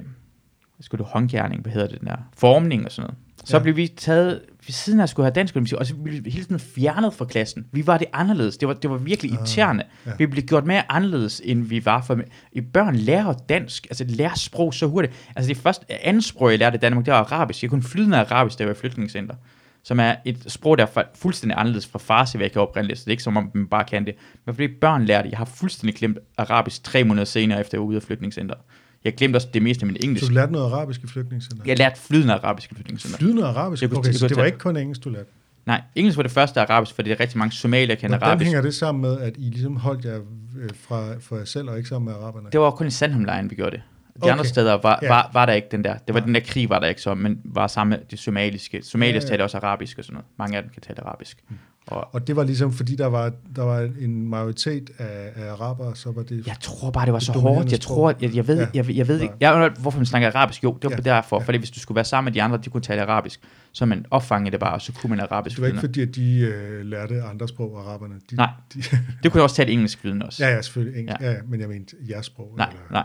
[0.76, 3.18] hvad skulle du, håndgærning, hvad hedder det, den der, formning og sådan noget.
[3.46, 3.64] Så Ja.
[3.64, 6.46] blev vi taget ved siden af at skulle have dansk og så blev vi hele
[6.46, 7.66] tiden fjernet fra klassen.
[7.72, 8.58] Vi var det anderledes.
[8.58, 9.84] Det var, det var virkelig irriterende.
[10.06, 10.12] ja.
[10.18, 12.02] Vi blev gjort mere anderledes, end vi var.
[12.02, 12.20] For
[12.52, 15.14] i børn lærer dansk, altså lærer sprog så hurtigt.
[15.36, 17.62] Altså det første andet sprog, jeg lærte i Danmark, det var arabisk.
[17.62, 19.36] Jeg kunne flydende arabisk, da jeg var i flygtningscenter.
[19.84, 23.00] Som er et sprog, der er fuldstændig anderledes fra farsi, hvad jeg kan oprindeligt.
[23.00, 24.16] Så det er ikke som om, man bare kan det.
[24.46, 25.30] Men fordi børn lærer det.
[25.30, 28.56] Jeg har fuldstændig glemt arabisk tre måneder senere, efter jeg var ude af flygtningscenter.
[29.04, 30.24] Jeg glemte også det meste af min engelsk.
[30.26, 31.64] Så du lærte noget arabisk i flygtningscenter?
[31.68, 33.18] Jeg lærte flydende arabisk i flygtningscenter.
[33.18, 33.82] Flydende arabisk?
[33.82, 35.30] Jeg kunne- okay, så det var ikke kun engelsk, du lærte?
[35.66, 38.48] Nej, engelsk var det første arabisk, fordi det er rigtig mange somalier kender Hvordan arabisk.
[38.48, 41.78] hænger det sammen med, at I ligesom holdt jer øh, fra, for jer selv og
[41.78, 42.48] ikke sammen med araberne?
[42.52, 43.82] Det var kun i Sandholmlejren, vi gjorde det.
[44.16, 44.32] De Okay.
[44.32, 45.08] andre steder var, Ja.
[45.08, 45.94] var, var der ikke den der.
[45.98, 46.26] Det var Nej.
[46.26, 48.82] den der krig, var der ikke så, men var sammen med det somaliske.
[48.84, 49.28] Somalier Ja, ja.
[49.28, 50.26] taler også arabisk og sådan noget.
[50.38, 51.44] Mange af dem kan tale arabisk.
[51.90, 55.96] Og Og det var ligesom, fordi der var, der var en majoritet af, af arabere,
[55.96, 56.48] så var det...
[56.48, 57.72] jeg tror bare, det var Det så hårdt.
[57.72, 58.68] Jeg tror, jeg, jeg ved, Ja.
[58.74, 60.64] jeg, jeg ved ikke, jeg, hvorfor man snakker arabisk.
[60.64, 61.02] Jo, det var Ja.
[61.16, 61.40] derfor.
[61.40, 61.46] Ja.
[61.46, 63.40] Fordi hvis du skulle være sammen med de andre, de kunne tale arabisk,
[63.72, 65.56] så man opfangede det bare, og så kunne man arabisk.
[65.56, 68.16] Det var ikke fordi, at de øh, lærte andre sprog, araberne.
[68.32, 68.50] De, Nej.
[68.74, 68.82] De,
[69.24, 70.46] Det kunne også tale engelsk flydende også.
[70.46, 71.00] ja, ja, selvfølgelig.
[71.00, 71.22] Engelsk.
[71.22, 71.32] Ja.
[71.32, 71.38] Ja.
[71.48, 72.54] men jeg mente jeres sprog.
[72.58, 73.04] Nej, eller nej.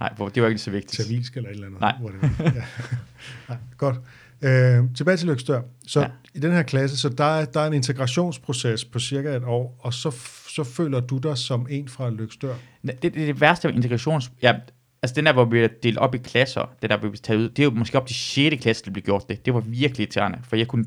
[0.00, 1.06] Nej, det var ikke så vigtigt.
[1.06, 1.80] Tamilsk eller et eller andet.
[1.80, 1.94] Nej.
[2.02, 2.10] Var.
[2.44, 2.50] Ja.
[3.48, 3.96] Nej, godt.
[4.44, 5.60] Øh, tilbage til Lykstør.
[5.86, 6.06] Så Ja.
[6.06, 6.10] ja.
[6.34, 9.76] i den her klasse, så der er, der er en integrationsproces på cirka et år,
[9.80, 10.10] og så,
[10.48, 12.54] så føler du dig som en fra Lykstør.
[12.86, 14.30] Det, det, det værste ved integrations...
[14.42, 14.54] Ja,
[15.02, 17.38] altså den der, hvor vi er delt op i klasser, det der, hvor vi taget
[17.40, 18.56] ud, det er jo måske op til 6.
[18.62, 19.46] klasse, det blev gjort det.
[19.46, 20.84] Det var virkelig irriterende, for jeg kunne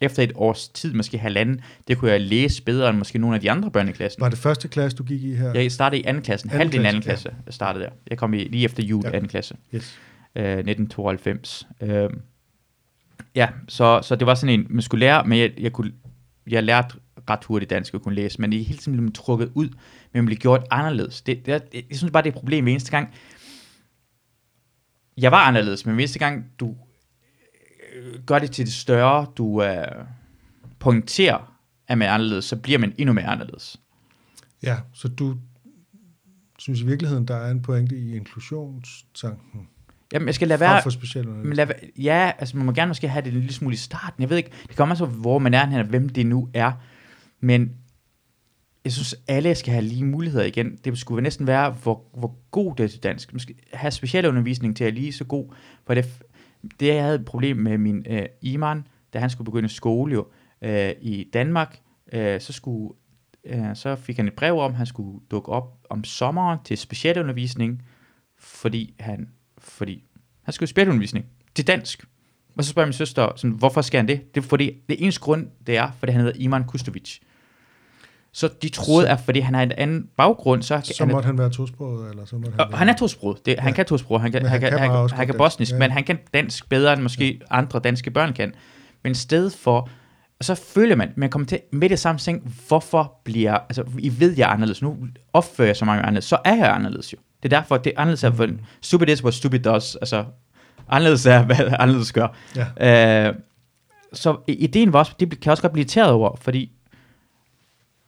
[0.00, 3.40] efter et års tid, måske halvanden, det kunne jeg læse bedre end måske nogle af
[3.40, 4.20] de andre børn i klassen.
[4.20, 5.52] Var det første klasse, du gik i her?
[5.54, 7.90] Jeg startede i anden klassen, Anden halvdelen af anden klasse, klasse, jeg startede der.
[8.10, 9.10] Jeg kom i, lige efter jul Ja.
[9.10, 9.16] ja.
[9.16, 9.98] anden klasse, Yes.
[10.36, 11.66] øh, 1992.
[11.80, 12.10] Øh,
[13.34, 15.92] ja, så, så det var sådan en, man skulle lære, men jeg, jeg, kunne,
[16.46, 16.98] jeg lærte
[17.30, 19.78] ret hurtigt dansk og kunne læse, men det er hele tiden trukket ud, men
[20.12, 21.22] man blev gjort anderledes.
[21.22, 23.08] Det, det, jeg, jeg synes bare, det er et problem hver eneste gang.
[25.18, 26.76] Jeg var anderledes, men hver eneste gang du
[27.94, 30.04] øh, gør det til det større, du øh,
[30.78, 31.58] pointerer,
[31.88, 33.80] at man er anderledes, så bliver man endnu mere anderledes.
[34.62, 35.36] Ja, så du
[36.58, 39.68] synes i virkeligheden, der er en pointe i inklusionstanken
[40.14, 40.82] Jamen, jeg skal lade være...
[40.82, 41.48] for specialundervisning.
[41.48, 43.76] Men lad, være- ja, altså man må gerne måske have det en lille smule i
[43.76, 44.22] starten.
[44.22, 46.72] Jeg ved ikke, det kommer så, hvor man er her, og hvem det nu er.
[47.40, 47.72] Men
[48.84, 50.76] jeg synes, alle skal have lige muligheder igen.
[50.84, 53.32] Det skulle næsten være, hvor, hvor god det er til dansk.
[53.32, 55.54] Man skal have specialundervisning til at lige så god.
[55.86, 56.22] For det,
[56.80, 60.26] det jeg havde et problem med min øh, Iman, da han skulle begynde skole jo,
[60.62, 61.78] øh, i Danmark,
[62.12, 62.94] øh, så skulle
[63.46, 66.78] øh, så fik han et brev om, at han skulle dukke op om sommeren til
[66.78, 67.82] specialundervisning,
[68.38, 69.28] fordi han,
[69.64, 70.04] fordi
[70.42, 72.04] han skulle i specialundervisning til dansk.
[72.56, 74.34] Og så spørger min søster, sådan, hvorfor skal han det?
[74.34, 77.18] Det er fordi, det eneste grund, det er, fordi han hedder Iman Kustovic.
[78.32, 81.38] Så de troede, at fordi han har en anden baggrund, så, Så han, måtte han
[81.38, 82.78] være tosproget, eller så måtte han være...
[82.78, 83.46] han er tosproget.
[83.46, 83.74] Det, han Ja.
[83.74, 84.22] kan tosproget.
[84.22, 85.78] Han kan, Men han, han kan, han, han, han kan bosnisk, Ja.
[85.78, 88.54] men han kan dansk bedre end måske andre danske børn kan.
[89.02, 89.88] Men i stedet for,
[90.38, 94.20] og så føler man, man kommer til med det samme ting, hvorfor bliver, altså I
[94.20, 94.96] ved, jeg er anderledes, nu
[95.32, 97.18] opfører jeg så mange anderledes, så er jeg anderledes jo.
[97.44, 98.36] Det er derfor, det er anderledes, mm.
[98.36, 98.48] for
[98.80, 100.24] stupid is what stupid does, altså
[100.88, 102.28] anderledes er, hvad anderledes gør.
[102.80, 103.28] Ja.
[103.28, 103.34] Øh,
[104.12, 106.72] så ideen var også, det kan jeg også godt blive irriteret over, fordi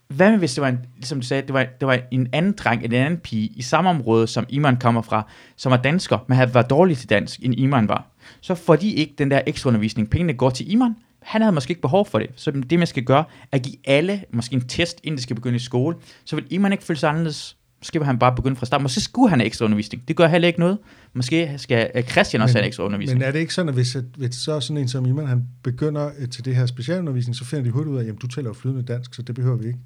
[0.09, 2.53] hvad med hvis det var, en, som du sagde, det var, det var en anden
[2.53, 6.37] dreng, en anden pige i samme område, som Iman kommer fra, som var dansker, men
[6.37, 8.07] havde været dårlig til dansk, end Iman var.
[8.41, 10.11] Så får de ikke den der ekstra undervisning.
[10.11, 10.97] Pengene går til Iman.
[11.23, 12.31] Han havde måske ikke behov for det.
[12.37, 15.37] Så det, man skal gøre, er at give alle måske en test, inden de skal
[15.37, 15.97] begynde i skole.
[16.25, 17.57] Så vil Iman ikke føle sig anderledes.
[17.87, 18.83] Måske vil han bare begynde fra start.
[18.83, 20.09] Måske skulle han have ekstra undervisning.
[20.09, 20.79] Det gør heller ikke noget.
[21.15, 23.19] Måske skal øh, Christian også Men- have ekstra undervisning.
[23.19, 25.45] Men er det ikke sådan, at hvis, at, hvis så sådan en som Iman, han
[25.63, 28.27] begynder øh, til det her specialundervisning, så finder de hurtigt ud af, at jamen, du
[28.27, 29.79] taler jo flydende dansk, så det behøver vi ikke.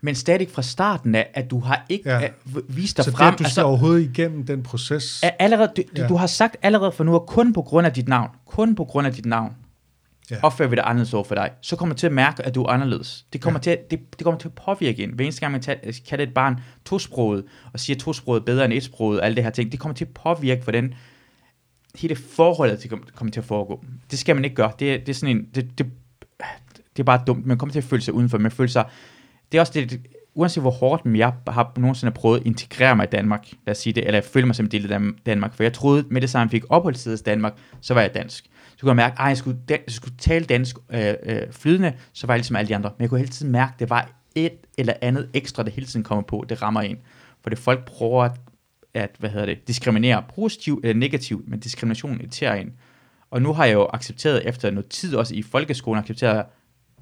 [0.00, 2.28] Men stadig fra starten af, at du har ikke Ja.
[2.68, 3.26] vist dig Så frem.
[3.26, 6.06] det, at du altså, overhovedet igennem den proces, er allerede, du, ja.
[6.08, 8.84] du har sagt allerede for nu, at kun på grund af dit navn, kun på
[8.84, 9.52] grund af dit navn,
[10.30, 10.36] Ja.
[10.42, 12.62] opfører vi det anderledes over for dig, så kommer du til at mærke, at du
[12.62, 13.26] er anderledes.
[13.32, 13.62] Det kommer, Ja.
[13.62, 15.10] til, at, det, det kommer til at påvirke en.
[15.10, 19.20] Hver eneste gang, man tager, kalder et barn tosproget, og siger tosproget bedre end etsproget,
[19.20, 20.94] og alle det her ting, det kommer til at påvirke, hvordan
[21.94, 23.84] hele forholdet til, kommer til at foregå.
[24.10, 24.72] Det skal man ikke gøre.
[24.78, 25.86] Det, er- det er sådan en, det, det,
[26.96, 27.46] det er bare dumt.
[27.46, 28.38] Man kommer til at føle sig udenfor.
[28.38, 28.84] Man føler sig,
[29.52, 33.04] det er også det, det- uanset hvor hårdt jeg har nogensinde prøvet at integrere mig
[33.04, 35.16] i Danmark, lad os sige det, eller jeg føler mig som en del af Dan-
[35.26, 38.14] Danmark, for jeg troede med det samme, jeg fik opholdstid i Danmark, så var jeg
[38.14, 38.46] dansk.
[38.76, 41.94] Så kunne jeg mærke, at jeg skulle, dan- jeg skulle tale dansk øh, øh, flydende,
[42.12, 42.90] så var jeg ligesom alle de andre.
[42.90, 45.86] Men jeg kunne hele tiden mærke, at det var et eller andet ekstra, der hele
[45.86, 46.98] tiden kommer på, det rammer en.
[47.42, 48.40] For det folk prøver at,
[48.94, 52.72] at hvad hedder det, diskriminere positivt eller negativt, men diskrimination irriterer en.
[53.30, 56.46] Og nu har jeg jo accepteret, efter noget tid også i folkeskolen, accepteret, at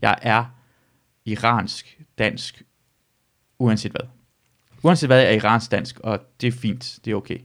[0.03, 0.45] jeg er
[1.25, 2.63] iransk, dansk,
[3.59, 4.07] uanset hvad.
[4.83, 7.39] Uanset hvad, jeg er iransk dansk, og det er fint, det er okay.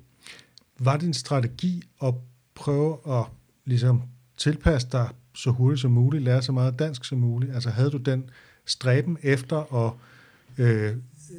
[0.79, 2.13] var din strategi at
[2.55, 3.25] prøve at
[3.65, 4.01] ligesom
[4.39, 7.53] tilpasse dig så hurtigt som muligt, lære så meget dansk som muligt?
[7.53, 8.29] Altså havde du den
[8.65, 9.93] stræben efter at,
[10.65, 10.95] øh,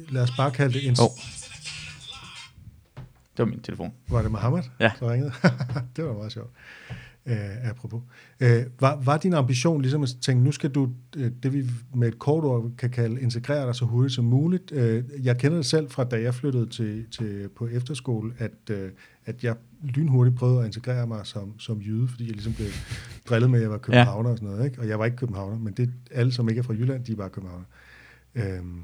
[0.09, 0.91] lad os bare kalde det en...
[1.01, 1.07] Åh.
[3.37, 3.93] Det var min telefon.
[4.09, 4.91] Var det Mohammed, Ja.
[4.99, 5.31] der ringede?
[5.95, 6.51] det var meget sjovt.
[7.25, 8.01] Øh, apropos.
[8.39, 11.65] Øh, var, var din ambition ligesom at tænke, nu skal du, øh, det vi
[11.95, 14.71] med et kort ord kan kalde, integrere dig så hurtigt som muligt?
[14.71, 18.89] Øh, jeg kender det selv fra, da jeg flyttede til, til, på efterskole, at, øh,
[19.25, 22.67] at jeg lynhurtigt prøvede at integrere mig som, som jyde, fordi jeg ligesom blev
[23.29, 24.65] drillet med, at jeg var københavner og sådan noget.
[24.65, 24.81] Ikke?
[24.81, 27.29] Og jeg var ikke københavner, men det alle, som ikke er fra Jylland, de bare
[27.29, 27.65] københavner.
[28.35, 28.83] Øhm,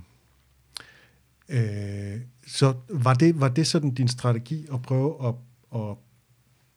[1.50, 5.34] øh, så var det, var det sådan din strategi at prøve at,
[5.82, 5.98] at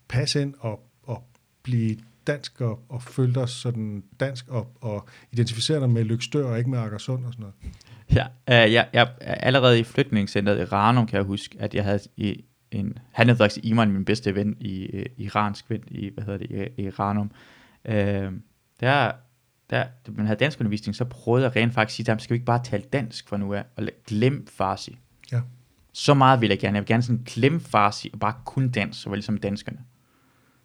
[0.09, 1.25] passe ind og, og
[1.63, 1.97] blive
[2.27, 6.71] dansk og, og føle dig sådan dansk og, og identificere dig med Lykstør og ikke
[6.71, 7.75] med Akersund og sådan noget?
[8.15, 8.27] Ja,
[8.65, 12.45] øh, jeg, jeg, allerede i flytningscenteret i Ranum kan jeg huske, at jeg havde i,
[12.71, 16.39] en, han hed faktisk Iman, min bedste ven i øh, iransk ven i, hvad hedder
[16.39, 17.31] det, i, i Ranum.
[17.85, 18.33] Øh,
[18.81, 19.13] der,
[19.71, 22.19] der, da man havde dansk undervisning, så prøvede jeg rent faktisk at sige til ham,
[22.19, 24.99] skal vi ikke bare tale dansk fra nu af, og glem farsi.
[25.33, 25.41] Ja.
[25.93, 26.77] Så meget vil jeg gerne.
[26.77, 29.79] Jeg vil gerne sådan glemme farsi og bare kun dansk, så var ligesom danskerne.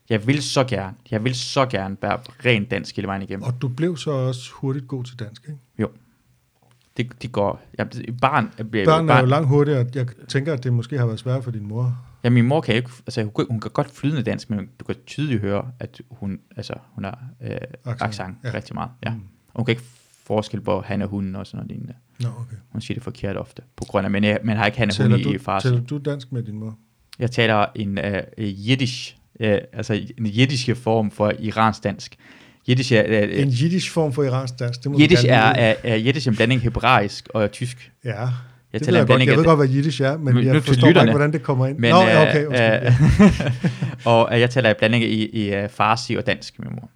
[0.09, 3.43] Jeg vil så gerne, jeg vil så gerne være rent dansk hele vejen igennem.
[3.43, 5.59] Og du blev så også hurtigt god til dansk, ikke?
[6.97, 7.61] Det, det går.
[7.77, 7.87] Jeg,
[8.21, 9.85] barn, bliver, Børn er barn, jo langt hurtigere.
[9.95, 11.97] Jeg tænker, at det måske har været svært for din mor.
[12.23, 14.85] Ja, min mor kan ikke, altså hun, kan- hun kan godt flydende dansk, men du
[14.85, 17.49] kan tydeligt høre, at hun, altså, hun har øh,
[17.85, 18.49] Accent, accent ja.
[18.49, 18.53] ja.
[18.55, 18.89] rigtig meget.
[19.05, 19.09] Ja.
[19.09, 19.21] Mm.
[19.53, 19.83] Og hun kan ikke
[20.25, 21.93] forskel på han og hunden og sådan noget lignende.
[22.19, 22.55] Nå, okay.
[22.69, 25.07] Hun siger det forkert ofte, på grund af, men jeg, man har ikke han og
[25.07, 25.67] hund i, farsi.
[25.67, 26.77] tæller du dansk med din mor?
[27.19, 32.15] Jeg taler en uh, jiddisch, uh, altså en jiddiske form for iransk dansk.
[32.67, 35.95] Jiddisch er, uh, En jiddisch form for iransk dansk, det må jiddisch er, er, er
[35.95, 37.91] jiddisch en blanding hebraisk og tysk.
[38.05, 38.29] Ja, Jeg
[38.73, 39.27] det taler ved jeg godt.
[39.29, 41.07] Jeg ved godt, hvad jiddisch er, men nu jeg forstår lytterne.
[41.07, 41.77] ikke, hvordan det kommer ind.
[41.77, 42.59] Men, Nå, øh, ja, okay, undskyld.
[42.59, 42.95] ja.
[44.11, 46.89] og uh, jeg taler en blanding i, i farsi og dansk med min mor.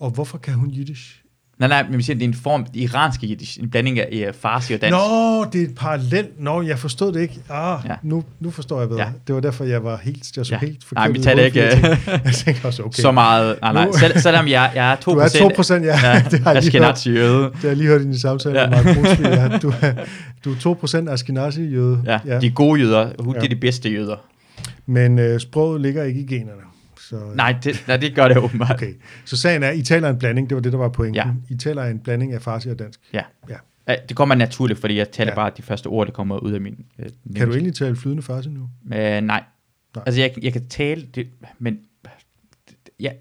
[0.00, 1.22] Og hvorfor kan hun jiddisch?
[1.58, 4.24] Nej, nej, men vi siger, det er en form, det iranske jiddisch, en blanding af
[4.28, 4.92] uh, farsi og dansk.
[4.92, 6.26] Nå, det er et parallel.
[6.38, 7.34] Nå, jeg forstod det ikke.
[7.50, 7.94] Ah, ja.
[8.02, 9.02] Nu, nu forstår jeg bedre.
[9.02, 9.08] Ja.
[9.26, 10.58] Det var derfor, jeg var helt, jeg så Ja.
[10.58, 13.02] helt forkert Nej, vi taler hovedet, ikke, Jeg øh, jeg tænkte også, okay.
[13.02, 15.98] Så meget, nej, nej, Sel, selvom jeg, jeg er 2%, Du er 2 procent, ja.
[16.04, 16.90] ja, det har jeg lige hørt.
[16.92, 17.42] Ashkenazi jøde.
[17.44, 18.68] Det har jeg lige hørt i din samtale Ja.
[18.70, 19.58] med Mark Brusby, ja.
[19.58, 19.92] Du, er,
[20.44, 22.02] du er 2 procent Ashkenazi-jøde.
[22.06, 23.40] Ja, ja, de gode jøder, hun, Ja.
[23.40, 24.16] det er de bedste jøder.
[24.86, 26.60] Men øh, sproget ligger ikke i generne.
[27.08, 28.70] Så, Nej, det, nej, det gør det åbenbart.
[28.74, 31.14] Okay, så sagen er, I taler en blanding, det var det, der var pointen.
[31.14, 31.54] Ja.
[31.54, 33.00] I taler en blanding af farsi og dansk.
[33.12, 33.22] Ja.
[33.48, 33.56] Ja.
[33.88, 35.40] Ja, Det kommer naturligt, fordi jeg taler Ja.
[35.40, 35.44] ja.
[35.44, 36.84] bare de første ord, der kommer ud af min...
[36.98, 37.06] Øh,
[37.36, 38.68] Kan du egentlig tale flydende farsi nu?
[38.86, 39.20] Øh, nej.
[39.20, 39.44] Nej.
[40.06, 41.26] Altså, jeg, jeg kan tale det,
[41.58, 41.78] men
[43.00, 43.16] jeg,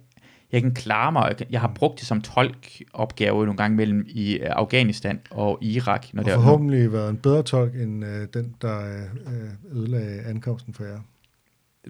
[0.51, 1.25] jeg kan klare mig.
[1.27, 5.57] Jeg, kan, jeg har brugt det som tolkopgave nogle gange mellem i øh, Afghanistan og
[5.61, 6.05] Irak.
[6.13, 8.79] Når Og det forhåbentlig været en bedre tolk, end øh, den, der
[9.27, 10.99] øh, ødelagde ankomsten for jer.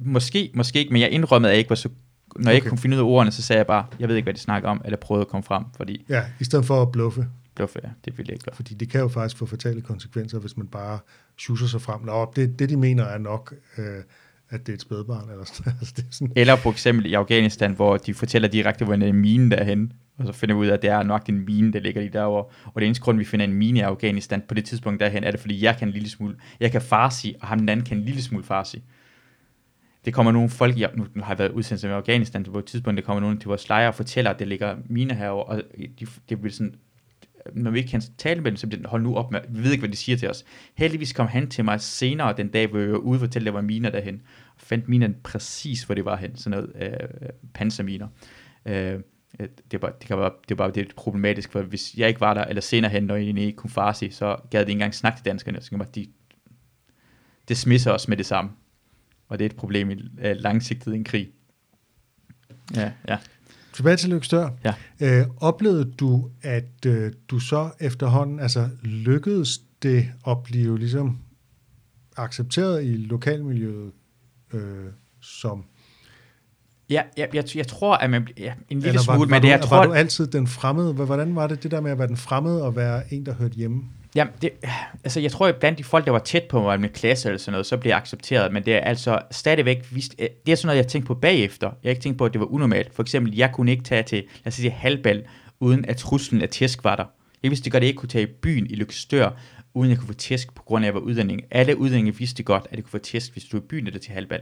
[0.01, 1.89] Måske, måske ikke, men jeg indrømmede, at jeg ikke var så...
[2.35, 2.69] Når jeg ikke Okay.
[2.69, 4.69] kunne finde ud af ordene, så sagde jeg bare, jeg ved ikke, hvad de snakker
[4.69, 7.27] om, eller prøvede at komme frem, fordi Ja, i stedet for at bluffe.
[7.55, 8.55] bluff, ja, det ville jeg ikke gøre.
[8.55, 10.99] Fordi det kan jo faktisk få fatale konsekvenser, hvis man bare
[11.37, 12.01] schusser sig frem.
[12.01, 13.85] Nå, det, det de mener er nok, øh,
[14.49, 15.29] at det er et spædbarn.
[15.29, 15.73] Eller sådan.
[15.79, 19.15] altså, det er sådan, Eller for eksempel i Afghanistan, hvor de fortæller direkte, hvor en
[19.15, 19.89] mine der er henne.
[20.17, 22.13] Og så finder vi ud af, at det er nok en mine, der ligger lige
[22.13, 22.43] derovre.
[22.65, 25.31] Og det eneste grund, vi finder en mine i Afghanistan på det tidspunkt derhen, er
[25.31, 27.97] det, fordi jeg kan en lille smule, jeg kan farsi, og ham den anden kan
[27.97, 28.83] en lille smule farsi.
[30.05, 32.97] Det kommer nogle folk, jeg, nu har jeg været udsendt med Afghanistan på et tidspunkt,
[32.97, 35.61] det kommer nogle til vores lejre og fortæller, at det ligger mine herovre, og
[35.99, 36.75] de, det bliver sådan,
[37.53, 39.63] når vi ikke kan tale med dem, så bliver den, hold nu op med, vi
[39.63, 40.45] ved ikke, hvad de siger til os.
[40.75, 43.53] Heldigvis kom han til mig senere den dag, hvor vi var ude og fortælle, at
[43.53, 44.21] der var miner derhen,
[44.55, 48.07] og fandt minerne præcis, hvor det var hen, sådan noget øh, panserminer.
[48.65, 48.99] Øh,
[49.39, 52.33] øh, det var, det, kan være, det var det problematisk, for hvis jeg ikke var
[52.33, 55.17] der, eller senere hen, når jeg ikke kunne farsi, så gad de ikke engang snakke
[55.17, 56.07] til danskerne, så kan de,
[57.47, 58.51] det smisser os med det samme.
[59.27, 61.29] Og det er et problem i uh, langsigtet en krig.
[62.75, 63.17] Ja, ja.
[63.73, 64.49] Tilbage til Lykstør.
[64.63, 64.73] Ja.
[64.99, 71.19] Øh, oplevede du, at øh, du så efterhånden, altså lykkedes det at blive ligesom
[72.17, 73.91] accepteret i lokalmiljøet
[74.53, 74.85] øh,
[75.21, 75.65] som
[76.89, 79.41] Ja, jeg, jeg, jeg tror, at man ja, en lille Eller var, smule, var men
[79.41, 80.93] du, jeg tror, var du altid den fremmede?
[80.93, 83.55] Hvordan var det, det der med at være den fremmede og være en, der hørte
[83.55, 83.83] hjemme?
[84.15, 84.49] Ja, det,
[85.03, 87.39] altså jeg tror, at blandt de folk, der var tæt på mig med klasse eller
[87.39, 90.55] sådan noget, så blev jeg accepteret, men det er altså stadigvæk vist, øh, det er
[90.55, 91.67] sådan noget, jeg tænkte på bagefter.
[91.67, 92.93] Jeg har ikke tænkt på, at det var unormalt.
[92.93, 95.23] For eksempel, jeg kunne ikke tage til, lad os sige, halvbal,
[95.59, 97.05] uden at truslen af tæsk var der.
[97.43, 99.29] Jeg vidste godt, at jeg ikke kunne tage i byen i Lykstør,
[99.75, 101.41] uden jeg kunne få tæsk på grund af, at jeg var udlænding.
[101.51, 103.99] Alle udlændinge vidste godt, at jeg kunne få tæsk, hvis du var i byen eller
[103.99, 104.39] til halvbal.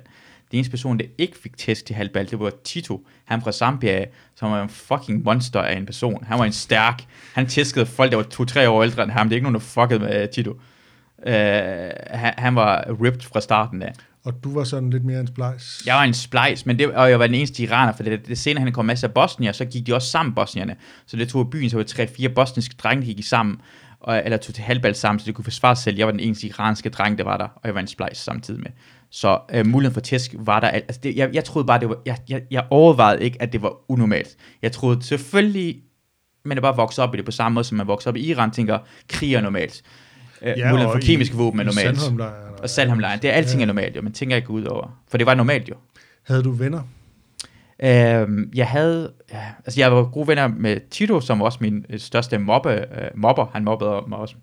[0.51, 3.07] Det eneste person, der ikke fik tæsk til halvbal, det var Tito.
[3.25, 4.05] Han fra Zambia,
[4.35, 6.23] som var en fucking monster af en person.
[6.23, 7.03] Han var en stærk.
[7.33, 9.29] Han tæskede folk, der var to-tre år ældre end ham.
[9.29, 10.51] Det er ikke nogen, der fuckede med Tito.
[10.51, 11.31] Uh,
[12.19, 13.93] han, han var ripped fra starten af.
[14.25, 15.83] Og du var sådan lidt mere en splejs?
[15.85, 18.37] Jeg var en splice, men det, og jeg var den eneste iraner, for det, det
[18.37, 20.75] senere han kom masser af bosnier, så gik de også sammen, bosnierne.
[21.05, 23.61] Så det tog i byen, så var tre-fire bosniske drenge, der gik sammen,
[24.03, 25.97] og, eller tog til halvbal sammen, så de kunne forsvare sig selv.
[25.97, 28.59] Jeg var den eneste iranske dreng, der var der, og jeg var en splice samtidig
[28.61, 28.71] med.
[29.09, 30.67] Så øh, muligheden for tæsk var der.
[30.67, 33.61] Altså det, jeg, jeg troede bare, det var, jeg, jeg, jeg overvejede ikke, at det
[33.61, 34.35] var unormalt.
[34.61, 35.81] Jeg troede selvfølgelig,
[36.45, 38.29] men det bare vokset op i det på samme måde, som man vokser op i
[38.29, 39.81] Iran, tænker, krig er normalt.
[40.41, 41.99] Øh, ja, muligheden for kemiske våben er normalt.
[42.61, 43.63] Og Sandholmlejren, det er alting ja.
[43.63, 45.01] er normalt jo, man tænker ikke ud over.
[45.09, 45.75] For det var normalt jo.
[46.23, 46.81] Havde du venner?
[47.79, 51.85] Øhm, jeg havde, ja, altså jeg var gode venner med Tito, som var også min
[51.89, 53.45] øh, største mobbe, øh, mobber.
[53.53, 54.35] Han mobbede mig også.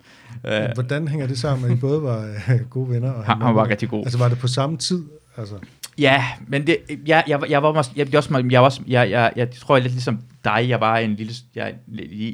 [0.47, 3.11] Øh, Hvordan hænger det sammen, at I både var øh, gode venner?
[3.11, 4.01] Og han, han var rigtig god.
[4.01, 5.05] Altså var det på samme tid?
[5.37, 5.55] Altså.
[5.99, 6.77] Ja, men det,
[7.07, 9.83] jeg, jeg, jeg var også, jeg, jeg, også, jeg, også, jeg, jeg, jeg tror jeg
[9.83, 11.75] lidt ligesom dig, jeg var en lille, jeg,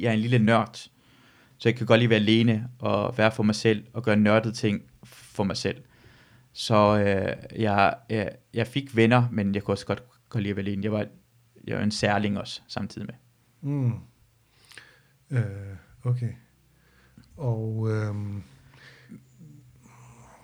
[0.01, 0.75] jeg er en lille nørd,
[1.59, 4.55] så jeg kan godt lide være alene og være for mig selv og gøre nørdede
[4.55, 5.77] ting for mig selv.
[6.53, 10.57] Så øh, jeg, jeg, jeg fik venner, men jeg kunne også godt godt lide at
[10.57, 10.85] være alene.
[10.85, 11.07] Jeg var,
[11.67, 13.15] jeg var en særling også samtidig med.
[13.73, 13.93] Mm.
[15.31, 15.43] Øh,
[16.05, 16.33] okay.
[17.37, 17.89] Og...
[17.91, 18.15] Øh...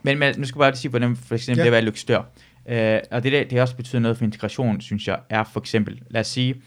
[0.05, 1.63] Men, men nu skal jeg bare sige, hvordan for eksempel ja.
[1.63, 2.23] det at være lykstør.
[2.67, 6.03] Øh, og det, der, det også betyder noget for integration, synes jeg, er for eksempel,
[6.11, 6.63] lad os sige,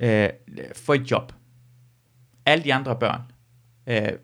[0.00, 0.28] øh,
[0.74, 1.32] få et job.
[2.46, 3.20] Alle de andre børn,
[3.86, 4.18] øh,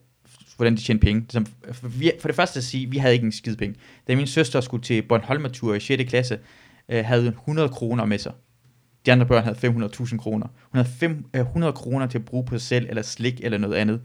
[0.57, 1.27] hvordan de tjener penge.
[1.29, 1.91] Som, for,
[2.21, 3.77] for det første at sige, vi havde ikke en skide penge.
[4.09, 6.03] Da min søster skulle til Bornholmer-tur i 6.
[6.09, 6.39] klasse,
[6.89, 8.33] øh, havde 100 kroner med sig.
[9.07, 10.47] De andre børn havde 500.000 kroner.
[10.47, 13.59] Hun havde 5, øh, 100 kroner til at bruge på sig selv, eller slik, eller
[13.59, 14.01] noget andet.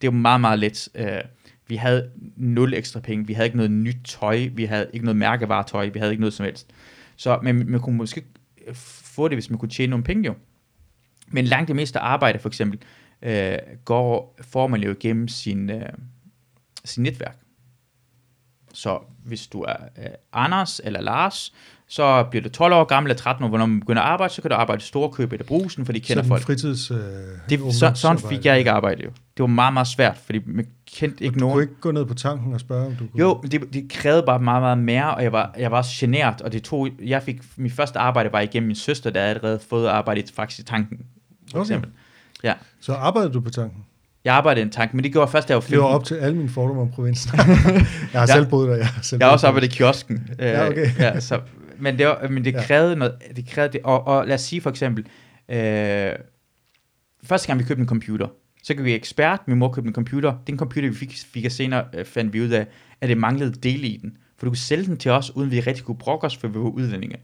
[0.00, 0.88] Det var meget, meget let.
[0.94, 1.20] Øh,
[1.68, 3.26] vi havde nul ekstra penge.
[3.26, 4.48] Vi havde ikke noget nyt tøj.
[4.52, 5.88] Vi havde ikke noget mærkevaretøj.
[5.88, 6.70] Vi havde ikke noget som helst.
[7.16, 8.24] Så men man kunne måske
[8.74, 10.34] få det, hvis man kunne tjene nogle penge jo.
[11.28, 12.78] Men langt det meste arbejde, for eksempel,
[13.22, 15.88] øh, går, får man jo gennem sin, øh,
[16.84, 17.38] sin netværk.
[18.72, 21.52] Så hvis du er øh, Anders eller Lars,
[21.92, 24.42] så bliver du 12 år gammel eller 13 år, hvornår man begynder at arbejde, så
[24.42, 26.42] kan du arbejde i store køb eller brusen, for de kender folk.
[26.42, 26.90] fritids...
[26.90, 26.98] Øh,
[27.50, 29.08] det, så, sådan fik jeg ikke arbejde jo.
[29.08, 31.52] Det var meget, meget svært, fordi man kendte ikke du nogen.
[31.52, 33.20] Du kunne ikke gå ned på tanken og spørge, om du kunne...
[33.20, 36.40] Jo, det, det krævede bare meget, meget mere, og jeg var, jeg var også genert,
[36.40, 39.60] og det tog, jeg fik, mit første arbejde var igennem min søster, der havde allerede
[39.70, 40.98] fået arbejde i faktisk i tanken,
[41.50, 41.60] for okay.
[41.60, 41.90] eksempel.
[42.42, 42.54] Ja.
[42.80, 43.84] Så arbejdede du på tanken?
[44.24, 45.72] Jeg arbejdede i en tank, men det gjorde først, da jeg var 15.
[45.72, 47.30] Det var op til alle mine fordomme om provinsen.
[47.38, 47.46] jeg
[48.12, 48.26] har ja.
[48.26, 48.76] selv boet der.
[48.76, 50.28] Jeg har, selv jeg har også arbejdet i kiosken.
[50.38, 50.90] Ja, okay.
[50.98, 51.40] ja, så,
[51.82, 54.60] men det, var, men det krævede noget, det krævede det, og, og lad os sige
[54.60, 55.06] for eksempel,
[55.48, 56.12] øh,
[57.22, 58.28] første gang vi købte en computer,
[58.62, 61.52] så kan vi ekspert, min mor købte en computer, den computer vi fik, fik jeg
[61.52, 62.66] senere, øh, fandt vi ud af,
[63.00, 65.60] at det manglede dele i den, for du kunne sælge den til os, uden vi
[65.60, 67.16] rigtig kunne brokke os, for vi var udlændinge.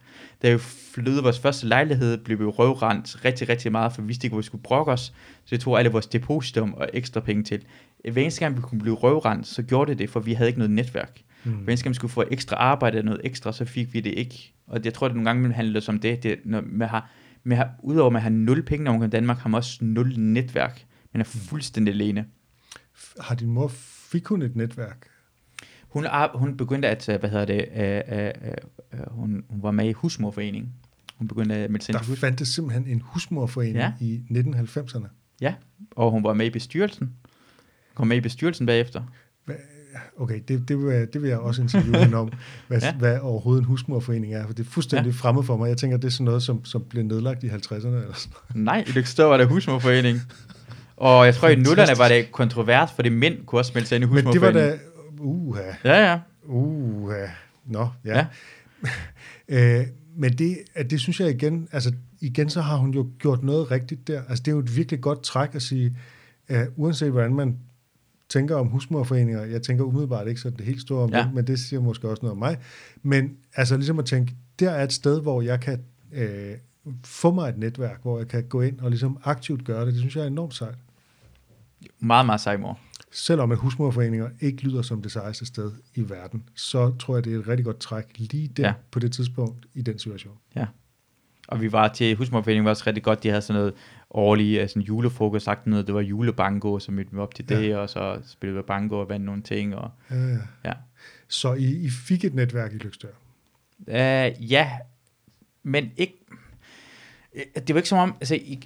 [0.43, 0.59] Da vi
[0.95, 4.41] flyttede vores første lejlighed, blev vi røvrendt rigtig, rigtig meget, for vi vidste ikke, hvor
[4.41, 5.13] vi skulle brokke os,
[5.45, 7.65] så vi tog alle vores depositum og ekstra penge til.
[8.13, 10.59] Hver eneste gang vi kunne blive røvrendt, så gjorde det det, for vi havde ikke
[10.59, 11.23] noget netværk.
[11.44, 11.66] Mm.
[11.66, 14.55] Gang vi skulle få ekstra arbejde eller noget ekstra, så fik vi det ikke.
[14.66, 17.10] Og jeg tror, at nogle gange handler det om det, det når man har,
[17.44, 19.59] man har, udover at man har nul penge, når man kommer i Danmark, har man
[19.59, 20.85] også nul netværk.
[21.12, 22.27] Man er fuldstændig alene.
[23.20, 23.69] Har din mor,
[24.10, 25.06] fik hun et netværk?
[25.89, 27.65] Hun, hun begyndte at, hvad hedder det,
[28.12, 30.73] uh, uh, uh, hun, hun var med i husmorforeningen.
[31.19, 33.93] Hun begyndte at melde Der fandt det simpelthen en husmorforening ja.
[34.01, 35.06] i 1990'erne.
[35.40, 35.55] Ja,
[35.90, 37.12] og hun var med i bestyrelsen.
[37.94, 39.02] Kom med i bestyrelsen bagefter.
[40.19, 42.33] Okay, det, det, vil, jeg- det vil jeg også interviewe hende om,
[42.69, 42.95] hvad, ja.
[42.95, 45.16] Hvad overhovedet en husmorforening er, for det er fuldstændig ja.
[45.16, 45.69] fremmed for mig.
[45.69, 48.62] Jeg tænker, det er sådan noget, som, som blev nedlagt i 50'erne eller sådan.
[48.62, 50.20] Nej, i Lykstør var der husmorforening.
[50.97, 54.05] Og jeg tror, i nullerne var det kontrovers, fordi mænd kunne også melde sig ind
[54.05, 54.79] i Men det var husmorforeningen.
[54.79, 55.23] da...
[55.23, 56.19] Uha, Ja, ja.
[56.47, 57.27] uha.
[57.66, 58.16] Nå, ja.
[58.19, 58.27] Ja.
[59.49, 63.43] Øh, men det, at det synes jeg igen, altså igen så har hun jo gjort
[63.43, 64.23] noget rigtigt der.
[64.29, 65.97] Altså det er jo et virkelig godt træk at sige,
[66.51, 67.57] uh, uanset hvordan man
[68.29, 71.23] tænker om husmorforeninger, jeg tænker umiddelbart ikke så det helt store om Ja.
[71.23, 72.59] det, men det siger måske også noget om mig.
[73.03, 75.83] Men altså ligesom at tænke, der er et sted, hvor jeg kan
[76.13, 76.55] øh,
[77.05, 79.93] få mig et netværk, hvor jeg kan gå ind og ligesom aktivt gøre det.
[79.93, 80.75] Det synes jeg er enormt sejt.
[82.01, 82.79] Meget, meget sej mor.
[83.13, 87.35] Selvom at husmorforeninger ikke lyder som det sejeste sted i verden, så tror jeg, det
[87.35, 88.73] er et rigtig godt træk lige der Ja.
[88.91, 90.35] på det tidspunkt i den situation.
[90.57, 90.67] Ja.
[91.49, 93.23] Og vi var til husmorforeningen var også rigtig godt.
[93.23, 93.75] De havde sådan noget
[94.11, 97.61] årlige øh, sådan julefrokost, sagt noget, det var julebango, så mødte vi op til Ja.
[97.61, 99.77] det, og så spillede vi bango og vandt nogle ting.
[99.77, 100.37] Og, Ja, ja.
[100.65, 100.73] ja.
[101.29, 103.09] Så I, I fik et netværk i Lykstør?
[103.87, 104.71] Uh, ja,
[105.63, 106.15] men ikke...
[107.35, 108.15] øh, Det var ikke som om...
[108.21, 108.61] Altså, I,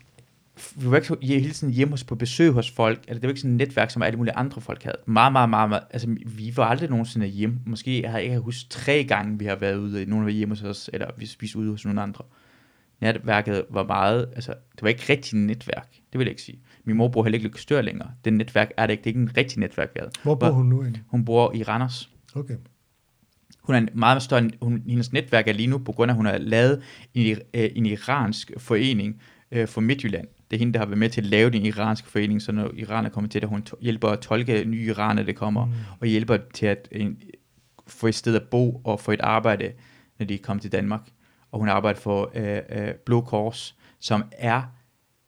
[0.77, 2.98] vi var ikke så- hele tiden hjemme hos på besøg hos folk.
[2.98, 4.97] Altså, det var ikke sådan et netværk, som alle mulige andre folk havde.
[5.06, 5.82] Meget, meget, meget, meget.
[5.90, 7.59] Altså, vi var aldrig nogensinde hjemme.
[7.66, 10.06] Måske har jeg ikke husket tre gange, vi har været ude.
[10.06, 12.24] Nogle var hjemme hos os, eller vi spiste ude hos nogle andre.
[13.02, 14.28] Netværket var meget...
[14.34, 15.88] Altså, det var ikke rigtig netværk.
[16.12, 16.58] Det vil jeg ikke sige.
[16.84, 18.10] Min mor bor heller ikke i Stør længere.
[18.24, 19.00] Det netværk er det ikke.
[19.00, 20.10] Det er ikke en rigtig netværk, havde.
[20.22, 21.02] Hvor bor hun nu egentlig?
[21.08, 22.10] Hun bor i Randers.
[22.34, 22.54] Okay.
[23.62, 26.16] Hun er en meget større, hun, hendes netværk er lige nu, på grund af, at
[26.16, 26.82] hun har lavet
[27.14, 29.22] en, øh, en iransk forening
[29.52, 30.28] øh, for Midtjylland.
[30.50, 32.70] Det er hende, der har været med til at lave den iranske forening, så når
[32.74, 35.72] Iran er kommet til det, hun to- hjælper at tolke nye iraner, der kommer, mm.
[36.00, 37.06] og hjælper til at øh,
[37.86, 39.72] få et sted at bo og få et arbejde,
[40.18, 41.00] når de kommer til Danmark.
[41.52, 44.62] Og hun arbejder for øh, øh, Blå Kors, som er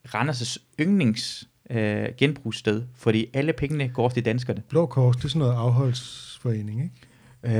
[0.07, 4.61] Randers' yndlings øh, genbrugssted, fordi alle pengene går til danskerne.
[4.69, 6.95] Blå Kors, det er sådan noget afholdsforening, ikke?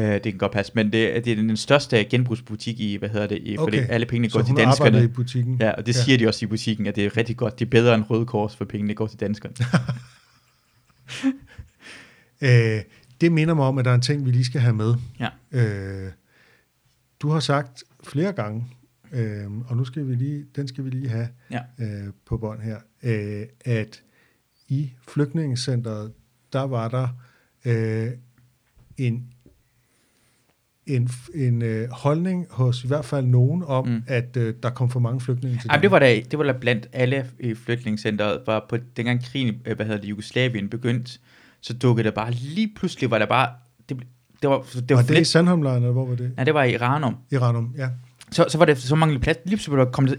[0.07, 3.27] Øh, det kan godt passe, men det, det er den største genbrugsbutik i, hvad hedder
[3.27, 3.87] det, i, fordi Okay.
[3.89, 5.07] alle pengene Så går til hun arbejder i danskerne.
[5.13, 5.57] butikken?
[5.59, 6.01] Ja, og det Ja.
[6.03, 7.59] siger de også i butikken, at det er rigtig godt.
[7.59, 9.55] Det er bedre end Røde Kors, for pengene går til danskerne.
[12.41, 12.81] Øh,
[13.21, 14.95] det minder mig om, at der er en ting, vi lige skal have med.
[15.19, 15.29] Ja.
[15.51, 16.11] Øh,
[17.19, 18.65] du har sagt flere gange,
[19.11, 21.61] øh, og nu skal vi lige, den skal vi lige have Ja.
[21.79, 24.01] øh, på bånd her, øh, at
[24.67, 26.11] i flygtningecenteret,
[26.53, 27.07] der var der
[27.65, 28.11] øh,
[28.97, 29.27] en,
[30.85, 34.03] en, en øh, holdning hos i hvert fald nogen om, Mm.
[34.07, 36.51] at øh, der kom for mange flygtninge til Jamen, det var da, det var da
[36.51, 41.19] blandt alle i flygtningscenteret, var på dengang krigen, øh, hvad hedder det, Jugoslavien begyndte,
[41.61, 43.49] så dukkede der bare, lige pludselig var der bare,
[44.35, 46.31] det, det var, det var, var det i lidt, Sandholmlejren, eller hvor var det?
[46.35, 47.15] nej, det var i Ranum.
[47.31, 47.87] I Ranum, ja.
[48.31, 49.37] så, så var det så mange plads.
[49.45, 50.17] Lige pludselig var der kommet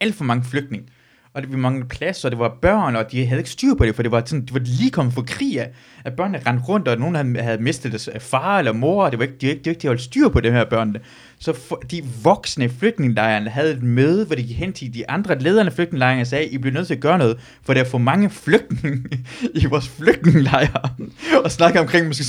[0.00, 0.86] alt for mange flygtninge.
[1.34, 3.84] Og det, vi manglede plads, og det var børn, og de havde ikke styr på
[3.84, 5.70] det, for det var, sådan, de var lige kommet fra krig af,
[6.04, 9.18] at børnene rendte rundt, og nogen havde, havde mistet deres far eller mor, og det
[9.18, 10.96] var ikke, de, var ikke, de, var ikke, de holdt styr på det her børn.
[11.38, 15.10] Så for, de voksne i flygtningelejren havde et møde, hvor de gik hen til de
[15.10, 17.80] andre lederne af flygtningelejren og sagde, I bliver nødt til at gøre noget, for der
[17.80, 19.24] er for mange flygtninge
[19.62, 20.88] i vores flygtningelejre.
[21.44, 22.24] og snakke omkring, måske,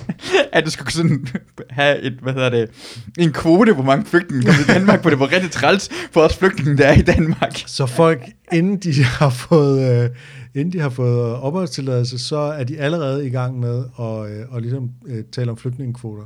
[0.52, 1.26] at du skulle sådan
[1.70, 2.70] have et, hvad hedder det,
[3.18, 6.36] en kvote, hvor mange flygtninge kom til Danmark, for det var rigtig træls for os
[6.36, 7.52] flygtninge, der er i Danmark.
[7.66, 10.10] Så folk, inden de har fået, øh,
[10.54, 14.62] inden de har fået opholdstilladelse, så er de allerede i gang med at, øh, at
[14.62, 16.22] ligesom, øh, tale om flygtningekvoter.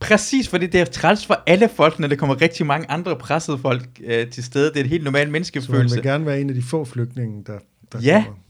[0.00, 3.58] Præcis, fordi det er træls for alle folk, når der kommer rigtig mange andre pressede
[3.58, 4.68] folk øh, til stede.
[4.68, 5.94] Det er en helt normal Så man menneskefølelse.
[5.96, 7.58] vil gerne være en af de få flygtninge, der,
[7.92, 8.22] der Ja.
[8.26, 8.40] kommer.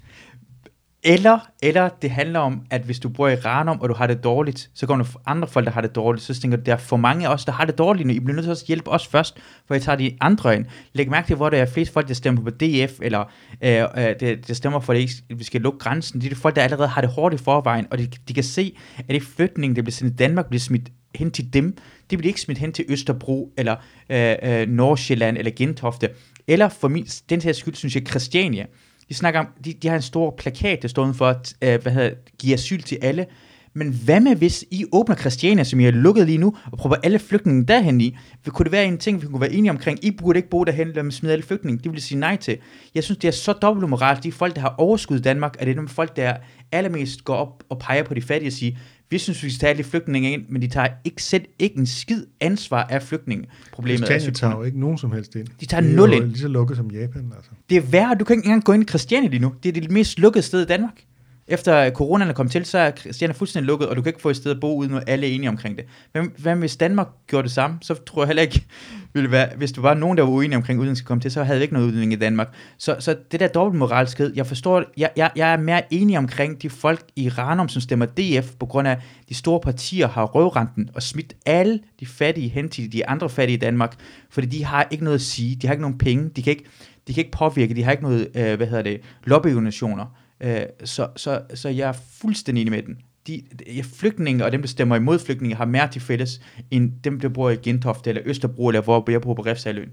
[1.03, 4.25] Eller, eller det handler om, at hvis du bor i Ranum, og du har det
[4.25, 6.77] dårligt, så kommer der andre folk, der har det dårligt, så tænker du, der er
[6.77, 8.13] for mange af os, der har det dårligt nu.
[8.15, 9.37] I bliver nødt til at hjælpe os først,
[9.67, 10.65] for jeg tager de andre ind.
[10.93, 13.21] Læg mærke til, hvor der er flest folk, der stemmer på DF, eller
[13.65, 16.21] øh, øh, der, der stemmer for, at ikke- vi skal lukke grænsen.
[16.21, 18.45] Det er de folk, der allerede har det hårdt i forvejen, og de, de kan
[18.45, 21.77] se, at det flygtninge, der bliver sendt i Danmark, bliver smidt hen til dem.
[22.11, 23.77] De bliver ikke smidt hen til Østerbro, eller
[24.11, 26.09] øh, øh, Nordsjælland, eller Gentofte.
[26.47, 28.67] Eller for min, den her skyld, synes jeg, Christiania.
[29.11, 31.93] De snakker om, de, de har en stor plakat, der står for, at, øh, hvad
[31.93, 33.27] hedder, give asyl til alle.
[33.75, 36.97] Men hvad med, hvis I åbner Christiania, som I har lukket lige nu, og prøver
[37.03, 38.17] alle flygtninge derhen i?
[38.47, 40.05] Kunne det være en ting, vi kunne være enige omkring?
[40.05, 41.83] I burde ikke bo derhen, lad dem smide alle flygtninge.
[41.85, 42.59] Det vil sige nej til.
[42.95, 44.19] Jeg synes, det er så dobbeltmoral.
[44.23, 46.37] De folk, der har overskud i Danmark, er det nogle folk, der
[46.73, 48.77] allermest går op og peger på de fattige og siger,
[49.11, 51.79] vi synes, vi skal tage alle de flygtninge ind, men de tager ikke selv ikke
[51.79, 53.99] en skid ansvar af flygtningeproblemet.
[53.99, 54.61] Christiania tager asylproblemet.
[54.61, 55.47] jo ikke nogen som helst ind.
[55.61, 56.25] De tager det er nul ind.
[56.25, 57.51] lige så lukket som Japan, altså.
[57.71, 59.55] Det er værre, du kan ikke engang gå ind i Christiania lige nu.
[59.63, 61.05] Det er det mest lukkede sted i Danmark.
[61.51, 64.31] Efter coronaen er kommet til, så er Christiania fuldstændig lukket, og du kan ikke få
[64.31, 65.85] et sted at bo, uden at alle er enige omkring det.
[66.15, 67.79] Men hvad hvis Danmark gjorde det samme?
[67.83, 68.67] Så tror jeg heller ikke,
[69.15, 71.45] ville være, hvis du var nogen, der var uenige omkring udlænding skal komme til, så
[71.45, 72.55] havde vi ikke noget udlænding i Danmark.
[72.79, 76.71] Så, så det der dobbeltmoralskhed, jeg forstår, jeg, jeg, jeg er mere enig omkring de
[76.71, 78.99] folk i Ranum, som stemmer DF, på grund af, at
[79.29, 83.57] de store partier har røvrenten og smidt alle de fattige hen til de andre fattige
[83.57, 83.95] i Danmark,
[84.31, 86.65] fordi de har ikke noget at sige, de har ikke nogen penge, de kan ikke,
[87.09, 90.07] de kan ikke påvirke, de har ikke noget, øh, hvad hedder det, lobbyorganisationer.
[90.41, 92.99] Øh, så, så, så jeg er fuldstændig enig med den.
[93.27, 96.41] De, de, flygtninge og dem, der stemmer imod flygtninge, har mere til fælles,
[96.71, 99.91] end dem, der bor i Gentofte eller Østerbro, eller hvor jeg bor på Refsaløen.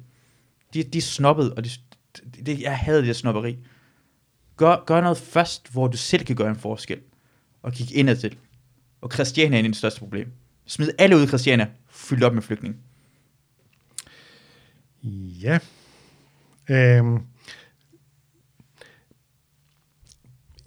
[0.74, 1.70] De, de er snobbet, og de,
[2.46, 3.58] de, jeg havde det snobberi.
[4.58, 7.00] Gør, gør noget først, hvor du selv kan gøre en forskel,
[7.62, 8.38] og kigge indad til.
[9.02, 10.32] Og Christiania er det største problem.
[10.66, 12.78] Smid alle ud i Christiania, fyld op med flygtninge.
[15.42, 15.60] Ja.
[16.70, 17.20] Øhm,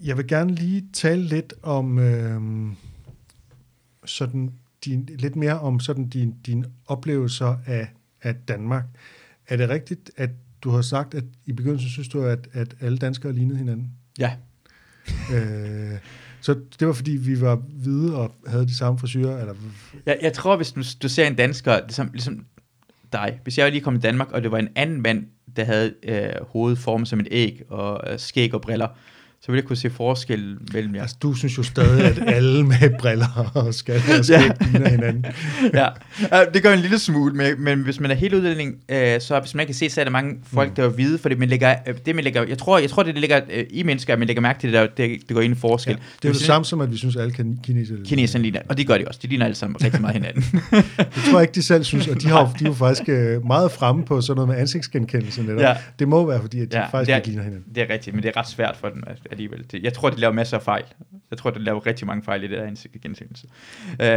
[0.03, 2.75] jeg vil gerne lige tale lidt om øhm,
[4.05, 4.51] sådan
[4.85, 7.87] din, lidt mere om sådan din, din oplevelser af,
[8.21, 8.83] af Danmark.
[9.47, 10.29] Er det rigtigt, at
[10.61, 13.91] du har sagt, at i begyndelsen synes du, at, at alle danskere lignede hinanden?
[14.19, 14.31] Ja.
[15.33, 15.99] Øh,
[16.41, 19.39] så det var fordi, vi var hvide og havde de samme frisyrer?
[19.39, 19.53] Eller?
[20.05, 22.45] Jeg, jeg tror, hvis du, du ser en dansker, ligesom, ligesom
[23.13, 25.25] dig, hvis jeg lige kom til Danmark, og det var en anden mand,
[25.55, 28.87] der havde øh, hovedet formet som et æg, og øh, skæg og briller,
[29.43, 31.01] så vil jeg kunne se forskel mellem jer.
[31.01, 34.51] Altså, du synes jo stadig, at alle med briller og skal og skæg ja.
[34.71, 35.25] ligner hinanden.
[35.73, 35.87] ja,
[36.53, 39.55] det gør en lille smule, men, men hvis man er helt udlænding, øh, så hvis
[39.55, 40.75] man kan se, så er der mange folk, mm.
[40.75, 43.03] der er hvide, for det, man lægger, øh, det man lægger, jeg tror, jeg tror
[43.03, 45.35] det, det ligger øh, i mennesker, at man lægger mærke til det, der, det, det
[45.35, 45.91] går ind i forskel.
[45.91, 48.41] Ja, det er jo det samme som, at vi synes, at alle kan kinesere Kineserne
[48.41, 49.19] ligner, og de gør det også.
[49.23, 50.43] De ligner alle sammen rigtig meget hinanden.
[50.97, 53.07] jeg tror ikke, de selv synes, og de har, de er jo faktisk
[53.45, 55.43] meget fremme på sådan noget med ansigtsgenkendelse.
[55.43, 55.61] Netop.
[55.61, 55.75] Ja.
[55.99, 57.65] Det må være, fordi at de ja, faktisk det er, ikke ligner hinanden.
[57.75, 59.65] Det er rigtigt, men det er ret svært for dem alligevel.
[59.83, 60.83] Jeg tror, de laver masser af fejl.
[61.31, 63.47] Jeg tror, de laver rigtig mange fejl i det der ansigtsgenkendelse.
[63.89, 64.07] Uh,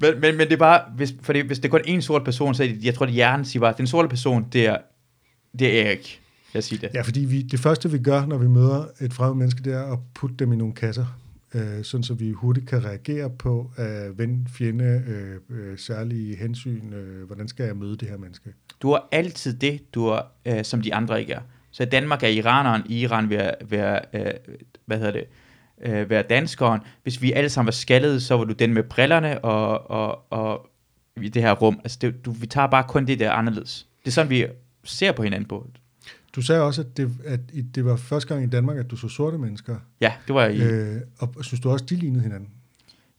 [0.00, 2.54] men, men, men det er bare, hvis, fordi hvis det er kun en sort person,
[2.54, 4.76] så er det, jeg tror, at hjernen siger bare, den sorte person, det er,
[5.58, 6.20] det er Erik.
[6.54, 6.90] Jeg siger det.
[6.94, 9.92] Ja, fordi vi, det første, vi gør, når vi møder et fremmed menneske, det er
[9.92, 11.18] at putte dem i nogle kasser.
[11.54, 16.92] Øh, sådan så vi hurtigt kan reagere på øh, ven, fjende, øh, øh, særlige hensyn.
[16.92, 18.52] Øh, hvordan skal jeg møde det her menneske?
[18.82, 21.40] Du har altid det, du er, øh, som de andre ikke er.
[21.72, 24.32] Så i Danmark er iraneren, i Iran vil være, øh,
[24.86, 25.24] hvad hedder det,
[25.82, 26.80] øh, være danskeren.
[27.02, 30.66] Hvis vi alle sammen var skaldede, så var du den med brillerne og, og, og
[31.22, 31.80] i det her rum.
[31.84, 33.86] Altså det, du, vi tager bare kun det, der er anderledes.
[34.00, 34.46] Det er sådan, vi
[34.84, 35.68] ser på hinanden på.
[36.36, 37.40] Du sagde også, at det, at
[37.74, 39.76] det var første gang i Danmark, at du så sorte mennesker.
[40.00, 40.62] Ja, det var i...
[40.62, 42.48] Øh, og synes du også, de lignede hinanden?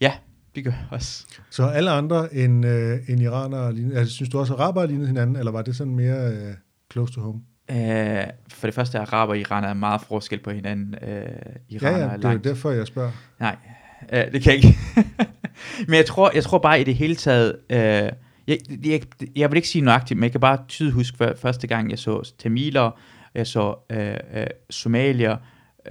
[0.01, 0.13] Ja,
[0.55, 1.25] det gør også.
[1.49, 5.35] Så alle andre end, øh, end iranere, altså, synes du også, at araber lignede hinanden,
[5.35, 6.53] eller var det sådan mere øh,
[6.91, 7.41] close to home?
[7.73, 10.95] Uh, for det første er araber og iraner er meget forskel på hinanden.
[11.01, 11.09] Uh,
[11.69, 13.11] iraner ja, ja, det er, er derfor, jeg spørger.
[13.39, 13.55] Nej,
[14.01, 14.77] uh, det kan jeg ikke.
[15.87, 17.77] men jeg tror, jeg tror bare i det hele taget, uh,
[18.47, 19.01] jeg, jeg,
[19.35, 22.33] jeg vil ikke sige nøjagtigt, men jeg kan bare tydeligt huske første gang, jeg så
[22.39, 22.99] tamiler,
[23.35, 25.37] jeg så uh, uh, somalier,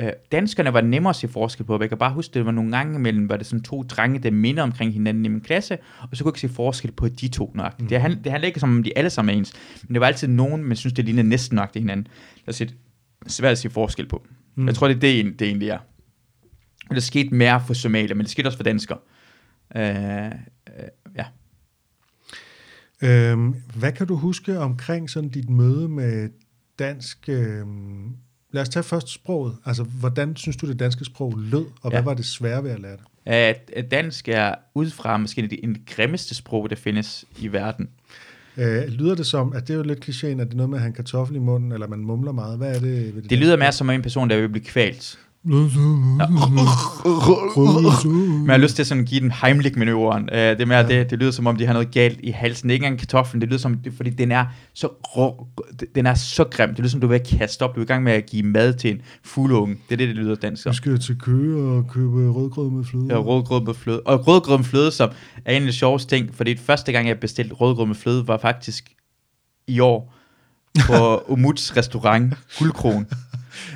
[0.01, 1.79] Øh, danskerne var nemmere at se forskel på.
[1.81, 4.31] Jeg kan bare huske, det var nogle gange imellem, var det sådan to drenge, der
[4.31, 7.29] minder omkring hinanden i min klasse, og så kunne jeg ikke se forskel på de
[7.29, 7.81] to nok.
[7.81, 7.87] Mm.
[7.87, 9.53] Det, handler, det handler ikke som om, de alle sammen er ens,
[9.83, 12.07] men det var altid nogen, man synes, det lignede næsten nok hinanden.
[12.47, 12.67] Det er
[13.27, 14.27] svært at se forskel på.
[14.55, 14.67] Mm.
[14.67, 15.79] Jeg tror, det er det, det egentlig er.
[16.89, 18.99] Og det skete mere for somalier, men det skete også for danskere.
[19.77, 20.33] Øh, øh,
[21.17, 21.25] ja.
[23.03, 26.31] Øhm, hvad kan du huske omkring sådan dit møde med
[26.79, 27.67] dansk øh,
[28.53, 29.57] Lad os tage først sproget.
[29.65, 31.97] Altså, hvordan synes du, det danske sprog lød, og ja.
[31.97, 33.05] hvad var det svære ved at lære det?
[33.77, 37.89] At dansk er udefra måske det, en grimmeste sprog, der findes i verden.
[38.57, 40.79] Øh, lyder det som, at det er jo lidt klichéen, at det er noget med
[40.79, 42.59] at have en kartoffel i munden, eller man mumler meget.
[42.59, 43.15] Hvad er det?
[43.15, 45.19] Ved det, det lyder mere som en person, der vil blive kvalt.
[48.47, 50.23] Jeg har lyst til sådan at give den heimlich manøvren.
[50.23, 50.89] Uh, det, med, ja.
[50.89, 52.69] det, det lyder som om, de har noget galt i halsen.
[52.69, 55.47] Det er ikke engang kartoflen, det lyder som, fordi den er så rå,
[55.95, 56.69] den er så grim.
[56.69, 57.75] Det lyder som, du vil kaste op.
[57.75, 59.77] Du er i gang med at give mad til en fugleunge.
[59.89, 63.07] Det er det, det lyder dansk Du skal til Køge og købe rødgrød med fløde.
[63.11, 64.01] Ja, rødgrød med fløde.
[64.01, 65.11] Og rødgrød med fløde, som
[65.45, 68.29] er en af de sjoveste ting, fordi det første gang, jeg bestilte rødgrød med fløde,
[68.29, 68.91] var faktisk
[69.67, 70.15] i år
[70.87, 73.07] på Umuts restaurant, Guldkron.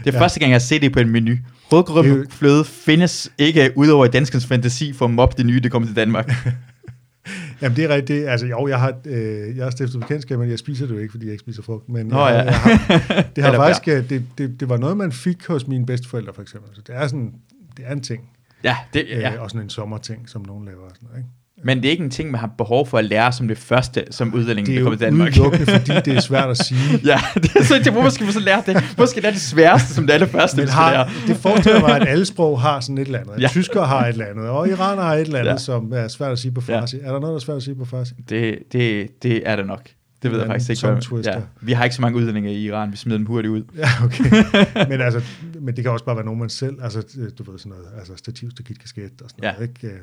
[0.05, 0.21] Det er ja.
[0.21, 1.37] første gang, jeg har set det på en menu.
[1.73, 5.89] Rødgrød fløde findes ikke ud over danskens fantasi for at mobbe det nye, det kommer
[5.89, 6.33] til Danmark.
[7.63, 8.29] Jamen det er rigtigt.
[8.29, 11.11] Altså jo, jeg har, øh, jeg har stiftet bekendtskab, men jeg spiser det jo ikke,
[11.11, 11.89] fordi jeg ikke spiser frugt.
[11.89, 12.43] Men Nå, jeg, ja.
[12.43, 15.87] jeg har, det har faktisk, øh, det, det, det, var noget, man fik hos mine
[15.87, 16.71] bedsteforældre for eksempel.
[16.75, 17.35] Så det er sådan,
[17.77, 18.31] det er en ting.
[18.65, 19.35] Ja, det, ja.
[19.35, 20.89] Øh, og sådan en sommerting, som nogen laver.
[20.89, 21.31] Sådan noget, ikke?
[21.67, 24.05] Men det er ikke en ting, man har behov for at lære som det første,
[24.11, 25.29] som udlænding, Det er der jo kommer til Danmark.
[25.33, 26.81] udelukkende, fordi det er svært at sige.
[27.05, 28.75] ja, det er så, det, hvorfor skal man så lære det?
[28.83, 30.69] Hvorfor skal det være det sværeste, som det allerførste, lære?
[30.71, 33.33] har, det forestiller mig, at alle sprog har sådan et eller andet.
[33.37, 33.41] Ja.
[33.41, 33.49] Ja.
[33.49, 35.53] Tyskere har et eller andet, og iraner har et eller andet, Ja.
[35.53, 35.59] ja.
[35.59, 36.81] som er svært at sige på Ja.
[36.81, 36.97] farsi.
[37.03, 38.15] Er der noget, der er svært at sige på farsi?
[38.29, 39.83] Det, det, det er det nok.
[40.23, 40.87] Det ved jeg faktisk ikke.
[40.93, 41.33] hvad- twister.
[41.33, 41.41] Ja.
[41.61, 43.63] Vi har ikke så mange udlændinge i Iran, vi smider dem hurtigt ud.
[43.77, 44.31] Ja, okay.
[44.91, 45.21] men, altså,
[45.61, 47.01] men det kan også bare være nogen, man selv, altså
[47.39, 49.53] du ved sådan noget, altså stativ, stakit, kasket og sådan Ja.
[49.53, 49.97] noget, ikke?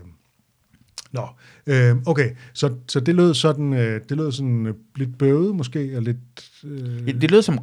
[1.13, 1.27] Nå,
[1.67, 5.93] øh, okay, så, så det lød sådan, øh, det lød sådan øh, lidt bøvet måske,
[5.95, 6.17] og lidt...
[6.63, 7.59] Øh, Det, det lød som,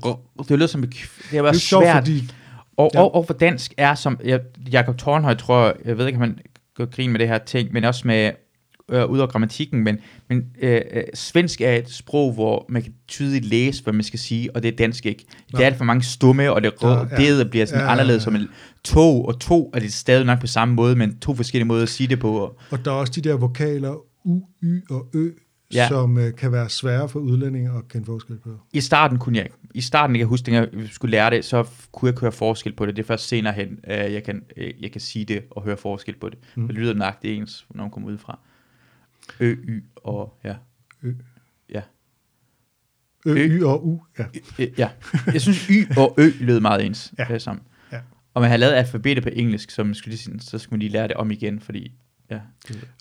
[0.48, 0.82] det lød som,
[1.30, 1.96] det var sjovt, svært.
[2.04, 2.30] fordi...
[2.76, 3.00] Og, Ja.
[3.00, 4.40] og, og for dansk er som, jeg,
[4.72, 6.38] Jakob Tornhøj tror, jeg- jeg ved ikke, om han
[6.74, 8.30] går grin med det her ting, men også med,
[8.90, 9.98] øh, ud over grammatikken, men,
[10.28, 14.18] men øh, øh, svensk er et sprog, hvor man kan tydeligt læse, hvad man skal
[14.18, 15.24] sige, og det er dansk ikke.
[15.52, 15.56] Nå.
[15.56, 17.38] Det er alt for mange stumme, og det røde, Ja, ja.
[17.38, 18.24] det bliver sådan Ja, ja, anderledes ja.
[18.24, 18.48] som en
[18.84, 21.88] tog, og to er det stadig nok på samme måde, men to forskellige måder at
[21.88, 22.32] sige det på.
[22.38, 23.94] Og, Og der er også de der vokaler
[24.24, 25.30] U, Y og Ø,
[25.74, 25.88] Ja.
[25.88, 28.50] som øh, kan være svære for udlændinge at kende forskel på.
[28.72, 29.56] I starten kunne jeg ikke.
[29.74, 31.62] I starten, jeg kan huske, dengang vi skulle lære det, så
[31.92, 32.96] kunne jeg ikke høre forskel på det.
[32.96, 35.76] Det er først senere hen, øh, jeg, kan, øh, jeg kan sige det og høre
[35.76, 36.38] forskel på det.
[36.56, 36.66] Mm.
[36.66, 38.38] Det lyder nøjagtigt ens, når man kommer udefra.
[39.40, 40.54] Ø, Y og ja.
[41.02, 41.12] Ø.
[41.70, 41.82] Ja.
[43.26, 43.46] Ø, Ø.
[43.48, 44.24] Y og U, ja.
[44.58, 44.90] Ø, ja.
[45.32, 47.38] Jeg synes, Y og Ø lød meget ens Ja.
[47.38, 47.62] sammen.
[47.92, 48.00] Ja.
[48.34, 50.80] Og man har lavet alfabetet på engelsk, så, man skulle lige, sige- så skulle man
[50.80, 51.92] lige lære det om igen, fordi
[52.30, 52.40] ja,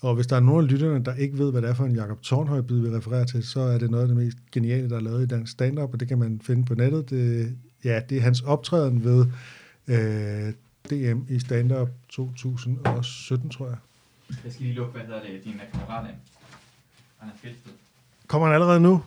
[0.02, 1.96] Og hvis der er nogen af lytterne, der ikke ved, hvad det er for en
[1.96, 4.96] Jakob Tornhøj bid, vi refererer til, så er det noget af det mest geniale, der
[4.96, 7.10] er lavet i dansk stand-up, og det kan man finde på nettet.
[7.10, 9.26] Det, ja, det er hans optræden ved
[9.88, 10.54] øh,
[10.90, 13.78] DM i stand-up 2017, tror jeg.
[14.44, 16.18] Jeg skal lige lukke, hvad hedder det, din kammerat ind.
[17.22, 17.74] Er fæltet.
[18.28, 19.04] Kommer han allerede nu?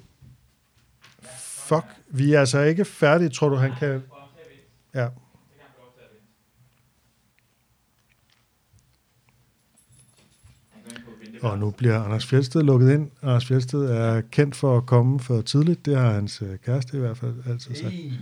[1.39, 4.03] Fuck, vi er altså ikke færdige, tror du, han kan...
[4.95, 5.09] Ja.
[11.43, 13.11] Og nu bliver Anders Fjeldsted lukket ind.
[13.23, 15.87] Anders Fjeldsted er kendt for at komme for tidligt.
[15.87, 17.93] Det har hans øh, kæreste i hvert fald altid sagt.
[17.93, 18.13] Hey.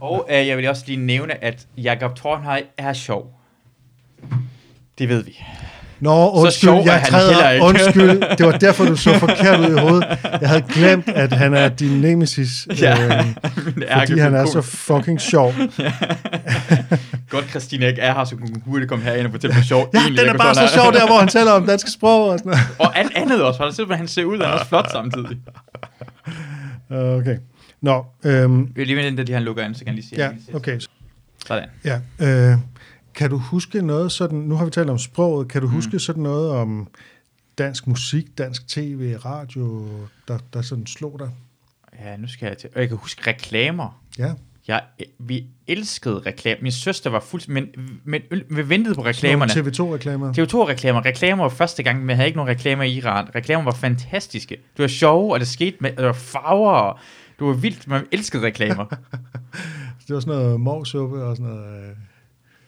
[0.00, 3.40] Og øh, jeg vil også lige nævne, at Jakob Tornhøj er sjov.
[4.98, 5.38] Det ved vi.
[6.00, 7.66] Nå, undskyld, sjov er jeg han heller træder, ikke.
[7.66, 8.22] undskyld.
[8.38, 10.18] Det var derfor, du så forkert ud i hovedet.
[10.40, 13.24] Jeg havde glemt, at han er din nemesis, Ja, øh,
[13.98, 15.54] fordi han er så fucking sjov.
[17.30, 19.90] Godt, Christina ikke er her, så hun kunne hurtigt komme herind og fortælle, hvor sjov
[19.94, 22.38] Ja, egentlig den er bare så sjov der, hvor han taler om dansk sprog og
[22.38, 22.64] sådan noget.
[22.78, 25.36] Og alt andet også, for simpelthen, han ser ud, og han er også flot samtidig.
[26.90, 27.36] Okay.
[27.82, 30.22] Nå, øhm, vil lige vente, indtil han lukker ind, så kan jeg lige sige.
[30.22, 30.80] ja, okay.
[31.46, 31.68] Sådan.
[31.84, 32.58] Ja, øh,
[33.14, 36.22] kan du huske noget sådan, nu har vi talt om sproget, kan du huske sådan
[36.22, 36.88] noget om
[37.58, 39.88] dansk musik, dansk tv, radio,
[40.28, 41.30] der, der sådan slog dig?
[42.04, 42.70] Ja, nu skal jeg til.
[42.74, 44.02] Og jeg kan huske reklamer.
[44.18, 44.32] Ja,
[44.68, 44.82] Jeg,
[45.18, 46.62] vi elskede reklamer.
[46.62, 47.48] Min søster var fuldt...
[47.48, 47.66] Men,
[48.04, 49.54] men vi ventede på reklamerne.
[49.54, 50.32] nogle TV2-reklamer.
[50.32, 51.04] TV2-reklamer.
[51.06, 53.34] Reklamer var første gang, men jeg havde ikke nogen reklamer i Iran.
[53.34, 54.56] Reklamer var fantastiske.
[54.76, 55.90] Det var sjove, og det skete med...
[55.96, 56.98] Det var farver, og
[57.38, 57.88] det var vildt.
[57.88, 58.84] Man elskede reklamer.
[60.08, 61.96] Det var sådan noget morsuppe og sådan noget.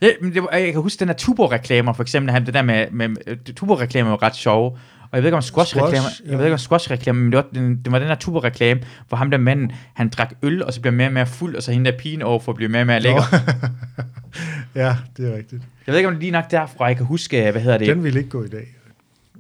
[0.02, 2.32] Ja, men det jeg kan huske den der Tuborg-reklamer, for eksempel.
[2.32, 2.90] Han, det der med...
[2.90, 3.08] med
[3.54, 4.70] Tuborg-reklamer var ret sjove.
[5.10, 6.36] Og jeg ved ikke om squash-reklamer, Squash, jeg ja.
[6.36, 9.30] ved ikke om squash-reklamer, men det var, den, det var den der Tuborg-reklame, hvor ham
[9.30, 11.90] der manden, han drak øl, og så bliver mere og mere fuld, og så hende
[11.90, 13.22] der pigen over for at blive mere og mere lækker.
[14.84, 15.62] ja, det er rigtigt.
[15.86, 17.88] Jeg ved ikke, om det er lige nok derfra, jeg kan huske, hvad hedder det?
[17.88, 18.66] Den ville ikke gå i dag.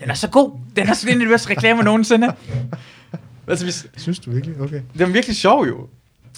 [0.00, 0.58] Den er så god.
[0.76, 2.32] Den er sådan en af de bedste reklamer nogensinde.
[3.48, 4.60] Altså, hvis, Synes du virkelig?
[4.60, 4.80] Okay.
[4.92, 5.88] det var virkelig sjov jo.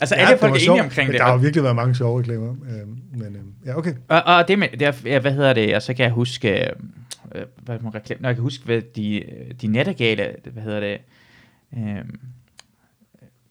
[0.00, 1.20] Altså, ja, alle det folk var er enige omkring men det.
[1.20, 2.50] Der har jo virkelig været mange sjove reklamer.
[2.50, 3.94] Øh, men øh, ja, okay.
[4.08, 6.60] Og, og det med, det er, ja, hvad hedder det, og så kan jeg huske,
[6.60, 9.24] øh, hvad er det, reklame, når jeg kan huske, hvad de,
[9.62, 10.98] de nattergale, hvad hedder det,
[11.76, 12.04] øh,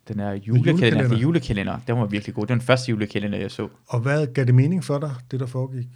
[0.08, 1.08] den er julekalender, julekalender.
[1.10, 2.44] det julekalender, den var virkelig god.
[2.44, 3.68] Det var den første julekalender, jeg så.
[3.88, 5.88] Og hvad gav det mening for dig, det der foregik?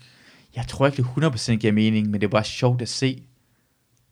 [0.56, 3.24] Jeg tror ikke, det 100% giver mening, men det er bare sjovt at se.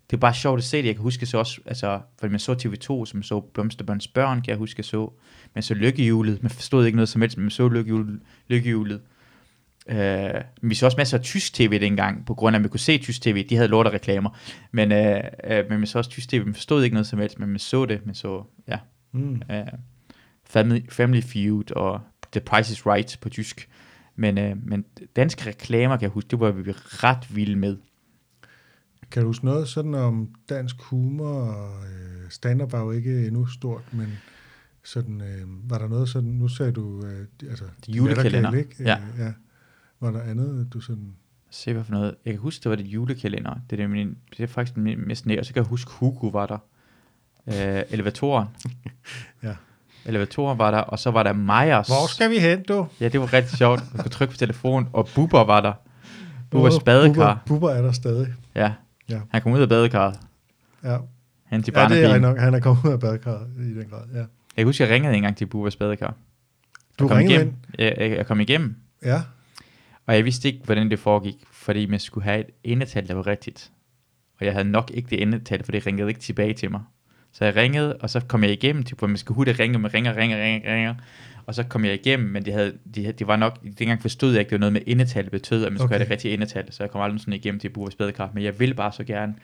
[0.10, 0.86] Det er bare sjovt at se det.
[0.86, 4.50] Jeg kan huske så også, altså, fordi man så TV2, som så Blomsterbørns Børn, kan
[4.50, 5.14] jeg huske, jeg så.
[5.56, 6.44] Man så Lykkehjulet.
[6.44, 8.20] Man forstod ikke noget som helst, men man så Lykkehjulet.
[8.48, 9.02] Lykkehjulet.
[9.88, 12.80] Men vi så også masser af tysk tv dengang, på grund af, at man kunne
[12.80, 13.48] se tysk tv.
[13.50, 14.38] De havde lorte reklamer.
[14.72, 16.46] Men, uh, uh, men man så også tysk tv.
[16.46, 18.06] Man forstod ikke noget som helst, men man så det.
[18.06, 18.78] Man så, ja,
[19.12, 19.42] Mm.
[19.50, 19.80] uh,
[20.46, 22.02] Family, Family Feud og
[22.32, 23.70] The Price is Right på tysk.
[24.16, 24.86] Men, uh, men
[25.16, 27.78] danske reklamer, kan jeg huske, det var vi ret vilde med.
[29.12, 31.52] Kan du huske noget sådan om dansk humor?
[31.84, 34.18] Øh, stand-up var jo ikke endnu stort, men
[34.84, 38.54] sådan, øh, var der noget sådan, nu sagde du, øh, altså, Det julekalender.
[38.54, 38.76] ikke?
[38.80, 38.98] Ja.
[38.98, 39.32] Øh, ja.
[40.00, 41.16] Var der andet, du sådan,
[41.52, 42.16] Se hvad for noget.
[42.26, 43.54] Jeg kan huske, det var det julekalender.
[43.70, 45.40] Det er, det, min, det er faktisk min mest nære.
[45.40, 46.58] Og så kan jeg huske, Hugo var der.
[47.48, 48.48] Øh, elevatoren.
[49.44, 49.56] Ja.
[50.06, 51.88] Elevatoren var der, og så var der Majers.
[51.88, 52.88] hvor skal vi hen, du?
[53.00, 53.94] Ja, det var rigtig sjovt.
[53.94, 55.74] Man kunne trykke på telefonen, og Bubber var der.
[56.50, 57.12] Bubbers badekar.
[57.14, 58.34] Bubber, Bubber er der stadig.
[58.56, 58.74] Ja.
[59.10, 59.20] Ja.
[59.30, 60.20] Han kom ud af badekarret.
[60.84, 60.98] Ja,
[61.46, 62.38] hen til ja det er nok.
[62.38, 64.02] Han er kommet ud af badekarret i den grad.
[64.14, 64.24] Ja.
[64.60, 66.14] Jeg kan huske, jeg ringede engang til Bubas badekar.
[67.00, 67.54] Du Jeg kom ringede igennem.
[67.80, 68.00] ind.
[68.00, 68.76] Jeg, jeg, kom igennem,
[69.06, 69.22] Ja.
[70.06, 73.28] og jeg vidste ikke, hvordan det foregik, fordi man skulle have et endetal, der var
[73.28, 73.72] rigtigt.
[74.40, 76.82] Og jeg havde nok ikke det endetal, for det ringede ikke tilbage til mig.
[77.32, 79.94] Så jeg ringede, og så kom jeg igennem, typ, hvor man skulle hurtigt ringe, man
[79.94, 80.96] ringer, ringer, ringer, ringer.
[81.46, 84.40] Og så kom jeg igennem, men de havde, de, de var nok, dengang forstod jeg
[84.40, 85.96] ikke, det var noget med endetal betød, at man skulle Okay.
[85.98, 88.60] have det rigtige endetal, så jeg kom aldrig sådan igennem til Bubas badekar, men jeg
[88.60, 89.36] ville bare så gerne,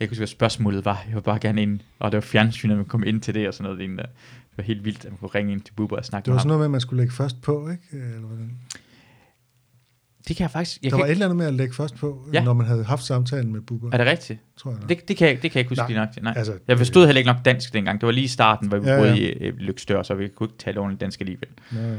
[0.00, 2.76] jeg kunne huske, hvad spørgsmålet var, jeg var bare gerne ind, og det var fjernsynet,
[2.76, 4.02] man kom ind til det og sådan noget lignende.
[4.02, 6.38] Det var helt vildt, at man kunne ringe ind til Bubber og snakke Det var
[6.38, 7.82] sådan noget med, at man skulle lægge først på, ikke?
[7.92, 8.58] Eller hvordan?
[10.28, 11.74] Det kan jeg faktisk, jeg Der kan var et ikke, eller andet med at lægge
[11.74, 12.44] først på, Ja.
[12.44, 14.40] når man havde haft samtalen med Bubber, er det rigtigt?
[14.56, 14.80] tror jeg.
[14.80, 14.88] nok.
[14.88, 16.22] Det, det, kan jeg, det kan jeg ikke huske Nej, lige nok.
[16.22, 16.32] Nej.
[16.36, 18.00] altså, Jeg forstod heller ikke nok dansk dengang.
[18.00, 19.16] Det var lige i starten, hvor vi Ja, boede ja.
[19.16, 21.48] i øh, Lykstør, så vi kunne ikke tale ordentligt dansk alligevel.
[21.74, 21.94] Ja, ja.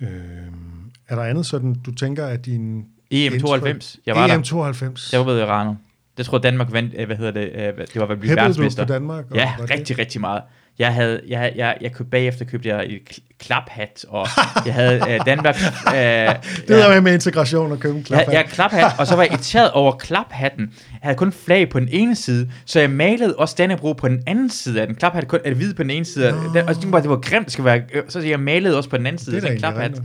[0.00, 2.86] Øhm, er der andet sådan, du tænker, at din...
[3.10, 4.42] EM 92, jeg var EM der.
[4.42, 5.12] 92.
[5.12, 5.74] Jeg var ved Rano.
[6.16, 8.84] Det tror jeg, Danmark vandt, øh, hvad hedder det, øh, det var du verdensmester.
[8.86, 9.24] Danmark?
[9.30, 10.42] og Ja, var det- rigtig, rigtig meget.
[10.78, 14.26] Jeg havde, jeg, jeg, jeg købte bagefter købte jeg et kl- klaphat, og
[14.66, 15.56] jeg havde øh, Danmark...
[15.86, 18.20] Øh, Det der med, med integration og købe en klap.
[18.20, 20.72] Ja, ja, klaphat, og så var jeg irriteret over klaphatten.
[20.90, 24.22] Jeg havde kun flag på den ene side, så jeg malede også Dannebro på den
[24.26, 24.96] anden side af den.
[24.96, 26.52] Klaphat kun er det hvide på den ene side, no.
[26.54, 28.76] den, og så jeg bare, det var grimt, det skal være, øh, så jeg malede
[28.76, 30.00] også på den anden side det er af den egentlig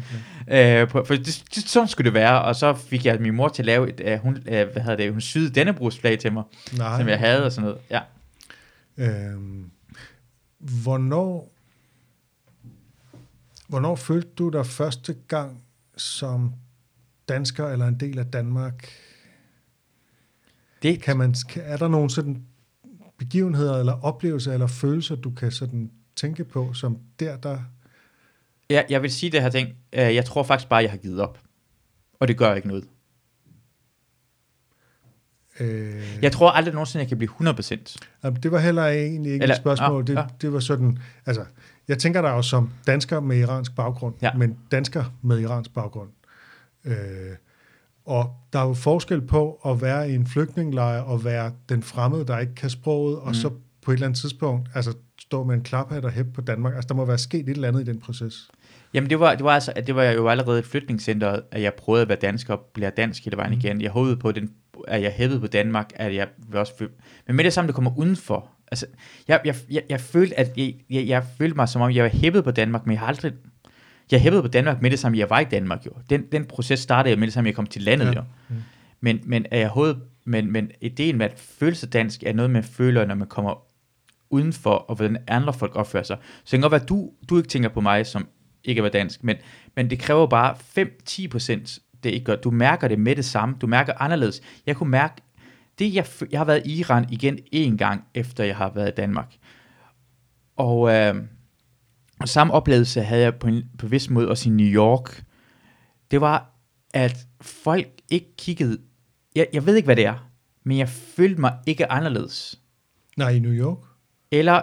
[0.48, 0.82] klaphat.
[0.82, 3.48] Øh, på, for det, det, sådan skulle det være, og så fik jeg min mor
[3.48, 6.34] til at lave et, øh, hun, øh, hvad hedder det, hun syede Dannebrogs flag til
[6.34, 6.44] mig,
[6.78, 7.00] Nej.
[7.00, 7.78] som jeg havde og sådan noget.
[7.92, 8.00] Ja.
[8.98, 9.66] Øhm,
[10.60, 11.52] hvornår,
[13.68, 15.64] hvornår følte du dig første gang
[15.98, 16.54] som
[17.30, 18.88] dansker eller en del af Danmark?
[20.84, 22.46] Det, Kan man, er der nogle sådan
[23.18, 27.60] begivenheder eller oplevelser eller følelser, du kan sådan tænke på, som der, der...
[28.70, 31.22] jeg, jeg vil sige det her ting, øh, jeg tror faktisk bare, jeg har givet
[31.22, 31.40] op.
[32.20, 32.88] Og det gør ikke noget.
[35.60, 37.96] Øh, Jeg tror aldrig nogensinde, jeg kan blive 100%.
[38.24, 40.02] Jamen, Det var heller egentlig ikke Eller- et spørgsmål.
[40.02, 40.24] ah, det, ja.
[40.42, 41.44] det var sådan, altså,
[41.88, 44.34] jeg tænker dig jo som dansker med iransk baggrund, Ja.
[44.34, 46.10] men dansker med iransk baggrund.
[46.86, 46.94] Øh,
[48.06, 52.26] og der er jo forskel på at være i en flygtningelejr og være den fremmede,
[52.28, 53.34] der ikke kan sproget, og Mm.
[53.34, 53.50] så
[53.86, 56.74] på et eller andet tidspunkt, altså stå med en klaphat og hæppe på Danmark.
[56.76, 58.50] Altså, der må være sket et eller andet i den proces.
[58.94, 61.74] Jamen det var, det var altså, at det var jo allerede et flytningscenter, at jeg
[61.74, 63.60] prøvede at være dansker og blive dansk hele vejen Mhm.
[63.60, 63.82] igen.
[63.82, 64.50] Jeg håbede på, den,
[64.88, 66.92] at jeg hævede på Danmark, at jeg vil også føle,
[67.28, 68.50] men med det samme, det kommer udenfor.
[68.72, 68.86] Altså,
[69.28, 72.10] jeg, jeg, jeg, jeg følte, at jeg, jeg, jeg følte mig som om, jeg var
[72.10, 73.34] hævet på Danmark, men jeg har aldrig,
[74.12, 75.92] jeg hævede på Danmark med det samme, jeg var i Danmark jo.
[76.10, 78.12] Den, den proces startede jo med det samme, jeg kom til landet Ja.
[78.12, 78.22] jo.
[78.50, 78.56] Mm.
[79.02, 79.96] Men, men, er jeg hoved,
[80.26, 83.70] men, men ideen med at føle sig dansk, er noget, man føler, når man kommer
[84.30, 86.18] udenfor, og hvordan andre folk opfører sig.
[86.22, 88.28] Så det kan godt være, at du, du ikke tænker på mig, som
[88.64, 89.36] ikke var dansk, men,
[89.76, 90.56] men det kræver bare
[91.10, 92.36] 5-10 procent, det ikke gør.
[92.36, 94.42] Du mærker det med det samme, du mærker anderledes.
[94.66, 95.22] Jeg kunne mærke,
[95.80, 98.96] det jeg, jeg har været i Iran igen en gang, efter jeg har været i
[98.98, 99.36] Danmark.
[100.56, 101.16] Og øh,
[102.26, 105.24] samme oplevelse havde jeg på en på vis måde også i New York.
[106.12, 106.56] Det var,
[106.94, 108.78] at folk ikke kiggede,
[109.36, 110.30] jeg, jeg ved ikke, hvad det er,
[110.64, 112.62] men jeg følte mig ikke anderledes.
[113.18, 113.78] Nej, i New York
[114.32, 114.62] Eller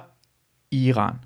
[0.70, 1.16] i Iran.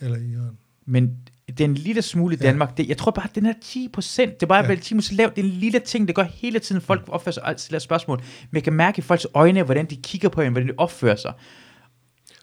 [0.00, 0.58] eller i Iran.
[0.84, 1.28] Men
[1.58, 2.38] den lille smule i.
[2.38, 4.34] Danmark, det, jeg tror bare, den er 10 procent.
[4.34, 4.62] Det er bare Ja.
[4.64, 4.68] ja.
[4.68, 5.36] vel 10 procent lavt.
[5.36, 6.80] Det er en lille ting, det gør hele tiden.
[6.80, 8.18] Folk opfører sig og stiller spørgsmål.
[8.18, 11.16] Men jeg kan mærke i folks øjne, hvordan de kigger på en, hvordan de opfører
[11.16, 11.32] sig.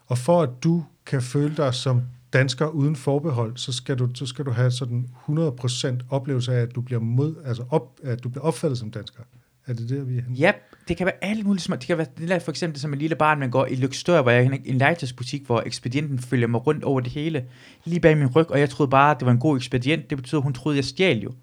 [0.08, 2.02] Og for at du kan føle dig som
[2.34, 6.76] dansker uden forbehold, så skal du, så skal du have sådan 100% oplevelse af, at
[6.76, 9.24] du bliver, mod, altså op, at du bliver opfattet som dansker.
[9.68, 10.38] Er det der, vi er henne?
[10.38, 10.52] Ja,
[10.88, 11.76] det kan være alle mulige små.
[11.76, 14.22] Det kan være det der, for eksempel som en lille barn, man går i Lykstør,
[14.22, 17.46] hvor jeg er i en legetøjsbutik, hvor ekspedienten følger mig rundt over det hele,
[17.86, 20.10] lige bag min ryg, og jeg troede bare, at det var en god ekspedient.
[20.10, 21.34] Det betyder, at hun troede, at jeg stjal jo.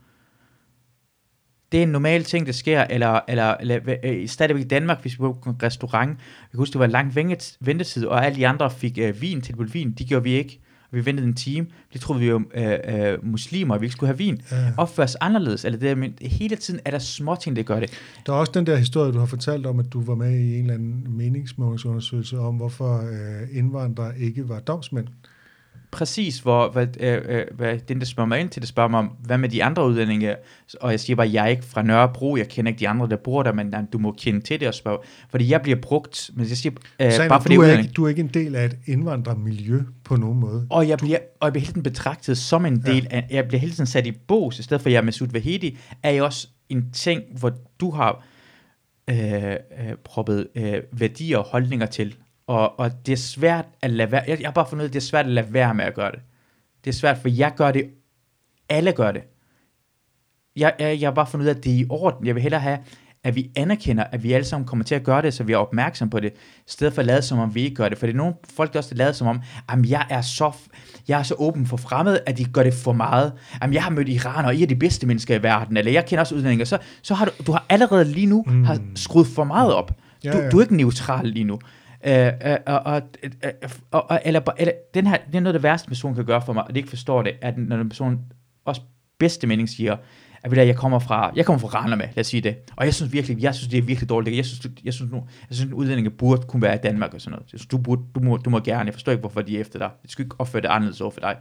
[1.73, 5.19] Det er en normal ting, der sker, eller, eller, eller øh, stadigvæk i Danmark, hvis
[5.19, 6.11] vi var på en restaurant.
[6.11, 7.17] Jeg kan huske, det var lang
[7.61, 9.93] ventetid, og alle de andre fik øh, vin, tilbudt vin.
[9.93, 10.61] Det gjorde vi ikke.
[10.95, 11.67] Og vi ventede en time.
[11.93, 14.43] Det troede vi jo øh, øh, muslimer, at vi ikke skulle have vin.
[14.51, 14.73] Ja.
[14.77, 15.65] Opfører os anderledes.
[15.65, 17.91] Eller det der, men hele tiden er der små ting, der gør det.
[18.27, 20.55] Der er også den der historie, du har fortalt om, at du var med i
[20.55, 25.07] en eller anden meningsmålingsundersøgelse om, hvorfor øh, indvandrere ikke var domsmænd.
[25.95, 28.99] Præcis, hvor hvad, øh, øh, hvad, den, der spørger mig ind til det, spørger mig
[28.99, 30.37] om, hvad med de andre udlændinge?
[30.81, 33.17] Og jeg siger bare, jeg er ikke fra Nørrebro, jeg kender ikke de andre, der
[33.17, 34.99] bor der, men du må kende til det og spørge.
[35.31, 37.85] Fordi jeg bliver brugt, men jeg siger, øh, Sagen bare er, fordi du, er udlænding.
[37.85, 40.67] ikke, du er ikke en del af et indvandrermiljø på nogen måde.
[40.71, 43.61] Og jeg, bliver, og jeg bliver hele tiden betragtet som en del af, jeg bliver
[43.61, 46.23] hele tiden sat i bås, i stedet for at jeg er Masoud Vahedi, er jeg
[46.23, 48.25] også en ting, hvor du har
[49.11, 49.59] øh, øh,
[50.05, 52.15] proppet øh, værdier og holdninger til.
[52.47, 54.93] Og, og det er svært at lade være, jeg, jeg har bare fundet ud af,
[54.93, 56.21] det er svært at lade være med at gøre det.
[56.85, 57.91] Det er svært, for jeg gør det,
[58.69, 59.23] alle gør det.
[60.57, 62.27] Jeg, jeg, jeg har bare fundet ud af, at det er i orden.
[62.27, 62.79] Jeg vil hellere have,
[63.25, 65.57] at vi anerkender, at vi alle sammen kommer til at gøre det, så vi er
[65.57, 67.99] opmærksom på det, i stedet for at lade som om vi ikke gør det.
[67.99, 70.53] For det er nogle folk, der også lader som om, at jeg er så,
[71.09, 73.33] jeg er så åben for fremmede, at de gør det for meget.
[73.63, 76.07] Jamen, jeg har mødt iraner, og I er de bedste mennesker i verden, eller jeg
[76.07, 78.65] kender også udlændinge, så, så har du, du har allerede lige nu mm.
[78.65, 79.93] har skruet for meget op.
[80.25, 80.51] Ja, du, ja.
[80.51, 81.59] du er ikke neutral lige nu.
[82.07, 83.53] Øh, øh, og, og, øh,
[83.91, 86.43] og, og, eller, eller, den her, det er noget af det værste, person kan gøre
[86.43, 88.21] for mig, og det ikke forstår det, at når en person
[88.65, 88.81] også
[89.19, 89.97] bedste mening siger,
[90.45, 92.57] at ved du, jeg kommer fra, jeg kommer fra Randers med, lad os sige det.
[92.77, 94.37] Og jeg synes virkelig, jeg synes, det er virkelig dårligt.
[94.37, 95.17] Jeg synes, jeg synes, nu,
[95.49, 97.53] jeg synes, udlændinge burde kunne være i Danmark og sådan noget.
[97.53, 98.87] Jeg synes, du, burde, du, må, du må gerne.
[98.87, 99.91] Jeg forstår ikke, hvorfor de er efter dig.
[100.03, 101.37] Jeg skal ikke opføre det anderledes over for dig.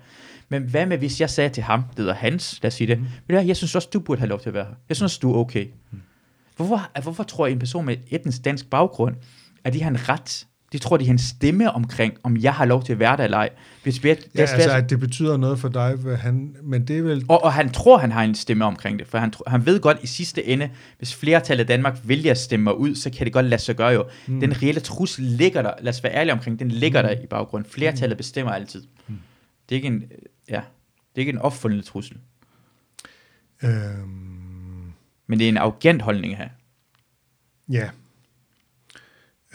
[0.49, 2.99] Men hvad med, hvis jeg sagde til ham, det hedder Hans, lad os sige det,
[2.99, 3.03] mm.
[3.03, 4.73] ved hvad, jeg synes også, du burde have lov til at være her.
[4.89, 5.67] Jeg synes også, du er okay.
[5.91, 6.01] Mm.
[6.55, 9.15] Hvorfor, hvorfor tror en person med etnisk dansk baggrund,
[9.63, 12.65] at de har en ret, de tror, de har en stemme omkring, om jeg har
[12.65, 13.49] lov til at være der eller ej.
[13.83, 16.97] Hvis vi, Ja, ja, altså, at det betyder noget for dig, hvad han, men det
[16.97, 17.25] er vel...
[17.27, 19.97] og, og han tror, han har en stemme omkring det, for han, han ved godt
[20.01, 23.33] i sidste ende, hvis flertallet af Danmark vælger at stemme mig ud, så kan det
[23.33, 24.05] godt lade sig gøre jo.
[24.27, 24.39] Mm.
[24.39, 27.07] Den reelle trussel ligger der, lad os være ærlige omkring, den ligger mm.
[27.07, 27.71] der i baggrunden.
[27.71, 28.83] Flertallet bestemmer altid.
[29.07, 29.15] Mm.
[29.69, 30.03] Det er ikke en,
[30.49, 30.61] ja,
[31.15, 32.17] det er ikke en opfundet trussel,
[33.63, 34.93] Øhm,
[35.27, 36.49] men det er en arrogant holdning her.
[37.69, 37.89] ja.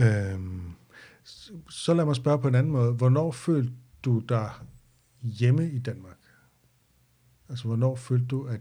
[0.00, 0.62] Øhm,
[1.70, 2.92] så, lad mig spørge på en anden måde.
[2.92, 3.72] Hvornår følte
[4.04, 4.50] du dig
[5.22, 6.18] hjemme i Danmark?
[7.48, 8.60] Altså, hvornår følte du, at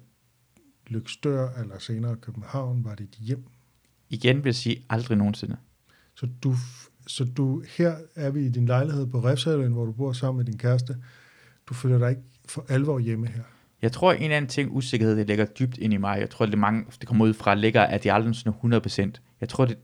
[0.87, 3.43] Lykstør eller senere København var dit hjem?
[4.09, 5.57] Igen vil jeg sige, aldrig nogensinde.
[6.15, 6.55] Så du,
[7.07, 10.45] så du, her er vi i din lejlighed på Refshaløen, hvor du bor sammen med
[10.45, 10.97] din kæreste.
[11.69, 13.43] Du føler dig ikke for alvor hjemme her.
[13.81, 16.19] Jeg tror, en anden ting, usikkerhed, det ligger dybt ind i mig.
[16.19, 18.73] Jeg tror, det, mange, det kommer ud fra, ligger, at jeg aldrig sådan
[19.07, 19.11] 100%.
[19.41, 19.77] Jeg tror, det,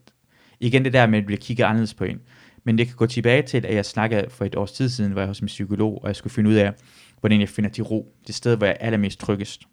[0.59, 2.21] igen det der med, at vi kigger anderledes på en.
[2.63, 5.21] Men det kan gå tilbage til, at jeg snakkede for et års tid siden, hvor
[5.21, 6.73] jeg hos min psykolog, og jeg skulle finde ud af,
[7.19, 8.15] hvordan jeg finder til ro.
[8.27, 9.63] Det sted, hvor jeg er allermest tryggest.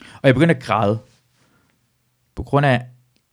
[0.00, 0.98] Og jeg begyndte at græde.
[2.34, 2.86] På grund af,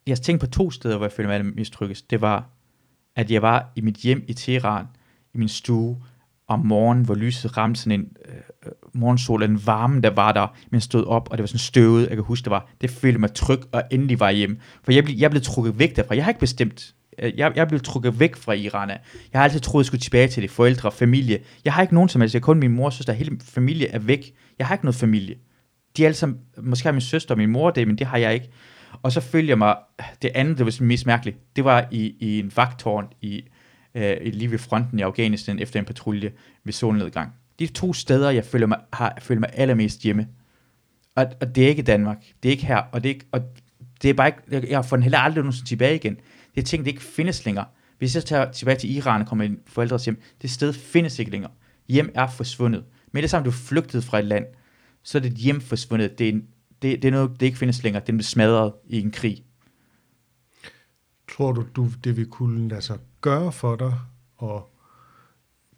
[0.08, 2.12] jeg tænkte på to steder, hvor jeg følte mig allermest tryggest.
[2.12, 2.50] Det var,
[3.16, 4.86] at jeg var i mit hjem i Teheran,
[5.34, 5.98] i min stue,
[6.48, 8.36] om morgenen, hvor lyset ramte sådan en øh,
[8.66, 11.60] øh morgensol, den varme, der var der, men jeg stod op, og det var sådan
[11.60, 12.70] støvet, jeg kan huske, det var.
[12.82, 14.58] Det følte mig tryg, og endelig var jeg hjemme.
[14.84, 16.16] For jeg blev, jeg blev trukket væk derfra.
[16.16, 18.90] Jeg har ikke bestemt, Øh, jeg, jeg blev trukket væk fra Iran.
[18.90, 18.99] Jeg
[19.34, 21.40] har altid troet, jeg skulle tilbage til det forældre, familie.
[21.65, 22.34] Jeg har ikke nogen som helst.
[22.34, 23.14] Jeg kun min mor og søster.
[23.14, 24.34] Hele familie er væk.
[24.60, 25.36] Jeg har ikke noget familie.
[25.98, 28.18] De er alle sammen, måske har min søster og min mor det, men det har
[28.18, 28.49] jeg ikke.
[29.02, 29.76] Og så følger mig,
[30.22, 33.44] det andet, det var mest mærkeligt, det var i, i en vagtårn i,
[33.95, 36.31] øh, lige ved fronten i Afghanistan efter en patrulje
[36.64, 37.34] ved solnedgang.
[37.60, 40.27] De to steder, jeg føler mig, har, føler mig allermest hjemme.
[41.15, 42.18] Og, og det er ikke Danmark.
[42.44, 42.77] Det er ikke her.
[42.77, 43.41] Og det er, ikke, og
[44.02, 46.18] det er bare ikke, jeg, jeg får den heller aldrig nogensinde tilbage igen.
[46.60, 47.65] Det er ting, der ikke findes længere.
[47.98, 51.31] Hvis jeg tager tilbage til Iran og kommer i forældres hjem, det sted findes ikke
[51.31, 51.52] længere.
[51.88, 52.86] Hjem er forsvundet.
[53.11, 54.45] Men det samme, du flygtede flygtet fra et land,
[55.03, 56.19] så er dit hjem forsvundet.
[56.19, 56.48] Det er, en,
[56.81, 58.03] det, det er noget, det ikke findes længere.
[58.07, 59.44] Den blev smadret i en krig.
[61.31, 63.94] Tror du, du det vil kunne lade sig gøre for dig,
[64.36, 64.76] og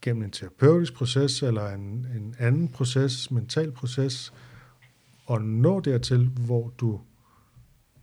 [0.01, 4.33] gennem en terapeutisk proces, eller en, en anden proces, mental proces,
[5.25, 7.01] og nå dertil, hvor du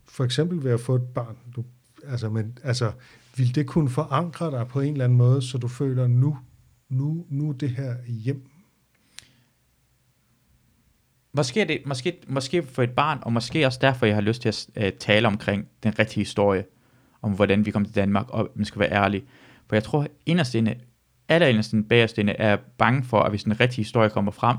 [0.05, 1.65] for eksempel ved at få et barn, du,
[2.09, 2.93] altså, men, altså,
[3.37, 6.39] vil det kunne forankre dig på en eller anden måde, så du føler, nu,
[6.89, 8.51] nu, nu er det her hjem?
[11.33, 14.43] Måske, er det, måske, måske for et barn, og måske også derfor, jeg har lyst
[14.43, 16.65] til at øh, tale omkring den rigtige historie,
[17.23, 19.25] om hvordan vi kom til Danmark, og man skal være ærlig.
[19.67, 20.75] For jeg tror, inderst inde,
[21.29, 24.57] allerinderst inde, bagerst inde, er jeg bange for, at hvis den rigtige historie kommer frem,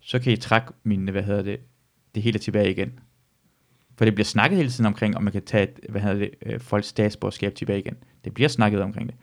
[0.00, 1.60] så kan I trække min, hvad hedder det,
[2.14, 3.00] det hele tilbage igen.
[3.98, 6.30] For det bliver snakket hele tiden omkring, om man kan tage, et, hvad hedder det,
[6.46, 7.94] øh, folks statsborgerskab tilbage igen.
[8.24, 9.16] Det bliver snakket omkring det.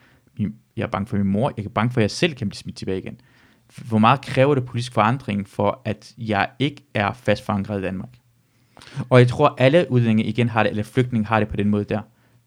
[0.78, 2.58] Jeg er bange for min mor, jeg er bange for, at jeg selv kan blive
[2.58, 3.20] smidt tilbage igen.
[3.88, 8.10] Hvor meget kræver det politisk forandring for, at jeg ikke er fast forankret i Danmark?
[9.10, 11.84] Og jeg tror, alle udlændinge igen har det, eller flygtninge har det på den måde
[11.84, 12.02] der.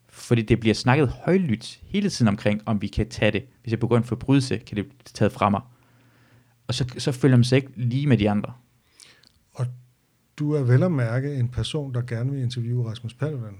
[0.08, 3.44] Fordi det bliver snakket højlydt hele tiden omkring, om vi kan tage det.
[3.62, 5.60] Hvis jeg begår en forbrydelse, kan det blive taget fra mig.
[6.66, 8.52] Og så, så føler man sig ikke lige med de andre.
[10.38, 13.54] Du er vel at mærke en person, der gerne vil interviewe Rasmus Paludan.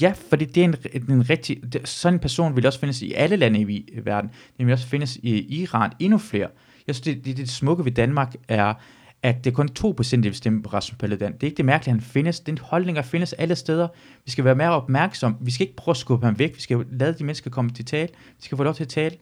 [0.00, 0.74] Ja, fordi det er en,
[1.10, 1.72] en rigtig...
[1.72, 4.30] det- Sådan en person vil også findes i alle lande i, i verden.
[4.58, 6.48] Den vil også findes i Iran endnu flere.
[6.86, 8.74] Jeg synes, det, det, det smukke ved Danmark er,
[9.22, 11.32] at det er kun 2% der vil stemme på Rasmus Paludan.
[11.32, 12.40] Det er ikke det mærkelige, han findes.
[12.40, 13.88] Den holdninger findes alle steder.
[14.24, 15.36] Vi skal være mere opmærksom.
[15.40, 16.56] Vi skal ikke prøve at skubbe ham væk.
[16.56, 18.08] Vi skal lade de mennesker komme til tale.
[18.12, 19.16] Vi skal få lov til at tale.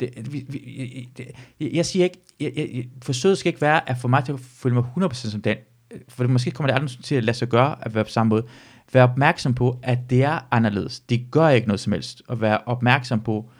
[0.00, 1.26] Det, vi, vi, det,
[1.60, 4.40] jeg, jeg siger ikke, jeg, jeg, forsøget skal ikke være, at få mig til at
[4.40, 5.56] føle mig 100% som den.
[6.08, 8.28] For det, måske kommer det aldrig til at lade sig gøre at være på samme
[8.28, 8.44] måde.
[8.92, 11.00] Vær opmærksom på, at det er anderledes.
[11.00, 12.22] Det gør ikke noget som helst.
[12.28, 13.50] Og være opmærksom på,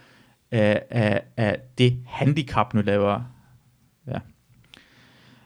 [0.51, 3.23] at, at, at det handicap nu laver.
[4.07, 4.19] Ja.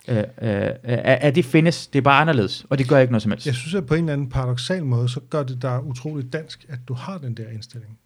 [0.09, 3.23] Øh, øh, øh, at det findes, det er bare anderledes, og det gør ikke noget
[3.23, 3.47] som helst.
[3.47, 6.67] Jeg synes, at på en eller anden paradoxal måde, så gør det dig utroligt dansk,
[6.69, 7.99] at du har den der indstilling.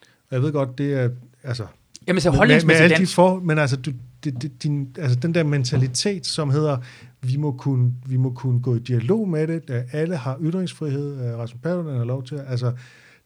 [0.00, 1.10] Og jeg ved godt, det er,
[1.42, 1.66] altså...
[2.08, 3.92] Jamen, så med, med holdningsmæssigt alle de for, men altså, du,
[4.24, 6.78] det, det, din, altså den der mentalitet, som hedder,
[7.22, 11.34] vi må kunne, vi må kunne gå i dialog med det, at alle har ytringsfrihed,
[11.36, 12.72] Rasmus Paludan har lov til, altså,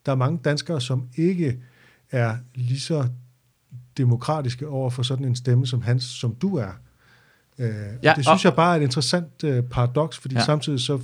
[0.07, 1.59] der er mange danskere, som ikke
[2.11, 3.09] er lige så
[3.97, 6.71] demokratiske over for sådan en stemme som hans, som du er.
[7.59, 7.69] Øh,
[8.03, 10.45] Ja, det synes og- jeg bare er et interessant øh, paradoks, fordi ja.
[10.45, 10.99] samtidig så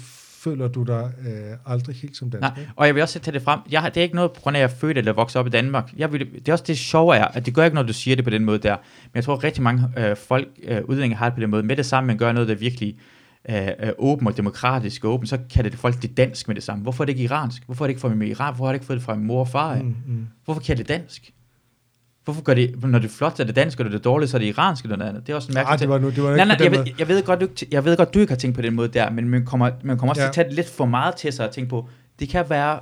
[0.45, 2.51] føler du dig øh, aldrig helt som dansker.
[2.55, 3.61] Nej, og jeg vil også tage det frem.
[3.71, 5.41] Jeg har, det er ikke noget på grund af, at jeg er født eller vokset
[5.41, 5.93] op i Danmark.
[5.97, 8.17] Jeg vil, det er også det sjove er, at det gør ikke noget, du siger
[8.17, 8.77] det på den måde der.
[9.03, 11.63] Men jeg tror, at rigtig mange øh, folk, øh, udlændinge har det på den måde.
[11.63, 12.99] Med det samme, man gør noget, der er virkelig
[13.49, 16.83] øh, åben og demokratisk og åben, så kan det folk det dansk med det samme.
[16.83, 17.63] Hvorfor er det ikke iransk?
[17.67, 18.55] Hvorfor er det ikke fra min Iran?
[18.55, 19.75] Hvorfor har det ikke fået det fra min mor og far?
[19.75, 20.27] Mm, mm.
[20.45, 21.33] Hvorfor kan det dansk?
[22.25, 24.03] Hvorfor gør det, når det er flot, så er det dansk, og når det er
[24.03, 25.27] dårligt, så er det iransk eller noget andet?
[25.27, 26.93] Det er også en mærkelig det var nu, det var Nej, ikke nej, jeg ved,
[26.99, 28.89] jeg, ved godt, du, ikke- jeg ved godt, du ikke har tænkt på den måde
[28.89, 30.31] der, men man kommer, man kommer også ja.
[30.33, 31.89] Til at tage lidt for meget til sig og tænke på,
[32.21, 32.79] det kan være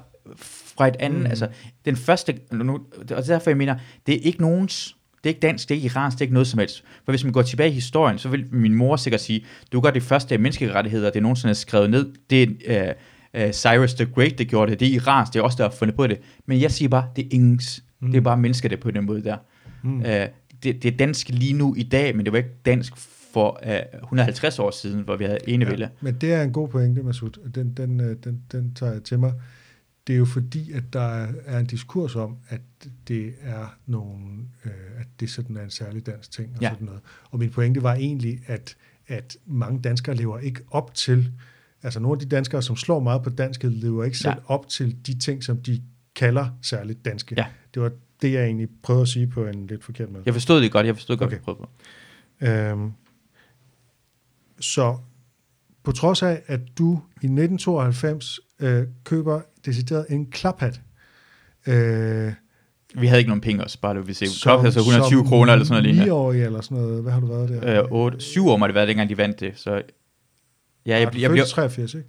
[0.77, 1.27] fra et andet, mm.
[1.27, 1.49] Altså
[1.85, 3.75] den første, nu, og det er derfor jeg mener,
[4.07, 6.35] det er ikke nogens, det er ikke dansk, det er ikke iransk, det er ikke
[6.35, 6.85] noget som helst.
[7.05, 9.91] For hvis man går tilbage i historien, så vil min mor sikkert sige, du gør
[9.91, 12.93] det første af menneskerettigheder, det er nogensinde er skrevet ned, det er
[13.39, 15.63] uh, uh, Cyrus the Great, der gjorde det, det er iransk, det er også der
[15.65, 16.19] har fundet på det.
[16.47, 18.11] Men jeg siger bare, det er ingens, mm.
[18.11, 19.37] det er bare mennesker, der på den måde der.
[19.83, 19.97] Mm.
[19.97, 22.97] Uh, det, det er dansk lige nu i dag, men det var ikke dansk
[23.33, 23.61] for
[23.95, 25.85] uh, 150 år siden, hvor vi havde enevælde.
[25.85, 25.89] Ja.
[26.01, 27.51] Men det er en god pointe, Masud.
[27.55, 29.33] Den, den, øh, den, den tager jeg til mig.
[30.07, 32.61] Det er jo fordi, at der er- en diskurs om, at
[33.09, 34.25] det er nogle,
[34.65, 34.71] øh,
[35.01, 36.67] at det sådan er en særlig dansk ting og Ja.
[36.69, 36.73] ja.
[36.75, 37.01] sådan noget.
[37.31, 38.77] Og min pointe var egentlig, at,
[39.09, 41.31] at mange danskere lever ikke op til,
[41.83, 44.55] altså nogle af de danskere, som slår meget på dansk, lever ikke selv Ja.
[44.55, 45.83] op til de ting, som de
[46.17, 47.35] kalder særligt danske.
[47.39, 47.47] Ja.
[47.75, 47.91] Det var
[48.23, 50.23] det, jeg egentlig prøvede at sige på en lidt forkert måde.
[50.27, 51.39] Jeg forstod det godt, jeg forstod godt, Okay.
[51.45, 51.63] hvad du
[52.41, 52.73] prøvede på.
[52.81, 52.93] Øhm,
[54.61, 54.97] så
[55.83, 60.81] på trods af, at du i 1992 øh, køber decideret en klaphat,
[61.67, 62.33] øh,
[62.95, 64.27] Vi havde ikke nogen penge også, bare det vi se.
[64.43, 66.13] Klokken havde så 120 kroner eller sådan noget lignende.
[66.13, 67.03] 9-årig eller sådan noget.
[67.03, 67.83] Hvad har du været der?
[67.83, 69.53] Øh, 8, 7 år må det være, dengang de vandt det.
[69.57, 69.85] Så ja, jeg,
[70.87, 72.09] jeg, jeg, jeg jeg, blev blev, 83, ikke?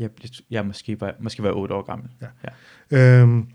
[0.00, 0.10] Jeg,
[0.50, 2.08] jeg måske var, måske var 8 år gammel.
[2.90, 3.20] Ja.
[3.20, 3.46] Øhm,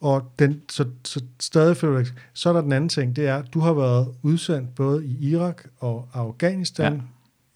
[0.00, 3.54] og den, så, så stadig ikke- Så er der den anden ting, det er, at
[3.54, 7.02] du har været udsendt både i Irak og Afghanistan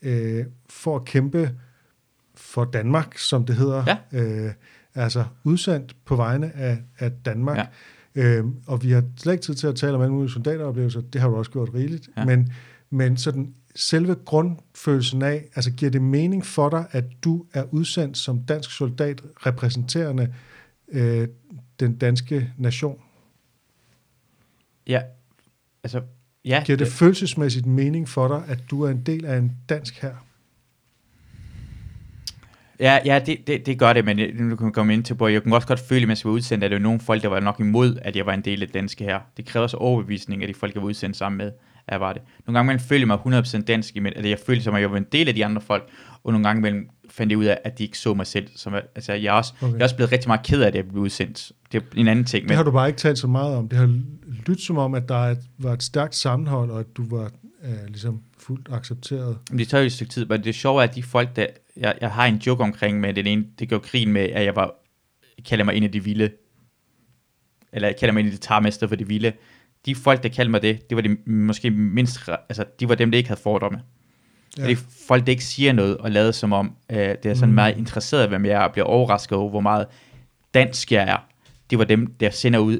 [0.03, 0.09] ja.
[0.11, 1.51] øh, for at kæmpe
[2.35, 3.85] for Danmark, som det hedder.
[4.12, 4.21] Ja.
[4.21, 4.53] Øh,
[4.95, 7.57] altså udsendt på vegne af, af Danmark.
[7.57, 7.67] Ja.
[8.15, 11.21] Øhm, og vi har slet ikke tid til at tale om alle mulige soldateroplevelser, det
[11.21, 12.09] har du også gjort rigeligt.
[12.17, 12.21] Ja.
[12.21, 12.27] Ja.
[12.27, 12.53] Men,
[12.91, 18.18] men sådan selve grundfølelsen af, altså giver det mening for dig, at du er udsendt
[18.18, 20.34] som dansk soldat repræsenterende
[20.88, 21.28] øh,
[21.80, 23.01] den danske nation?
[24.86, 25.02] Ja,
[25.84, 26.02] altså,
[26.44, 26.62] ja.
[26.66, 30.14] Giver det følelsesmæssigt mening for dig, at du er en del af en dansk her?
[32.80, 35.16] Ja, ja det, det, det gør det, men jeg- nu kan vi komme ind til,
[35.16, 37.22] hvor jeg kunne også godt føle, mens jeg var udsendt, at der var nogle folk,
[37.22, 39.20] der var nok imod, at jeg var en del af det danske her.
[39.36, 41.52] Det kræver så overbevisning af de folk, jeg var udsendt sammen med,
[41.90, 42.23] jeg var det.
[42.47, 44.90] Nogle gange imellem følte jeg mig 100% dansk, men at jeg følte som, at jeg
[44.90, 45.89] var en del af de andre folk,
[46.24, 48.48] og nogle gange imellem fandt jeg ud af, at de ikke så mig selv.
[48.57, 49.73] Som, altså, jeg, er også, okay.
[49.73, 51.52] Jeg er også blevet rigtig meget ked af, at jeg blev udsendt.
[51.73, 52.43] Det er en anden ting.
[52.43, 53.69] Det Men, har du bare ikke talt så meget om.
[53.69, 54.01] Det har
[54.47, 57.31] lyttet som om, at der er et, var et stærkt sammenhold, og at du var
[57.65, 59.39] øh, ligesom fuldt accepteret.
[59.51, 61.47] Men det tager jo et stykke tid, men det sjove er, at de folk, der,
[61.77, 64.57] jeg, jeg har en joke omkring med den ene, det gør grin med, at jeg
[64.57, 64.74] var,
[65.44, 66.31] kalder mig en af de vilde,
[67.73, 69.32] eller jeg kalder mig en af de tarmester for de vilde.
[69.86, 73.11] De folk, der kaldte mig det, det var de måske mindst, altså de var dem,
[73.11, 73.81] der ikke havde fordomme.
[74.59, 74.65] Ja.
[74.65, 74.77] Det er
[75.09, 77.55] folk, der ikke siger noget og lader som om, øh, det er sådan mm.
[77.55, 79.86] Meget interesseret hvem jeg er, og bliver overrasket over, hvor meget
[80.55, 81.27] dansk jeg er.
[81.70, 82.78] Det var dem, der sender ud,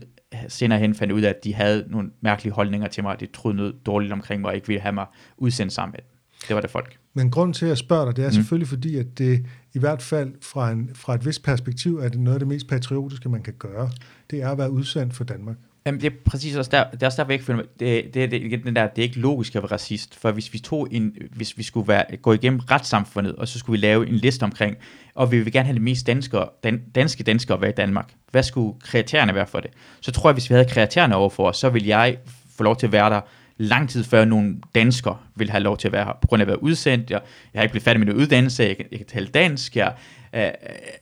[0.49, 3.27] senere hen fandt ud af, at de havde nogle mærkelige holdninger til mig, og de
[3.27, 5.07] troede noget dårligt omkring mig, og ikke ville have mig
[5.37, 6.01] udsendt sammen med.
[6.49, 6.97] Det var det folk.
[7.15, 8.35] Men grunden til, at jeg spørger dig, det er mm.
[8.35, 12.21] selvfølgelig fordi, at det i hvert fald fra, en, fra et vist perspektiv er det
[12.21, 13.91] noget af det mest patriotiske, man kan gøre.
[14.31, 15.57] Det er at være udsendt for Danmark.
[15.87, 18.31] Jamen, det er præcis også der, det er også derfor, jeg ikke føler det, det,
[18.31, 21.17] det, den der, det er ikke logisk at være racist, for hvis vi tog en,
[21.31, 24.77] hvis vi skulle være, gå igennem retssamfundet, og så skulle vi lave en liste omkring,
[25.15, 28.43] og vi vil gerne have det mest danskere, dan, danske danskere være i Danmark, hvad
[28.43, 29.71] skulle kriterierne være for det?
[30.01, 32.17] Så tror jeg, hvis vi havde kriterierne overfor os, så ville jeg
[32.57, 33.21] få lov til at være der
[33.59, 36.45] lang tid før nogle danskere vil have lov til at være her, på grund af
[36.45, 37.21] at være udsendt, jeg,
[37.55, 39.95] jeg har ikke blevet færdig med min uddannelse, jeg jeg kan tale dansk, jeg
[40.33, 40.53] er,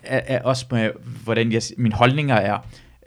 [0.02, 0.90] er, er også med,
[1.24, 2.58] hvordan jeg, mine holdninger er,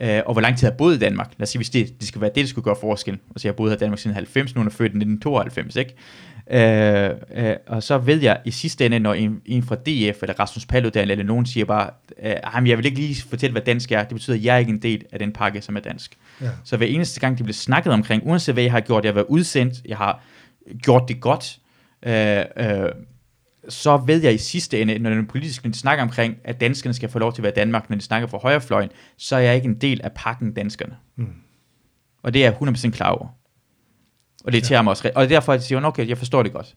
[0.02, 1.32] øh, og hvor lang tid jeg har boet i Danmark.
[1.38, 3.20] Lad os sige, hvis det, det skal være det, der skulle gøre forskellen.
[3.30, 5.76] Altså, jeg har boet her i Danmark siden 90, nu er jeg født i 1992,
[5.76, 5.94] ikke?
[6.50, 10.40] Øh, øh, og så ved jeg i sidste ende, når en, en fra DF eller
[10.40, 11.90] Rasmus Paludan eller nogen siger bare,
[12.22, 14.58] øh, "Jamen, jeg vil ikke lige fortælle, hvad dansk er, det betyder, at jeg er
[14.58, 16.18] ikke en del af den pakke, som er dansk.
[16.40, 16.48] Ja.
[16.64, 19.14] Så hver eneste gang, det bliver snakket omkring, uanset hvad jeg har gjort, jeg har
[19.14, 20.22] været udsendt, jeg har
[20.82, 21.58] gjort det godt,
[22.06, 22.88] øh, øh,
[23.68, 26.94] så ved jeg i sidste ende, når den politiske når de snakker omkring, at danskerne
[26.94, 29.54] skal få lov til at være Danmark, når de snakker for højrefløjen, så er jeg
[29.54, 30.96] ikke en del af pakken danskerne.
[31.16, 31.26] Mm.
[32.22, 33.26] Og det er jeg 100% klar over.
[34.44, 34.82] Og det irriterer ja.
[34.82, 35.10] mig også.
[35.14, 36.74] Og derfor siger jeg, okay, jeg forstår det godt.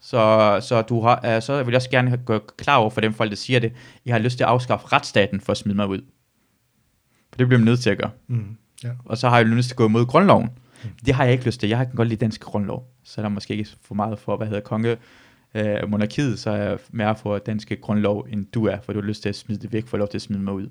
[0.00, 3.30] Så, så, du har, så vil jeg også gerne gå klar over for dem folk,
[3.30, 3.72] der siger det,
[4.06, 6.00] jeg har lyst til at afskaffe retsstaten for at smide mig ud.
[7.30, 8.10] For det bliver man nødt til at gøre.
[8.26, 8.56] Mm.
[8.84, 8.90] Ja.
[9.04, 10.48] Og så har jeg lyst til at gå imod grundloven.
[10.84, 10.90] Mm.
[11.06, 11.68] Det har jeg ikke lyst til.
[11.68, 12.94] Jeg har godt lide dansk grundlov.
[13.04, 14.96] Så er der måske ikke for meget for, hvad hedder konge,
[15.54, 19.06] øh, monarkiet, så er jeg mere for danske grundlov, end du er, for du har
[19.06, 20.68] lyst til at smide det væk, for lov til at smide mig ud.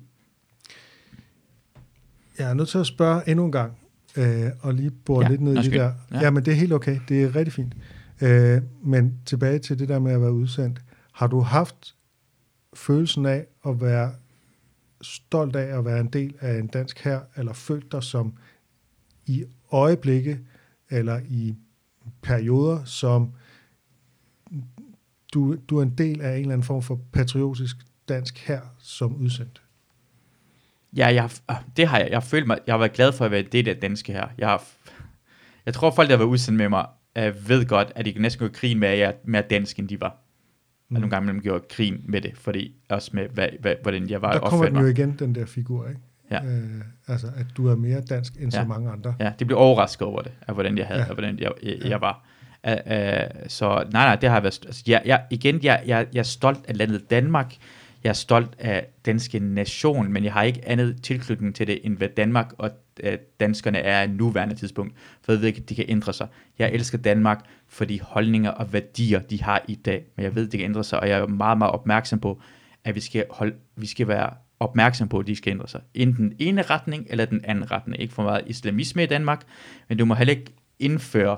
[2.38, 3.78] Jeg er nødt til at spørge endnu en gang,
[4.16, 5.92] øh, og lige bore Ja, lidt ned i det der.
[6.10, 6.20] Ja.
[6.20, 6.30] Ja.
[6.30, 7.00] men det er helt okay.
[7.08, 7.74] Det er rigtig fint.
[8.22, 10.80] Øh, men tilbage til det der med at være udsendt.
[11.12, 11.94] Har du haft
[12.74, 14.12] følelsen af at være
[15.02, 18.34] stolt af at være en del af en dansk her, eller følt dig som
[19.26, 20.38] i øjeblikke,
[20.90, 21.54] eller i
[22.22, 23.32] perioder, som
[25.34, 27.76] du, du er en del af en eller anden form for patriotisk
[28.08, 29.62] dansk her som udsendt?
[30.96, 32.08] Ja, jeg, ah, det har jeg.
[32.10, 33.82] Jeg har følt mig, jeg har været glad for at være en del af det
[33.82, 34.26] danske her.
[34.38, 34.64] Jeg, har,
[35.66, 36.86] jeg tror, folk, der har været udsendt med mig,
[37.18, 39.42] øh, ved godt, at de kan næsten gå i krigen med, at jeg er mere
[39.42, 40.16] dansk, end de var.
[40.88, 40.96] Mm.
[40.96, 44.22] Og nogle gange imellem gjorde krigen med det, fordi også med, hvad, hvad, hvordan jeg
[44.22, 46.00] var Der kommer den jo igen, den der figur, ikke?
[46.30, 46.44] Ja.
[46.44, 48.62] Øh, altså, at du er mere dansk end ja.
[48.62, 49.14] Så mange andre.
[49.20, 51.06] Ja, de blev overrasket over det, af hvordan jeg havde, Ja.
[51.08, 51.88] af hvordan jeg, jeg, Ja.
[51.88, 52.24] jeg var.
[52.66, 56.06] Uh, uh, så nej, nej, det har jeg været, altså, jeg, jeg, igen, jeg, jeg,
[56.12, 57.54] jeg er stolt af landet Danmark,
[58.04, 61.96] jeg er stolt af danske nation, men jeg har ikke andet tilknytning til det, end
[61.96, 62.70] hvad Danmark og
[63.04, 66.26] uh, danskerne er i nuværende tidspunkt, for jeg ved ikke, at de kan ændre sig.
[66.58, 70.46] Jeg elsker Danmark for de holdninger og værdier, de har i dag, men jeg ved,
[70.46, 72.40] at de kan ændre sig, og jeg er meget, meget opmærksom på,
[72.84, 74.30] at vi skal, holde, vi skal være
[74.60, 75.80] opmærksom på, at de skal ændre sig.
[75.94, 78.02] Enten den ene retning, eller den anden retning.
[78.02, 79.42] Ikke for meget islamisme i Danmark,
[79.88, 81.36] men du må heller ikke indføre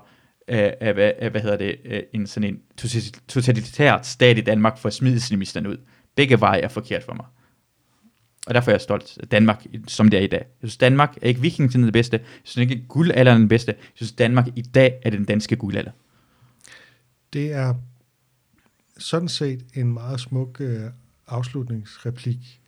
[0.51, 2.60] af, af, hvad, hvad hedder det, øh, en sådan en
[3.28, 5.77] totalitær stat i Danmark for at smide islamisterne ud.
[6.14, 7.27] Begge veje er forkert for mig.
[8.47, 10.39] Og derfor er jeg stolt af Danmark, som det er i dag.
[10.39, 12.16] Jeg synes, Danmark er ikke vikingtiden det bedste.
[12.16, 13.72] Jeg synes ikke, guldalderen er den bedste.
[13.72, 15.90] Jeg synes, Danmark i dag er den danske guldalder.
[17.32, 17.74] Det er
[18.98, 20.81] sådan set en meget smuk øh,
[21.27, 22.60] afslutningsreplik.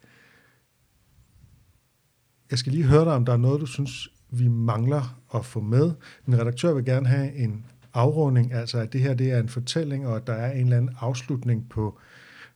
[2.51, 5.61] Jeg skal lige høre dig, om der er noget, du synes, vi mangler at få
[5.61, 5.93] med.
[6.27, 10.06] Min redaktør vil gerne have en afrunding, altså at det her det er en fortælling,
[10.06, 11.98] og at der er en eller anden afslutning på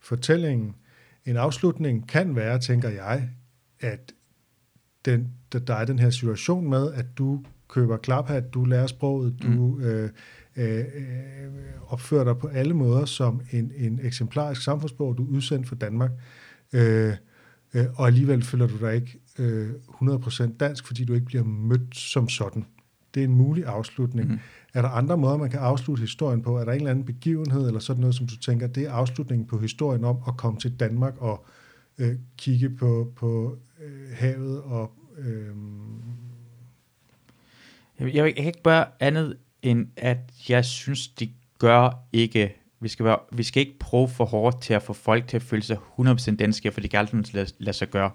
[0.01, 0.75] fortællingen.
[1.25, 3.29] En afslutning kan være, tænker jeg,
[3.81, 4.13] at
[5.05, 9.37] den, der, der er den her situation med, at du køber klaphat, du lærer sproget,
[9.43, 9.81] du mm.
[9.81, 10.11] øh,
[10.57, 10.85] øh, øh,
[11.87, 16.11] opfører dig på alle måder som en, en eksemplarisk samfundsborger, du er udsendt for Danmark,
[16.73, 17.13] øh,
[17.75, 19.71] øh, og alligevel føler du dig ikke øh,
[20.03, 22.65] 100% dansk, fordi du ikke bliver mødt som sådan.
[23.15, 24.31] Det er en mulig afslutning.
[24.31, 24.39] Mm.
[24.77, 26.59] Er der andre måder, man kan afslutte historien på?
[26.59, 29.47] Er der en eller anden begivenhed, eller sådan noget, som du tænker, det er afslutningen
[29.47, 31.47] på historien om at komme til Danmark og
[31.99, 34.93] øh, kigge på, på øh, havet og...
[35.19, 35.55] Øh,
[38.01, 42.57] Jeg, jeg, jeg kan ikke gøre andet, end at jeg synes, de gør ikke...
[42.81, 45.43] Vi skal, være, vi skal ikke prøve for hårdt til at få folk til at
[45.43, 48.11] føle sig 100% danske, for det kan aldrig lade, lade sig gøre.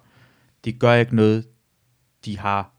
[0.66, 1.48] De gør ikke noget,
[2.26, 2.74] de har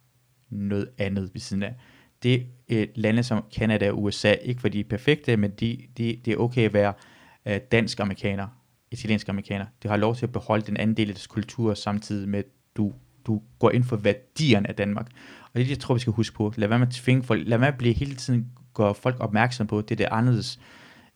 [0.51, 1.75] noget andet ved siden af.
[2.23, 6.21] Det er lande som Canada og USA, ikke fordi de er perfekte, men de, de,
[6.25, 6.93] det er okay at være
[7.47, 8.47] øh, dansk-amerikaner,
[8.91, 9.67] italiensk-amerikaner.
[9.83, 12.47] De har lov til at beholde den anden del af deres kultur, samtidig med, at
[12.77, 12.93] du,
[13.27, 15.07] du går ind for værdierne af Danmark.
[15.43, 16.53] Og det er det, jeg tror, vi skal huske på.
[16.57, 19.17] Lad være med at tvinge folk, lad være med at blive hele tiden, gøre folk
[19.21, 20.61] opmærksom på, at det er det anderledes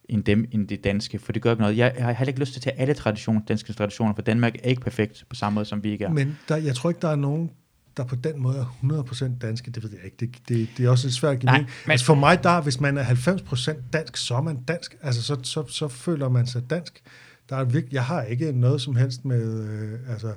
[0.09, 1.77] end dem, end det danske, for det gør ikke noget.
[1.77, 4.55] Jeg, jeg har heller ikke lyst til at tage alle traditioner, danske traditioner, for Danmark
[4.63, 6.09] er ikke perfekt på samme måde, som vi ikke er.
[6.09, 7.51] Men der, jeg tror ikke, der er nogen,
[7.97, 9.71] der på den måde er 100% danske.
[9.71, 10.17] Det ved jeg ikke.
[10.19, 12.61] Det, det, det er også lidt svært at give Nej, men- Altså for mig, der,
[12.61, 14.95] hvis man er 90% dansk, så er man dansk.
[15.01, 17.01] Altså så, så, så føler man sig dansk.
[17.49, 20.31] Der er virkelig, jeg har ikke noget som helst med øh, altså,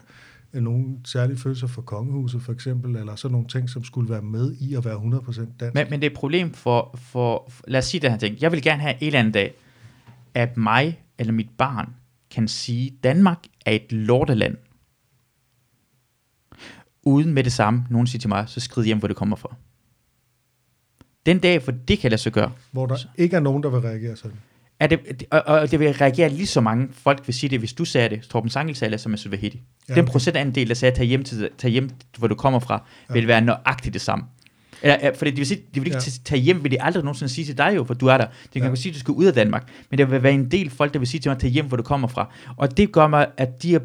[0.53, 4.57] nogen særlige følelser for kongehuset for eksempel, eller sådan nogle ting, som skulle være med
[4.61, 5.74] i at være 100% dansk.
[5.74, 8.37] Men, men det er et problem for, for, for, lad os sige den her ting.
[8.41, 9.55] Jeg vil gerne have en eller anden dag,
[10.35, 11.89] at mig eller mit barn
[12.31, 14.57] kan sige, Danmark er et lorteland.
[17.02, 19.55] Uden med det samme, nogen siger til mig, så skrid hjem, hvor det kommer fra.
[21.27, 23.81] Den dag, for det kan lade sig gøre, hvor der ikke er nogen, der vil
[23.81, 24.36] reagere sådan.
[24.81, 27.72] er det, og, og det vil reagere lige så mange folk vil sige det, hvis
[27.72, 29.56] du sagde det, Torben Sangel sagde det, som Masud Vahedi.
[29.56, 30.12] Ja, Ja, Den okay.
[30.12, 33.14] procentandel, der sagde, tag hjem, til, tag hjem, hvor du kommer fra, Ja.
[33.14, 34.24] vil være nøjagtigt det samme.
[34.82, 36.10] Eller, ja, fordi de vil, sige, de vil ikke Ja.
[36.24, 38.27] tage hjem, vil de aldrig nogensinde sige til dig jo, for du er der.
[38.55, 38.74] De kan Ja.
[38.74, 40.98] sige, at du skal ud af Danmark, men der vil være en del folk, der
[40.98, 42.32] vil sige til mig, tag hjem, hvor du kommer fra.
[42.56, 43.81] Og det gør mig, at de er,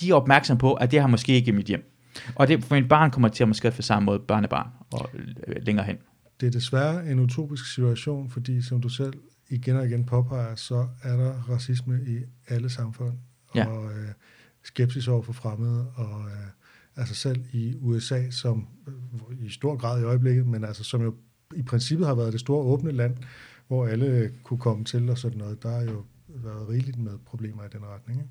[0.00, 1.92] de er opmærksom på, at det har måske ikke mit hjem.
[2.34, 5.56] Og det, for min barn kommer til at måske på samme måde børnebarn og øh,
[5.62, 5.96] længere hen.
[6.40, 9.12] Det er desværre en utopisk situation, fordi som du selv
[9.48, 12.18] igen og igen påpeger, så er der racisme i
[12.48, 13.12] alle samfund,
[13.54, 13.66] Ja.
[13.66, 14.08] og øh,
[14.62, 16.46] skepsis over for fremmede, og øh,
[16.96, 21.14] altså selv i USA, som øh, i stor grad i øjeblikket, men altså som jo
[21.56, 23.16] i princippet har været det store åbne land,
[23.68, 27.64] hvor alle kunne komme til og sådan noget, der har jo været rigeligt med problemer
[27.64, 28.20] i den retning.
[28.20, 28.30] Ikke?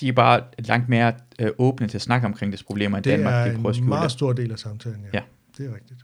[0.00, 3.10] De er bare langt mere øh, åbne til at snakke omkring deres problemer i Det
[3.12, 3.34] Danmark.
[3.34, 4.10] er de prøver at en meget det.
[4.12, 5.08] stor del af samtalen, ja.
[5.18, 5.22] Ja.
[5.58, 6.00] Det er rigtigt.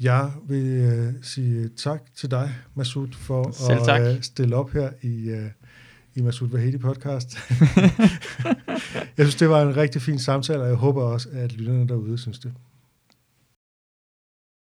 [0.00, 4.00] Jeg vil øh, sige tak til dig, Masud, for Selv tak.
[4.00, 5.46] at øh, stille op her i, øh,
[6.14, 7.38] i Masud Vahedi podcast.
[9.16, 12.18] jeg synes, det var en rigtig fin samtale, og jeg håber også, at lytterne derude
[12.18, 12.52] synes det.